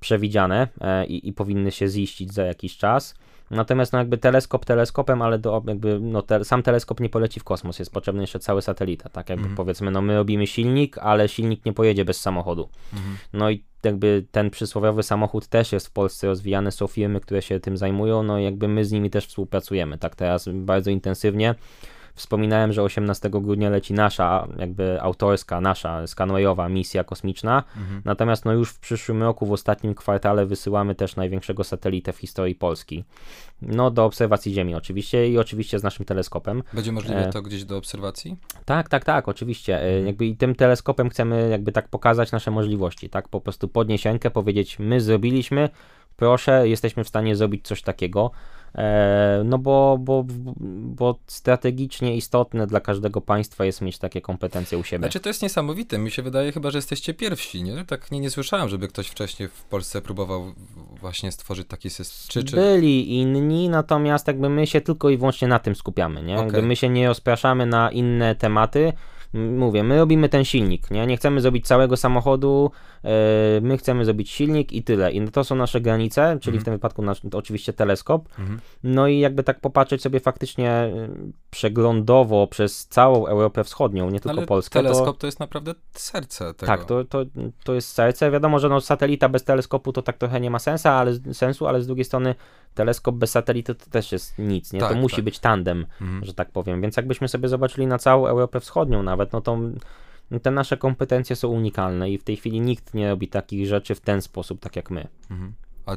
przewidziane 0.00 0.68
e, 0.80 1.06
i, 1.06 1.28
i 1.28 1.32
powinny 1.32 1.70
się 1.70 1.88
ziścić 1.88 2.32
za 2.32 2.44
jakiś 2.44 2.76
czas. 2.76 3.14
Natomiast 3.50 3.92
no 3.92 3.98
jakby 3.98 4.18
teleskop 4.18 4.64
teleskopem, 4.64 5.22
ale 5.22 5.38
do, 5.38 5.62
jakby 5.66 6.00
no 6.00 6.22
te, 6.22 6.44
sam 6.44 6.62
teleskop 6.62 7.00
nie 7.00 7.08
poleci 7.08 7.40
w 7.40 7.44
kosmos, 7.44 7.78
jest 7.78 7.92
potrzebny 7.92 8.22
jeszcze 8.22 8.38
cały 8.38 8.62
satelita, 8.62 9.08
tak 9.08 9.28
jakby 9.28 9.42
mhm. 9.42 9.56
powiedzmy, 9.56 9.90
no 9.90 10.02
my 10.02 10.16
robimy 10.16 10.46
silnik, 10.46 10.98
ale 10.98 11.28
silnik 11.28 11.64
nie 11.64 11.72
pojedzie 11.72 12.04
bez 12.04 12.20
samochodu. 12.20 12.68
Mhm. 12.92 13.16
No 13.32 13.50
i 13.50 13.64
jakby 13.84 14.24
ten 14.30 14.50
przysłowiowy 14.50 15.02
samochód 15.02 15.46
też 15.46 15.72
jest 15.72 15.86
w 15.86 15.90
Polsce 15.90 16.26
rozwijany, 16.26 16.70
są 16.70 16.86
firmy, 16.86 17.20
które 17.20 17.42
się 17.42 17.60
tym 17.60 17.76
zajmują, 17.76 18.22
no 18.22 18.38
i 18.38 18.44
jakby 18.44 18.68
my 18.68 18.84
z 18.84 18.92
nimi 18.92 19.10
też 19.10 19.26
współpracujemy, 19.26 19.98
tak 19.98 20.16
teraz 20.16 20.48
bardzo 20.52 20.90
intensywnie 20.90 21.54
Wspominałem, 22.18 22.72
że 22.72 22.82
18 22.82 23.30
grudnia 23.30 23.70
leci 23.70 23.94
nasza, 23.94 24.48
jakby 24.58 25.02
autorska, 25.02 25.60
nasza 25.60 26.06
skanwayowa 26.06 26.68
misja 26.68 27.04
kosmiczna. 27.04 27.64
Mhm. 27.76 28.02
Natomiast 28.04 28.44
no 28.44 28.52
już 28.52 28.70
w 28.70 28.78
przyszłym 28.78 29.22
roku, 29.22 29.46
w 29.46 29.52
ostatnim 29.52 29.94
kwartale 29.94 30.46
wysyłamy 30.46 30.94
też 30.94 31.16
największego 31.16 31.64
satelitę 31.64 32.12
w 32.12 32.16
historii 32.16 32.54
Polski. 32.54 33.04
No 33.62 33.90
do 33.90 34.04
obserwacji 34.04 34.54
Ziemi 34.54 34.74
oczywiście 34.74 35.28
i 35.28 35.38
oczywiście 35.38 35.78
z 35.78 35.82
naszym 35.82 36.04
teleskopem. 36.04 36.62
Będzie 36.72 36.92
możliwe 36.92 37.26
E. 37.26 37.32
to 37.32 37.42
gdzieś 37.42 37.64
do 37.64 37.76
obserwacji? 37.76 38.36
Tak, 38.64 38.88
tak, 38.88 39.04
tak, 39.04 39.28
oczywiście. 39.28 39.82
E, 39.82 40.02
Jakby 40.02 40.26
i 40.26 40.36
tym 40.36 40.54
teleskopem 40.54 41.10
chcemy 41.10 41.48
jakby 41.50 41.72
tak 41.72 41.88
pokazać 41.88 42.32
nasze 42.32 42.50
możliwości, 42.50 43.10
tak? 43.10 43.28
Po 43.28 43.40
prostu 43.40 43.68
podnieść 43.68 44.04
rękę, 44.04 44.30
powiedzieć, 44.30 44.78
my 44.78 45.00
zrobiliśmy, 45.00 45.68
proszę, 46.16 46.68
jesteśmy 46.68 47.04
w 47.04 47.08
stanie 47.08 47.36
zrobić 47.36 47.66
coś 47.66 47.82
takiego. 47.82 48.30
E, 48.74 49.42
No 49.44 49.58
bo, 49.58 49.96
bo, 50.00 50.24
bo 50.80 51.18
strategicznie 51.26 52.16
istotne 52.16 52.66
dla 52.66 52.80
każdego 52.80 53.20
państwa 53.20 53.64
jest 53.64 53.80
mieć 53.80 53.98
takie 53.98 54.20
kompetencje 54.20 54.78
u 54.78 54.84
siebie. 54.84 55.04
Znaczy 55.04 55.20
to 55.20 55.28
jest 55.28 55.42
niesamowite, 55.42 55.98
mi 55.98 56.10
się 56.10 56.22
wydaje 56.22 56.52
chyba, 56.52 56.70
że 56.70 56.78
jesteście 56.78 57.14
pierwsi, 57.14 57.62
nie? 57.62 57.84
Tak 57.84 58.10
nie, 58.10 58.20
nie 58.20 58.30
słyszałem, 58.30 58.68
żeby 58.68 58.88
ktoś 58.88 59.08
wcześniej 59.08 59.48
w 59.48 59.64
Polsce 59.64 60.02
próbował 60.02 60.52
właśnie 61.00 61.32
stworzyć 61.32 61.68
taki 61.68 61.90
system. 61.90 62.28
Czy, 62.28 62.44
czy... 62.50 62.56
Byli 62.56 63.18
inni, 63.18 63.68
natomiast 63.68 64.26
jakby 64.26 64.48
my 64.48 64.66
się 64.66 64.80
tylko 64.80 65.10
i 65.10 65.16
wyłącznie 65.16 65.48
na 65.48 65.58
tym 65.58 65.74
skupiamy, 65.74 66.22
nie? 66.22 66.38
Okej. 66.38 66.62
my 66.62 66.76
się 66.76 66.88
nie 66.88 67.08
rozpraszamy 67.08 67.66
na 67.66 67.90
inne 67.90 68.34
tematy. 68.34 68.92
Mówię, 69.34 69.84
my 69.84 69.98
robimy 69.98 70.28
ten 70.28 70.44
silnik, 70.44 70.90
nie? 70.90 71.06
Nie 71.06 71.16
chcemy 71.16 71.40
zrobić 71.40 71.66
całego 71.66 71.96
samochodu, 71.96 72.70
my 73.60 73.78
chcemy 73.78 74.04
zrobić 74.04 74.30
silnik 74.30 74.72
i 74.72 74.82
tyle. 74.82 75.12
I 75.12 75.28
to 75.30 75.44
są 75.44 75.54
nasze 75.54 75.80
granice, 75.80 76.38
czyli 76.40 76.58
w 76.58 76.64
tym 76.64 76.74
wypadku 76.74 77.02
nasz, 77.02 77.20
to 77.30 77.38
oczywiście 77.38 77.72
teleskop. 77.72 78.28
Mhm. 78.38 78.60
No 78.82 79.08
i 79.08 79.18
jakby 79.18 79.42
tak 79.42 79.60
popatrzeć 79.60 80.02
sobie 80.02 80.20
faktycznie 80.20 80.90
yy, 80.94 81.32
przeglądowo 81.50 82.46
przez 82.46 82.86
całą 82.86 83.26
Europę 83.26 83.64
Wschodnią, 83.64 84.10
nie 84.10 84.20
tylko 84.20 84.38
Ale 84.38 84.46
Polskę. 84.46 84.78
to- 84.82 84.82
teleskop 84.88 85.18
to... 85.18 85.26
jest 85.26 85.40
naprawdę 85.40 85.74
serce 85.92 86.54
tego. 86.54 86.66
tak, 86.66 86.84
to, 86.84 87.04
to, 87.04 87.24
to 87.64 87.74
jest 87.74 87.92
serce. 87.92 88.30
Wiadomo, 88.30 88.58
że 88.58 88.68
no, 88.68 88.80
satelita 88.80 89.28
bez 89.28 89.44
teleskopu 89.44 89.92
to 89.92 90.02
tak 90.02 90.18
trochę 90.18 90.40
nie 90.40 90.50
ma 90.50 90.58
sensu, 90.58 90.88
ale, 90.88 91.14
sensu, 91.32 91.66
ale 91.66 91.82
z 91.82 91.86
drugiej 91.86 92.04
strony 92.04 92.34
teleskop 92.74 93.14
bez 93.14 93.30
satelity 93.30 93.74
to 93.74 93.90
też 93.90 94.12
jest 94.12 94.38
nic, 94.38 94.72
nie? 94.72 94.80
Tak, 94.80 94.92
to 94.92 94.98
musi 94.98 95.16
tak. 95.16 95.24
być 95.24 95.38
tandem, 95.38 95.86
Mhm. 96.00 96.24
że 96.24 96.34
tak 96.34 96.50
powiem. 96.50 96.80
Więc 96.80 96.96
jakbyśmy 96.96 97.28
sobie 97.28 97.48
zobaczyli 97.48 97.86
na 97.86 97.98
całą 97.98 98.26
Europę 98.26 98.60
Wschodnią 98.60 99.02
nawet, 99.02 99.32
no 99.32 99.40
to 99.40 99.58
te 100.42 100.50
nasze 100.50 100.76
kompetencje 100.76 101.36
są 101.36 101.48
unikalne 101.48 102.10
i 102.10 102.18
w 102.18 102.24
tej 102.24 102.36
chwili 102.36 102.60
nikt 102.60 102.94
nie 102.94 103.08
robi 103.08 103.28
takich 103.28 103.66
rzeczy 103.66 103.94
w 103.94 104.00
ten 104.00 104.22
sposób, 104.22 104.60
tak 104.60 104.76
jak 104.76 104.90
my. 104.90 105.08
Mhm. 105.30 105.52
A 105.86 105.96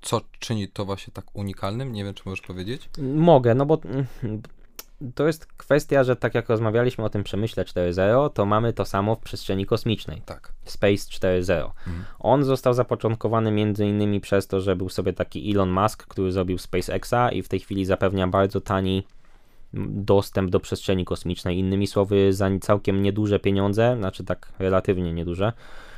co 0.00 0.20
czyni 0.38 0.68
to 0.68 0.84
właśnie 0.84 1.12
tak 1.12 1.36
unikalnym? 1.36 1.92
Nie 1.92 2.04
wiem, 2.04 2.14
czy 2.14 2.22
możesz 2.26 2.40
powiedzieć? 2.40 2.90
Mogę, 2.98 3.54
no 3.54 3.66
bo 3.66 3.80
mm, 3.84 4.06
to 5.14 5.26
jest 5.26 5.46
kwestia, 5.46 6.04
że 6.04 6.16
tak 6.16 6.34
jak 6.34 6.48
rozmawialiśmy 6.48 7.04
o 7.04 7.08
tym 7.08 7.24
przemyśle 7.24 7.64
4.0, 7.64 8.30
to 8.30 8.46
mamy 8.46 8.72
to 8.72 8.84
samo 8.84 9.14
w 9.14 9.20
przestrzeni 9.20 9.66
kosmicznej. 9.66 10.22
Tak. 10.26 10.52
Space 10.64 10.94
4.0. 10.94 11.64
Mhm. 11.64 12.04
On 12.18 12.44
został 12.44 12.74
zapoczątkowany 12.74 13.50
między 13.50 13.86
innymi 13.86 14.20
przez 14.20 14.46
to, 14.46 14.60
że 14.60 14.76
był 14.76 14.88
sobie 14.88 15.12
taki 15.12 15.50
Elon 15.50 15.70
Musk, 15.70 16.06
który 16.06 16.32
zrobił 16.32 16.58
SpaceXa 16.58 17.30
i 17.32 17.42
w 17.42 17.48
tej 17.48 17.60
chwili 17.60 17.84
zapewnia 17.84 18.26
bardzo 18.26 18.60
tani 18.60 19.06
dostęp 19.88 20.50
do 20.50 20.60
przestrzeni 20.60 21.04
kosmicznej. 21.04 21.58
Innymi 21.58 21.86
słowy, 21.86 22.32
za 22.32 22.50
całkiem 22.60 23.02
nieduże 23.02 23.40
pieniądze, 23.40 23.96
znaczy 23.98 24.24
tak 24.24 24.52
relatywnie 24.58 25.12
nieduże, 25.12 25.52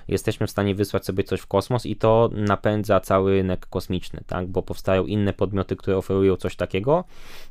jesteśmy 0.08 0.46
w 0.46 0.50
stanie 0.50 0.74
wysłać 0.74 1.04
sobie 1.04 1.24
coś 1.24 1.40
w 1.40 1.46
kosmos 1.46 1.86
i 1.86 1.96
to 1.96 2.30
napędza 2.32 3.00
cały 3.00 3.32
rynek 3.32 3.66
kosmiczny, 3.66 4.20
tak? 4.26 4.46
Bo 4.46 4.62
powstają 4.62 5.06
inne 5.06 5.32
podmioty, 5.32 5.76
które 5.76 5.96
oferują 5.96 6.36
coś 6.36 6.56
takiego. 6.56 7.04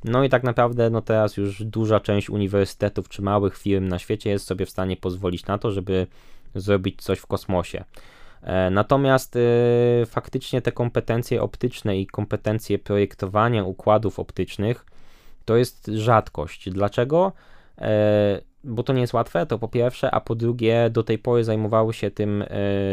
No 0.03 0.23
i 0.23 0.30
tak 0.30 0.43
naprawdę, 0.43 0.89
no 0.89 1.01
teraz 1.01 1.38
już 1.38 1.63
duża 1.63 1.99
część 1.99 2.30
uniwersytetów 2.30 3.09
czy 3.09 3.21
małych 3.21 3.57
firm 3.57 3.88
na 3.88 3.99
świecie 3.99 4.30
jest 4.30 4.47
sobie 4.47 4.65
w 4.65 4.69
stanie 4.69 4.97
pozwolić 4.97 5.45
na 5.45 5.57
to, 5.57 5.71
żeby 5.71 6.07
zrobić 6.55 7.01
coś 7.01 7.19
w 7.19 7.28
kosmosie. 7.28 7.84
E, 8.41 8.69
Natomiast 8.69 9.36
e, 9.36 10.05
faktycznie 10.05 10.61
te 10.61 10.71
kompetencje 10.71 11.41
optyczne 11.41 11.97
i 11.97 12.07
kompetencje 12.07 12.80
projektowania 12.80 13.63
układów 13.63 14.19
optycznych 14.19 14.86
to 15.46 15.56
jest 15.56 15.88
rzadkość. 15.88 16.70
Dlaczego? 16.70 17.32
E, 17.78 18.41
Bo 18.64 18.84
to 18.84 18.93
nie 18.93 19.02
jest 19.02 19.14
łatwe, 19.14 19.46
to 19.46 19.60
po 19.60 19.68
pierwsze, 19.68 20.12
a 20.12 20.22
po 20.22 20.36
drugie, 20.36 20.89
do 20.89 21.04
tej 21.04 21.18
pory 21.18 21.43
zajmowały 21.43 21.93
się 21.93 22.12
tym 22.12 22.41
e, 22.41 22.48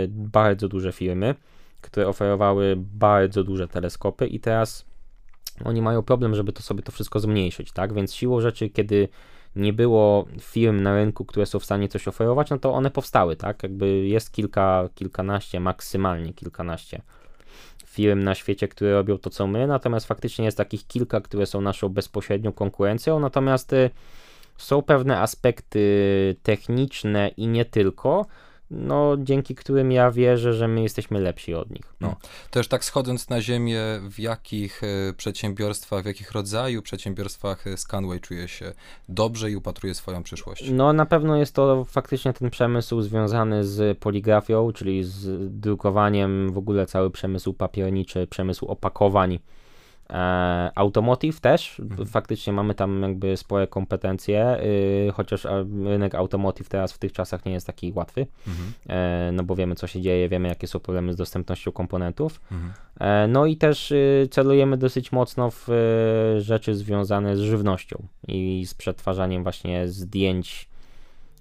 bardzo 0.09 0.69
duże 0.69 0.93
firmy, 0.93 1.35
które 1.81 2.09
oferowały 2.09 2.75
bardzo 2.77 3.45
duże 3.45 3.69
teleskopy 3.69 4.27
i 4.27 4.41
teraz 4.41 4.85
oni 5.65 5.83
mają 5.83 6.03
problem, 6.03 6.35
żeby 6.35 6.53
to 6.53 6.63
sobie 6.63 6.83
to 6.83 6.93
wszystko 6.93 7.21
zmniejszyć, 7.21 7.73
tak? 7.73 7.93
Więc 7.93 8.15
siłą 8.15 8.41
rzeczy, 8.41 8.69
kiedy 8.69 9.09
nie 9.57 9.73
było 9.73 10.27
firm 10.41 10.83
na 10.83 10.95
rynku, 10.95 11.25
które 11.25 11.47
są 11.47 11.59
w 11.59 11.65
stanie 11.65 11.89
coś 11.89 12.09
oferować, 12.09 12.51
no 12.51 12.59
to 12.59 12.73
one 12.73 12.91
powstały, 12.91 13.37
tak? 13.37 13.63
Jakby 13.63 14.07
jest 14.07 14.33
kilka, 14.33 14.89
kilkanaście, 14.95 15.61
maksymalnie 15.61 16.33
kilkanaście 16.33 17.03
firm 17.93 18.23
na 18.23 18.35
świecie, 18.35 18.69
które 18.69 18.93
robią 18.93 19.19
to, 19.19 19.31
co 19.31 19.47
my, 19.47 19.67
natomiast 19.67 20.07
faktycznie 20.07 20.45
jest 20.45 20.57
takich 20.57 20.87
kilka, 20.87 21.21
które 21.21 21.47
są 21.47 21.61
naszą 21.61 21.89
bezpośrednią 21.89 22.53
konkurencją, 22.53 23.21
natomiast 23.21 23.73
y, 23.73 23.91
są 24.57 24.83
pewne 24.83 25.21
aspekty 25.21 26.37
techniczne 26.43 27.29
i 27.29 27.47
nie 27.47 27.65
tylko, 27.65 28.27
no 28.73 29.17
dzięki 29.19 29.55
którym 29.55 29.93
ja 29.93 30.11
wierzę, 30.11 30.55
że 30.55 30.69
my 30.69 30.83
jesteśmy 30.83 31.21
lepsi 31.21 31.55
od 31.55 31.71
nich. 31.71 31.95
No. 32.01 32.17
To 32.51 32.61
już 32.61 32.69
tak 32.69 32.85
schodząc 32.85 33.29
na 33.29 33.41
ziemię, 33.41 33.81
w 34.03 34.19
jakich 34.19 34.83
e, 34.85 35.13
przedsiębiorstwach, 35.13 36.03
w 36.03 36.07
jakich 36.07 36.33
rodzaju 36.33 36.83
przedsiębiorstwach 36.83 37.67
e, 37.67 37.77
Scanway 37.77 38.21
czuje 38.21 38.49
się 38.49 38.73
dobrze 39.09 39.51
i 39.51 39.57
upatruje 39.57 39.95
swoją 39.95 40.23
przyszłość? 40.23 40.71
No 40.71 40.93
na 40.93 41.07
pewno 41.07 41.37
jest 41.37 41.55
to 41.55 41.85
faktycznie 41.85 42.33
ten 42.33 42.51
przemysł 42.51 43.01
związany 43.01 43.65
z 43.65 43.99
poligrafią, 43.99 44.73
czyli 44.73 45.05
z 45.05 45.51
drukowaniem, 45.61 46.53
w 46.53 46.59
ogóle 46.59 46.87
cały 46.87 47.11
przemysł 47.11 47.53
papierniczy, 47.53 48.27
przemysł 48.27 48.67
opakowań. 48.67 49.39
E, 50.13 50.71
automotive 50.75 51.41
też, 51.41 51.81
faktycznie 52.07 52.53
mamy 52.53 52.75
tam 52.75 53.03
jakby 53.03 53.37
spore 53.37 53.67
kompetencje, 53.67 54.57
y, 55.09 55.13
chociaż 55.15 55.47
rynek 55.85 56.15
automotive 56.15 56.69
teraz 56.69 56.93
w 56.93 56.99
tych 56.99 57.13
czasach 57.13 57.45
nie 57.45 57.53
jest 57.53 57.67
taki 57.67 57.93
łatwy, 57.93 58.27
Mhm. 58.49 58.73
e, 58.89 59.33
no 59.33 59.43
bo 59.43 59.57
wiemy 59.57 59.75
co 59.75 59.87
się 59.87 60.01
dzieje, 60.01 60.29
wiemy 60.29 60.49
jakie 60.49 60.67
są 60.67 60.81
problemy 60.81 61.13
z 61.13 61.17
dostępnością 61.17 61.73
komponentów. 61.73 62.41
Mhm. 62.53 62.73
E, 63.01 63.29
No 63.29 63.47
i 63.47 63.57
też 63.57 63.91
y, 63.93 64.29
celujemy 64.31 64.77
dosyć 64.77 65.13
mocno 65.13 65.51
w 65.51 65.69
y, 65.69 66.41
rzeczy 66.41 66.75
związane 66.75 67.37
z 67.37 67.41
żywnością 67.41 68.03
i 68.29 68.65
z 68.67 68.75
przetwarzaniem 68.75 69.43
właśnie 69.43 69.89
zdjęć 69.89 70.69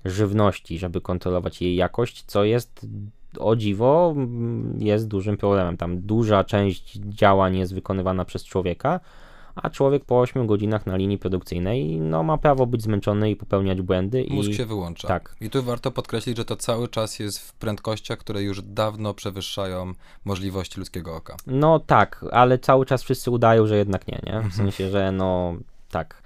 żywności, 0.06 0.80
żeby 0.80 1.02
kontrolować 1.02 1.62
jej 1.62 1.76
jakość, 1.76 2.24
co 2.24 2.44
jest 2.44 2.86
o 3.40 3.56
dziwo 3.56 4.14
mm, 4.16 4.76
jest 4.80 5.08
dużym 5.08 5.38
problemem. 5.38 5.78
Tam 5.78 6.02
duża 6.02 6.44
część 6.44 6.94
działań 6.94 7.58
jest 7.58 7.74
wykonywana 7.74 8.26
przez 8.26 8.46
człowieka, 8.46 9.00
a 9.56 9.70
człowiek 9.70 10.06
po 10.06 10.20
8 10.20 10.48
godzinach 10.48 10.86
na 10.86 10.96
linii 10.96 11.18
produkcyjnej 11.18 12.00
no, 12.00 12.24
ma 12.24 12.38
prawo 12.38 12.66
być 12.66 12.82
zmęczony 12.82 13.32
i 13.32 13.36
popełniać 13.36 13.82
błędy. 13.82 14.26
Mózg 14.30 14.50
i... 14.50 14.54
się 14.54 14.66
wyłącza. 14.66 15.08
tak. 15.08 15.36
I 15.42 15.50
tu 15.50 15.64
warto 15.64 15.92
podkreślić, 15.92 16.38
że 16.38 16.46
to 16.46 16.56
cały 16.56 16.88
czas 16.88 17.20
jest 17.20 17.40
w 17.40 17.54
prędkościach, 17.54 18.20
które 18.20 18.42
już 18.42 18.62
dawno 18.62 19.14
przewyższają 19.14 19.94
możliwości 20.26 20.80
ludzkiego 20.80 21.16
oka. 21.16 21.38
No 21.48 21.80
tak, 21.80 22.26
ale 22.32 22.60
cały 22.60 22.86
czas 22.86 23.04
wszyscy 23.04 23.32
udają, 23.32 23.68
że 23.68 23.78
jednak 23.78 24.08
nie, 24.08 24.20
nie? 24.26 24.34
Mhm. 24.34 24.52
W 24.52 24.56
sensie, 24.56 24.90
że 24.90 25.12
no 25.12 25.56
tak. 25.92 26.21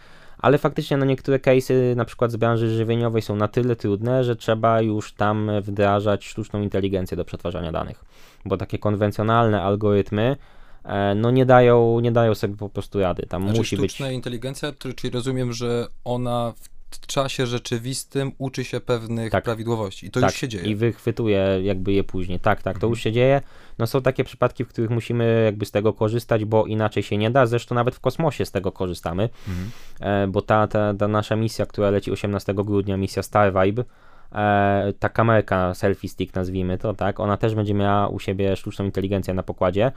Ale 0.46 0.58
faktycznie 0.58 0.98
no 0.98 1.06
niektóre 1.06 1.39
case'y, 1.39 1.96
na 1.96 2.06
przykład 2.06 2.32
z 2.32 2.36
branży 2.36 2.70
żywieniowej 2.70 3.22
są 3.22 3.36
na 3.36 3.48
tyle 3.48 3.76
trudne, 3.76 4.24
że 4.24 4.36
trzeba 4.36 4.82
już 4.82 5.14
tam 5.14 5.52
wdrażać 5.62 6.26
sztuczną 6.26 6.62
inteligencję 6.62 7.18
do 7.18 7.26
przetwarzania 7.26 7.72
danych. 7.72 8.06
Bo 8.46 8.58
takie 8.58 8.78
konwencjonalne 8.78 9.62
algorytmy 9.62 10.38
e, 10.84 11.16
no 11.16 11.32
nie 11.32 11.46
dają, 11.46 12.00
nie 12.00 12.12
dają 12.12 12.36
sobie 12.36 12.56
po 12.56 12.70
prostu 12.70 13.00
rady. 13.00 13.26
Tam 13.30 13.43
Znaczy 13.43 13.58
musi 13.58 13.78
być 13.78 13.91
sztuczna 13.91 14.12
inteligencja, 14.12 14.72
czyli 14.96 15.14
rozumiem, 15.14 15.54
że 15.54 15.88
ona 16.04 16.54
w 16.58 16.75
czasie 17.08 17.46
rzeczywistym 17.48 18.32
uczy 18.38 18.64
się 18.64 18.80
pewnych 18.80 19.32
Tak. 19.32 19.44
prawidłowości. 19.44 20.08
I 20.08 20.12
to 20.12 20.20
tak, 20.22 20.30
już 20.32 20.40
się 20.40 20.48
dzieje. 20.48 20.66
I 20.66 20.76
wychwytuje 20.76 21.60
jakby 21.64 21.94
je 21.94 22.04
później. 22.04 22.40
Tak, 22.40 22.62
tak, 22.62 22.74
to 22.74 22.78
Mhm. 22.78 22.90
już 22.90 23.00
się 23.02 23.12
dzieje. 23.12 23.42
No 23.80 23.88
są 23.88 24.02
takie 24.02 24.24
przypadki, 24.24 24.64
w 24.66 24.68
których 24.68 24.90
musimy 24.90 25.42
jakby 25.46 25.66
z 25.66 25.72
tego 25.72 25.94
korzystać, 25.94 26.46
bo 26.46 26.66
inaczej 26.66 27.04
się 27.04 27.18
nie 27.18 27.32
da. 27.32 27.46
Zresztą 27.46 27.76
nawet 27.76 27.96
w 27.96 28.00
kosmosie 28.00 28.46
z 28.46 28.52
tego 28.52 28.72
korzystamy. 28.72 29.30
Mhm. 29.48 29.72
e, 30.00 30.28
bo 30.28 30.42
ta, 30.42 30.68
ta, 30.68 30.94
ta 30.94 31.08
nasza 31.08 31.36
misja, 31.36 31.66
która 31.66 31.90
leci 31.90 32.12
18 32.12 32.54
grudnia, 32.54 32.98
misja 32.98 33.24
Star 33.24 33.54
Vibe, 33.54 33.84
e, 34.32 34.94
ta 35.00 35.10
kamerka 35.10 35.74
selfie 35.74 36.10
stick 36.10 36.36
nazwijmy 36.36 36.78
to, 36.78 36.94
tak, 36.94 37.20
ona 37.20 37.38
też 37.38 37.56
będzie 37.56 37.74
miała 37.74 38.08
u 38.08 38.20
siebie 38.20 38.56
sztuczną 38.56 38.86
inteligencję 38.86 39.34
na 39.34 39.44
pokładzie, 39.44 39.92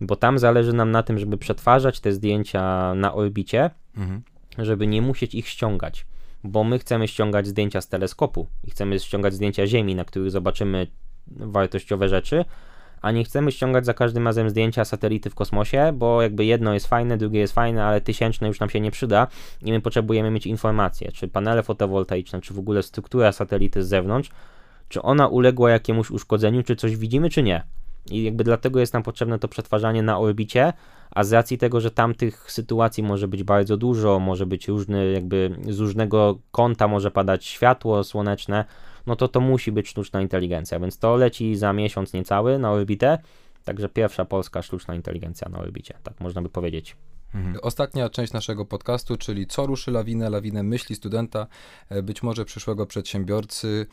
bo 0.00 0.16
tam 0.16 0.38
zależy 0.38 0.72
nam 0.72 0.90
na 0.90 1.02
tym, 1.02 1.18
żeby 1.18 1.38
przetwarzać 1.38 2.00
te 2.00 2.12
zdjęcia 2.12 2.94
na 2.94 3.14
orbicie, 3.14 3.70
Mhm. 3.96 4.22
żeby 4.58 4.86
nie 4.86 5.02
musieć 5.02 5.34
ich 5.34 5.48
ściągać, 5.48 6.06
bo 6.44 6.64
my 6.64 6.78
chcemy 6.78 7.08
ściągać 7.08 7.46
zdjęcia 7.46 7.80
z 7.80 7.88
teleskopu 7.88 8.46
i 8.64 8.70
chcemy 8.70 8.98
ściągać 8.98 9.34
zdjęcia 9.34 9.66
Ziemi, 9.66 9.94
na 9.94 10.04
których 10.04 10.30
zobaczymy 10.30 10.86
wartościowe 11.26 12.08
rzeczy, 12.08 12.44
a 13.02 13.10
nie 13.10 13.24
chcemy 13.24 13.52
ściągać 13.52 13.86
za 13.86 13.94
każdym 13.94 14.26
razem 14.26 14.50
zdjęcia 14.50 14.84
satelity 14.84 15.30
w 15.30 15.34
kosmosie, 15.34 15.92
bo 15.94 16.22
jakby 16.22 16.44
jedno 16.44 16.74
jest 16.74 16.86
fajne, 16.86 17.16
drugie 17.16 17.40
jest 17.40 17.54
fajne, 17.54 17.84
ale 17.84 18.00
tysięczne 18.00 18.48
już 18.48 18.60
nam 18.60 18.70
się 18.70 18.80
nie 18.80 18.90
przyda 18.90 19.26
i 19.62 19.72
my 19.72 19.80
potrzebujemy 19.80 20.30
mieć 20.30 20.46
informacje, 20.46 21.12
czy 21.12 21.28
panele 21.28 21.62
fotowoltaiczne, 21.62 22.40
czy 22.40 22.54
w 22.54 22.58
ogóle 22.58 22.82
struktura 22.82 23.32
satelity 23.32 23.84
z 23.84 23.88
zewnątrz, 23.88 24.30
czy 24.88 25.02
ona 25.02 25.28
uległa 25.28 25.70
jakiemuś 25.70 26.10
uszkodzeniu, 26.10 26.62
czy 26.62 26.76
coś 26.76 26.96
widzimy, 26.96 27.30
czy 27.30 27.42
nie. 27.42 27.62
I 28.10 28.22
jakby 28.22 28.44
dlatego 28.44 28.80
jest 28.80 28.92
nam 28.92 29.02
potrzebne 29.02 29.38
to 29.38 29.48
przetwarzanie 29.48 30.02
na 30.02 30.18
orbicie, 30.18 30.72
a 31.10 31.24
z 31.24 31.32
racji 31.32 31.58
tego, 31.58 31.80
że 31.80 31.90
tam 31.90 32.14
tych 32.14 32.52
sytuacji 32.52 33.02
może 33.02 33.28
być 33.28 33.42
bardzo 33.42 33.76
dużo, 33.76 34.18
może 34.18 34.46
być 34.46 34.68
różny, 34.68 35.12
jakby 35.12 35.56
z 35.68 35.78
różnego 35.78 36.38
kąta 36.50 36.88
może 36.88 37.10
padać 37.10 37.44
światło 37.44 38.04
słoneczne, 38.04 38.64
no 39.06 39.16
to 39.16 39.28
to 39.28 39.40
musi 39.40 39.72
być 39.72 39.88
sztuczna 39.88 40.22
inteligencja, 40.22 40.80
więc 40.80 40.98
to 40.98 41.16
leci 41.16 41.56
za 41.56 41.72
miesiąc 41.72 42.12
niecały 42.12 42.58
na 42.58 42.72
orbitę, 42.72 43.18
także 43.64 43.88
pierwsza 43.88 44.24
polska 44.24 44.62
sztuczna 44.62 44.94
inteligencja 44.94 45.48
na 45.48 45.58
orbicie, 45.58 45.94
tak 46.02 46.20
można 46.20 46.42
by 46.42 46.48
powiedzieć. 46.48 46.96
Mhm. 47.34 47.56
Ostatnia 47.62 48.08
część 48.08 48.32
naszego 48.32 48.64
podcastu, 48.64 49.16
czyli 49.16 49.46
co 49.46 49.66
ruszy 49.66 49.90
lawinę, 49.90 50.30
lawinę 50.30 50.62
myśli 50.62 50.96
studenta, 50.96 51.46
e, 51.88 52.02
być 52.02 52.22
może 52.22 52.44
przyszłego 52.44 52.86
przedsiębiorcy, 52.86 53.86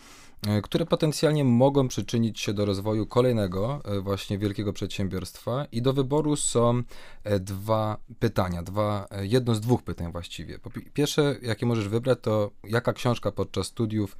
które 0.63 0.85
potencjalnie 0.85 1.43
mogą 1.43 1.87
przyczynić 1.87 2.39
się 2.39 2.53
do 2.53 2.65
rozwoju 2.65 3.05
kolejnego 3.05 3.81
e, 3.85 3.99
właśnie 3.99 4.37
wielkiego 4.37 4.73
przedsiębiorstwa 4.73 5.65
i 5.71 5.81
do 5.81 5.93
wyboru 5.93 6.35
są 6.35 6.83
e, 7.23 7.39
dwa 7.39 7.97
pytania, 8.19 8.63
dwa, 8.63 9.07
jedno 9.21 9.55
z 9.55 9.61
dwóch 9.61 9.83
pytań 9.83 10.11
właściwie. 10.11 10.59
Pierwsze, 10.93 11.35
jakie 11.41 11.65
możesz 11.65 11.87
wybrać, 11.87 12.19
to 12.21 12.51
jaka 12.63 12.93
książka 12.93 13.31
podczas 13.31 13.67
studiów 13.67 14.17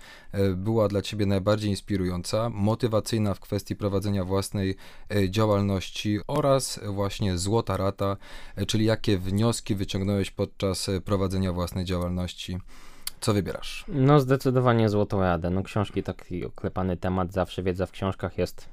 była 0.56 0.88
dla 0.88 1.02
Ciebie 1.02 1.26
najbardziej 1.26 1.70
inspirująca, 1.70 2.50
motywacyjna 2.50 3.34
w 3.34 3.40
kwestii 3.40 3.76
prowadzenia 3.76 4.24
własnej 4.24 4.76
działalności 5.30 6.20
oraz 6.28 6.80
właśnie 6.86 7.38
złota 7.38 7.78
rata, 7.78 8.18
czyli 8.68 8.86
jakie 8.86 9.18
wnioski 9.18 9.76
wyciągnąłeś 9.76 10.32
podczas 10.32 10.90
prowadzenia 11.06 11.54
własnej 11.54 11.86
działalności 11.86 12.58
co 13.26 13.34
wybierasz? 13.34 13.86
No 13.88 14.20
zdecydowanie 14.20 14.90
Złotą 14.90 15.22
Radę. 15.22 15.50
No 15.50 15.64
książki, 15.64 16.04
taki 16.04 16.46
oklepany 16.46 16.98
temat, 16.98 17.34
zawsze 17.34 17.64
wiedza 17.64 17.86
w 17.86 17.92
książkach 17.92 18.38
jest... 18.38 18.70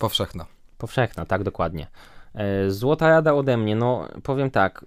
Powszechna. 0.00 0.46
Powszechna, 0.78 1.26
tak, 1.26 1.42
dokładnie. 1.42 1.86
E, 2.34 2.70
Złota 2.70 3.08
Rada 3.08 3.34
ode 3.34 3.56
mnie, 3.56 3.76
no 3.76 4.08
powiem 4.22 4.50
tak, 4.50 4.84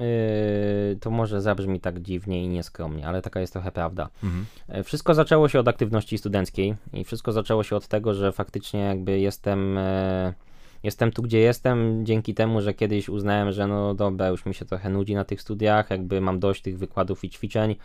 Yy, 0.00 0.96
to 1.00 1.10
może 1.10 1.40
zabrzmi 1.40 1.80
tak 1.80 2.00
dziwnie 2.00 2.44
i 2.44 2.48
nieskromnie, 2.48 3.08
ale 3.08 3.22
taka 3.22 3.40
jest 3.40 3.52
trochę 3.52 3.72
prawda. 3.72 4.08
Mhm. 4.24 4.46
E, 4.68 4.82
wszystko 4.82 5.14
zaczęło 5.14 5.48
się 5.48 5.60
od 5.60 5.68
aktywności 5.68 6.18
studenckiej 6.18 6.74
i 6.92 7.04
wszystko 7.04 7.32
zaczęło 7.32 7.62
się 7.62 7.76
od 7.76 7.88
tego, 7.88 8.14
że 8.14 8.32
faktycznie 8.32 8.80
jakby 8.80 9.18
jestem. 9.18 9.78
E, 9.78 10.34
jestem 10.82 11.12
tu, 11.12 11.22
gdzie 11.22 11.38
jestem, 11.38 12.06
dzięki 12.06 12.34
temu, 12.34 12.60
że 12.60 12.74
kiedyś 12.74 13.08
uznałem, 13.08 13.52
że 13.52 13.66
no 13.66 13.94
dobra, 13.94 14.28
już 14.28 14.46
mi 14.46 14.54
się 14.54 14.64
trochę 14.64 14.90
nudzi 14.90 15.14
na 15.14 15.24
tych 15.24 15.40
studiach, 15.40 15.90
jakby 15.90 16.20
mam 16.20 16.40
dość 16.40 16.62
tych 16.62 16.78
wykładów 16.78 17.24
i 17.24 17.30
ćwiczeń, 17.30 17.76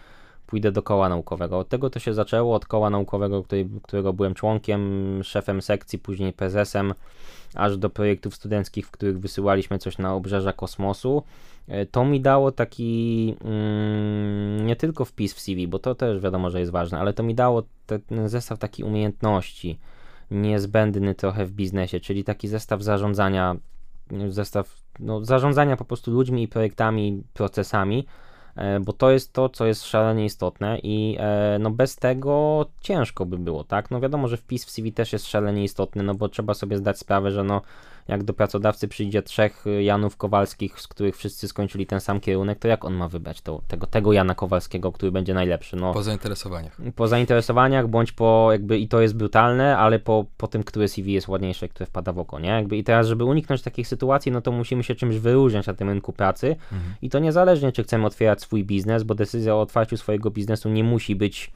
pójdę 0.47 0.71
do 0.71 0.83
koła 0.83 1.09
naukowego. 1.09 1.59
Od 1.59 1.69
tego 1.69 1.89
to 1.89 1.99
się 1.99 2.13
zaczęło, 2.13 2.55
od 2.55 2.65
koła 2.65 2.89
naukowego, 2.89 3.43
który, 3.43 3.67
którego 3.83 4.13
byłem 4.13 4.33
członkiem, 4.33 5.19
szefem 5.23 5.61
sekcji, 5.61 5.99
później 5.99 6.33
prezesem, 6.33 6.93
aż 7.55 7.77
do 7.77 7.89
projektów 7.89 8.35
studenckich, 8.35 8.87
w 8.87 8.91
których 8.91 9.19
wysyłaliśmy 9.19 9.79
coś 9.79 9.97
na 9.97 10.13
obrzeża 10.13 10.53
kosmosu. 10.53 11.23
E, 11.67 11.85
to 11.85 12.05
mi 12.05 12.21
dało 12.21 12.51
taki 12.51 13.35
mm, 13.41 14.65
nie 14.65 14.75
tylko 14.75 15.05
wpis 15.05 15.33
w 15.33 15.39
CV, 15.39 15.67
bo 15.67 15.79
to 15.79 15.95
też 15.95 16.19
wiadomo, 16.19 16.49
że 16.49 16.59
jest 16.59 16.71
ważne, 16.71 16.99
ale 16.99 17.13
to 17.13 17.23
mi 17.23 17.35
dało 17.35 17.63
ten 17.85 18.29
zestaw 18.29 18.59
takich 18.59 18.85
umiejętności 18.85 19.79
niezbędny 20.31 21.15
trochę 21.15 21.45
w 21.45 21.51
biznesie, 21.51 21.99
czyli 21.99 22.23
taki 22.23 22.47
zestaw 22.47 22.81
zarządzania, 22.81 23.55
zestaw 24.29 24.81
no, 24.99 25.25
zarządzania 25.25 25.77
po 25.77 25.85
prostu 25.85 26.11
ludźmi 26.11 26.43
i 26.43 26.47
projektami, 26.47 27.23
procesami, 27.33 28.05
bo 28.81 28.93
to 28.93 29.11
jest 29.11 29.33
to, 29.33 29.49
co 29.49 29.65
jest 29.65 29.85
szalenie 29.85 30.25
istotne 30.25 30.79
i 30.83 31.17
e, 31.19 31.57
no 31.59 31.71
bez 31.71 31.95
tego 31.95 32.65
ciężko 32.81 33.25
by 33.25 33.37
było, 33.37 33.63
tak? 33.63 33.91
No 33.91 33.99
wiadomo, 33.99 34.27
że 34.27 34.37
wpis 34.37 34.65
w 34.65 34.69
CV 34.69 34.93
też 34.93 35.13
jest 35.13 35.27
szalenie 35.27 35.63
istotny, 35.63 36.03
no 36.03 36.15
bo 36.15 36.29
trzeba 36.29 36.53
sobie 36.53 36.77
zdać 36.77 36.99
sprawę, 36.99 37.31
że 37.31 37.43
no 37.43 37.61
jak 38.07 38.23
do 38.23 38.33
pracodawcy 38.33 38.87
przyjdzie 38.87 39.21
trzech 39.21 39.65
Janów 39.81 40.17
Kowalskich, 40.17 40.79
z 40.79 40.87
których 40.87 41.17
wszyscy 41.17 41.47
skończyli 41.47 41.85
ten 41.85 42.01
sam 42.01 42.19
kierunek, 42.19 42.59
to 42.59 42.67
jak 42.67 42.85
on 42.85 42.93
ma 42.93 43.07
wybrać 43.07 43.41
to, 43.41 43.61
tego, 43.67 43.87
tego 43.87 44.13
Jana 44.13 44.35
Kowalskiego, 44.35 44.91
który 44.91 45.11
będzie 45.11 45.33
najlepszy? 45.33 45.75
No, 45.75 45.93
po 45.93 46.03
zainteresowaniach. 46.03 46.77
Po 46.95 47.07
zainteresowaniach, 47.07 47.87
bądź 47.87 48.11
po 48.11 48.49
jakby, 48.51 48.79
i 48.79 48.87
to 48.87 49.01
jest 49.01 49.15
brutalne, 49.15 49.77
ale 49.77 49.99
po, 49.99 50.25
po 50.37 50.47
tym, 50.47 50.63
które 50.63 50.87
CV 50.87 51.13
jest 51.13 51.27
ładniejsze, 51.27 51.67
które 51.69 51.85
wpada 51.85 52.13
w 52.13 52.19
oko, 52.19 52.39
nie? 52.39 52.49
Jakby 52.49 52.77
I 52.77 52.83
teraz, 52.83 53.07
żeby 53.07 53.23
uniknąć 53.23 53.61
takich 53.61 53.87
sytuacji, 53.87 54.31
no 54.31 54.41
to 54.41 54.51
musimy 54.51 54.83
się 54.83 54.95
czymś 54.95 55.17
wyróżniać 55.17 55.67
na 55.67 55.73
tym 55.73 55.89
rynku 55.89 56.13
pracy 56.13 56.55
mhm. 56.71 56.93
i 57.01 57.09
to 57.09 57.19
niezależnie, 57.19 57.71
czy 57.71 57.83
chcemy 57.83 58.05
otwierać 58.05 58.41
swój 58.41 58.63
biznes, 58.63 59.03
bo 59.03 59.15
decyzja 59.15 59.55
o 59.55 59.61
otwarciu 59.61 59.97
swojego 59.97 60.31
biznesu 60.31 60.69
nie 60.69 60.83
musi 60.83 61.15
być 61.15 61.51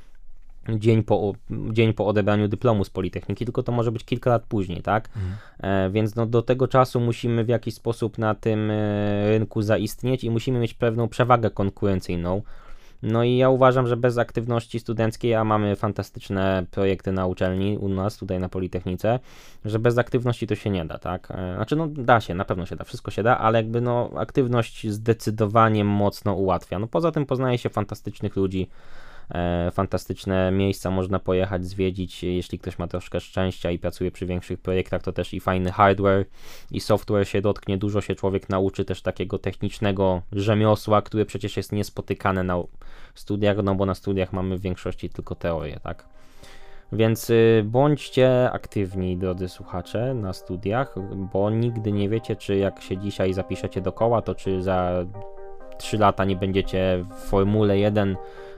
dzień 0.70 1.04
po, 1.04 1.34
dzień 1.72 1.94
po 1.94 2.08
odebraniu 2.08 2.48
dyplomu 2.48 2.84
z 2.84 2.90
Politechniki, 2.90 3.46
tylko 3.46 3.64
to 3.64 3.72
może 3.72 3.92
być 3.92 4.04
kilka 4.04 4.30
lat 4.30 4.44
później, 4.44 4.82
tak? 4.82 5.10
Mhm. 5.16 5.36
E, 5.60 5.90
więc 5.90 6.16
no, 6.16 6.26
do 6.26 6.42
tego 6.42 6.68
czasu 6.68 7.00
musimy 7.00 7.44
w 7.44 7.48
jakiś 7.48 7.74
sposób 7.74 8.18
na 8.18 8.36
tym 8.36 8.72
e, 8.72 9.30
rynku 9.30 9.62
zaistnieć 9.62 10.24
i 10.24 10.30
musimy 10.30 10.60
mieć 10.60 10.74
pewną 10.74 11.08
przewagę 11.08 11.50
konkurencyjną. 11.50 12.42
No 13.04 13.24
i 13.24 13.38
ja 13.38 13.50
uważam, 13.50 13.88
że 13.88 13.98
bez 13.98 14.18
aktywności 14.18 14.80
studenckiej, 14.80 15.36
a 15.36 15.44
mamy 15.44 15.76
fantastyczne 15.76 16.66
projekty 16.72 17.12
na 17.12 17.26
uczelni 17.26 17.78
u 17.78 17.90
nas, 17.90 18.18
tutaj 18.18 18.40
na 18.40 18.50
Politechnice, 18.50 19.20
że 19.66 19.80
bez 19.80 19.98
aktywności 19.98 20.48
to 20.48 20.56
się 20.56 20.70
nie 20.70 20.86
da, 20.86 20.98
tak? 20.98 21.32
E, 21.32 21.56
znaczy, 21.56 21.76
no 21.76 21.88
da 21.88 22.22
się, 22.22 22.34
na 22.34 22.46
pewno 22.46 22.66
się 22.66 22.76
da, 22.76 22.84
wszystko 22.84 23.12
się 23.12 23.24
da, 23.24 23.38
ale 23.38 23.60
jakby 23.60 23.82
no 23.82 24.10
aktywność 24.16 24.88
zdecydowanie 24.90 25.84
mocno 25.84 26.34
ułatwia. 26.34 26.80
No 26.80 26.88
poza 26.88 27.12
tym 27.12 27.26
poznaje 27.26 27.58
się 27.58 27.70
fantastycznych 27.70 28.36
ludzi, 28.36 28.70
fantastyczne 29.72 30.52
miejsca 30.52 30.92
można 30.92 31.20
pojechać, 31.20 31.66
zwiedzić, 31.66 32.24
jeśli 32.24 32.60
ktoś 32.60 32.80
ma 32.80 32.88
troszkę 32.88 33.20
szczęścia 33.20 33.72
i 33.72 33.80
pracuje 33.80 34.12
przy 34.12 34.26
większych 34.26 34.60
projektach, 34.60 35.04
to 35.04 35.14
też 35.14 35.34
i 35.34 35.40
fajny 35.40 35.72
hardware 35.72 36.26
i 36.72 36.80
software 36.80 37.28
się 37.28 37.42
dotknie, 37.42 37.78
dużo 37.78 38.02
się 38.02 38.16
człowiek 38.16 38.50
nauczy 38.50 38.86
też 38.86 39.02
takiego 39.02 39.40
technicznego 39.40 40.22
rzemiosła, 40.32 41.02
które 41.02 41.26
przecież 41.26 41.58
jest 41.58 41.72
niespotykane 41.72 42.44
na 42.44 42.58
studiach, 43.16 43.58
no 43.64 43.76
bo 43.76 43.86
na 43.86 43.96
studiach 43.96 44.34
mamy 44.34 44.58
w 44.58 44.62
większości 44.62 45.10
tylko 45.10 45.36
teorię, 45.36 45.80
tak? 45.84 46.08
Więc 46.92 47.30
y, 47.30 47.64
bądźcie 47.66 48.52
aktywni, 48.52 49.18
drodzy 49.18 49.50
słuchacze, 49.50 50.14
na 50.14 50.34
studiach, 50.34 50.96
bo 51.34 51.50
nigdy 51.50 51.92
nie 51.92 52.10
wiecie, 52.10 52.36
czy 52.36 52.56
jak 52.56 52.82
się 52.82 52.98
dzisiaj 52.98 53.34
zapiszecie 53.34 53.82
do 53.82 53.92
koła, 53.92 54.22
to 54.22 54.36
czy 54.36 54.64
za 54.64 55.06
3 55.78 55.98
lata 55.98 56.26
nie 56.26 56.36
będziecie 56.36 57.06
w 57.10 57.30
Formule 57.30 57.78
1 57.78 58.16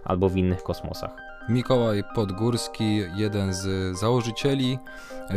albo 0.07 0.29
w 0.29 0.37
innych 0.37 0.63
kosmosach. 0.63 1.11
Mikołaj 1.49 2.03
Podgórski, 2.15 3.03
jeden 3.15 3.53
z 3.53 3.97
założycieli 3.97 4.79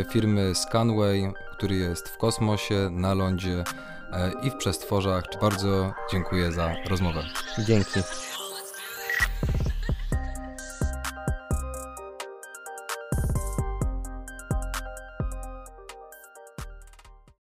firmy 0.09 0.55
Scanway, 0.55 1.33
który 1.51 1.75
jest 1.75 2.09
w 2.09 2.17
kosmosie, 2.17 2.89
na 2.91 3.13
lądzie 3.13 3.63
e, 4.11 4.31
i 4.43 4.49
w 4.49 4.55
przestworzach. 4.55 5.23
Bardzo 5.41 5.93
dziękuję 6.11 6.51
za 6.51 6.75
rozmowę. 6.89 7.23
Dzięki. 7.67 7.99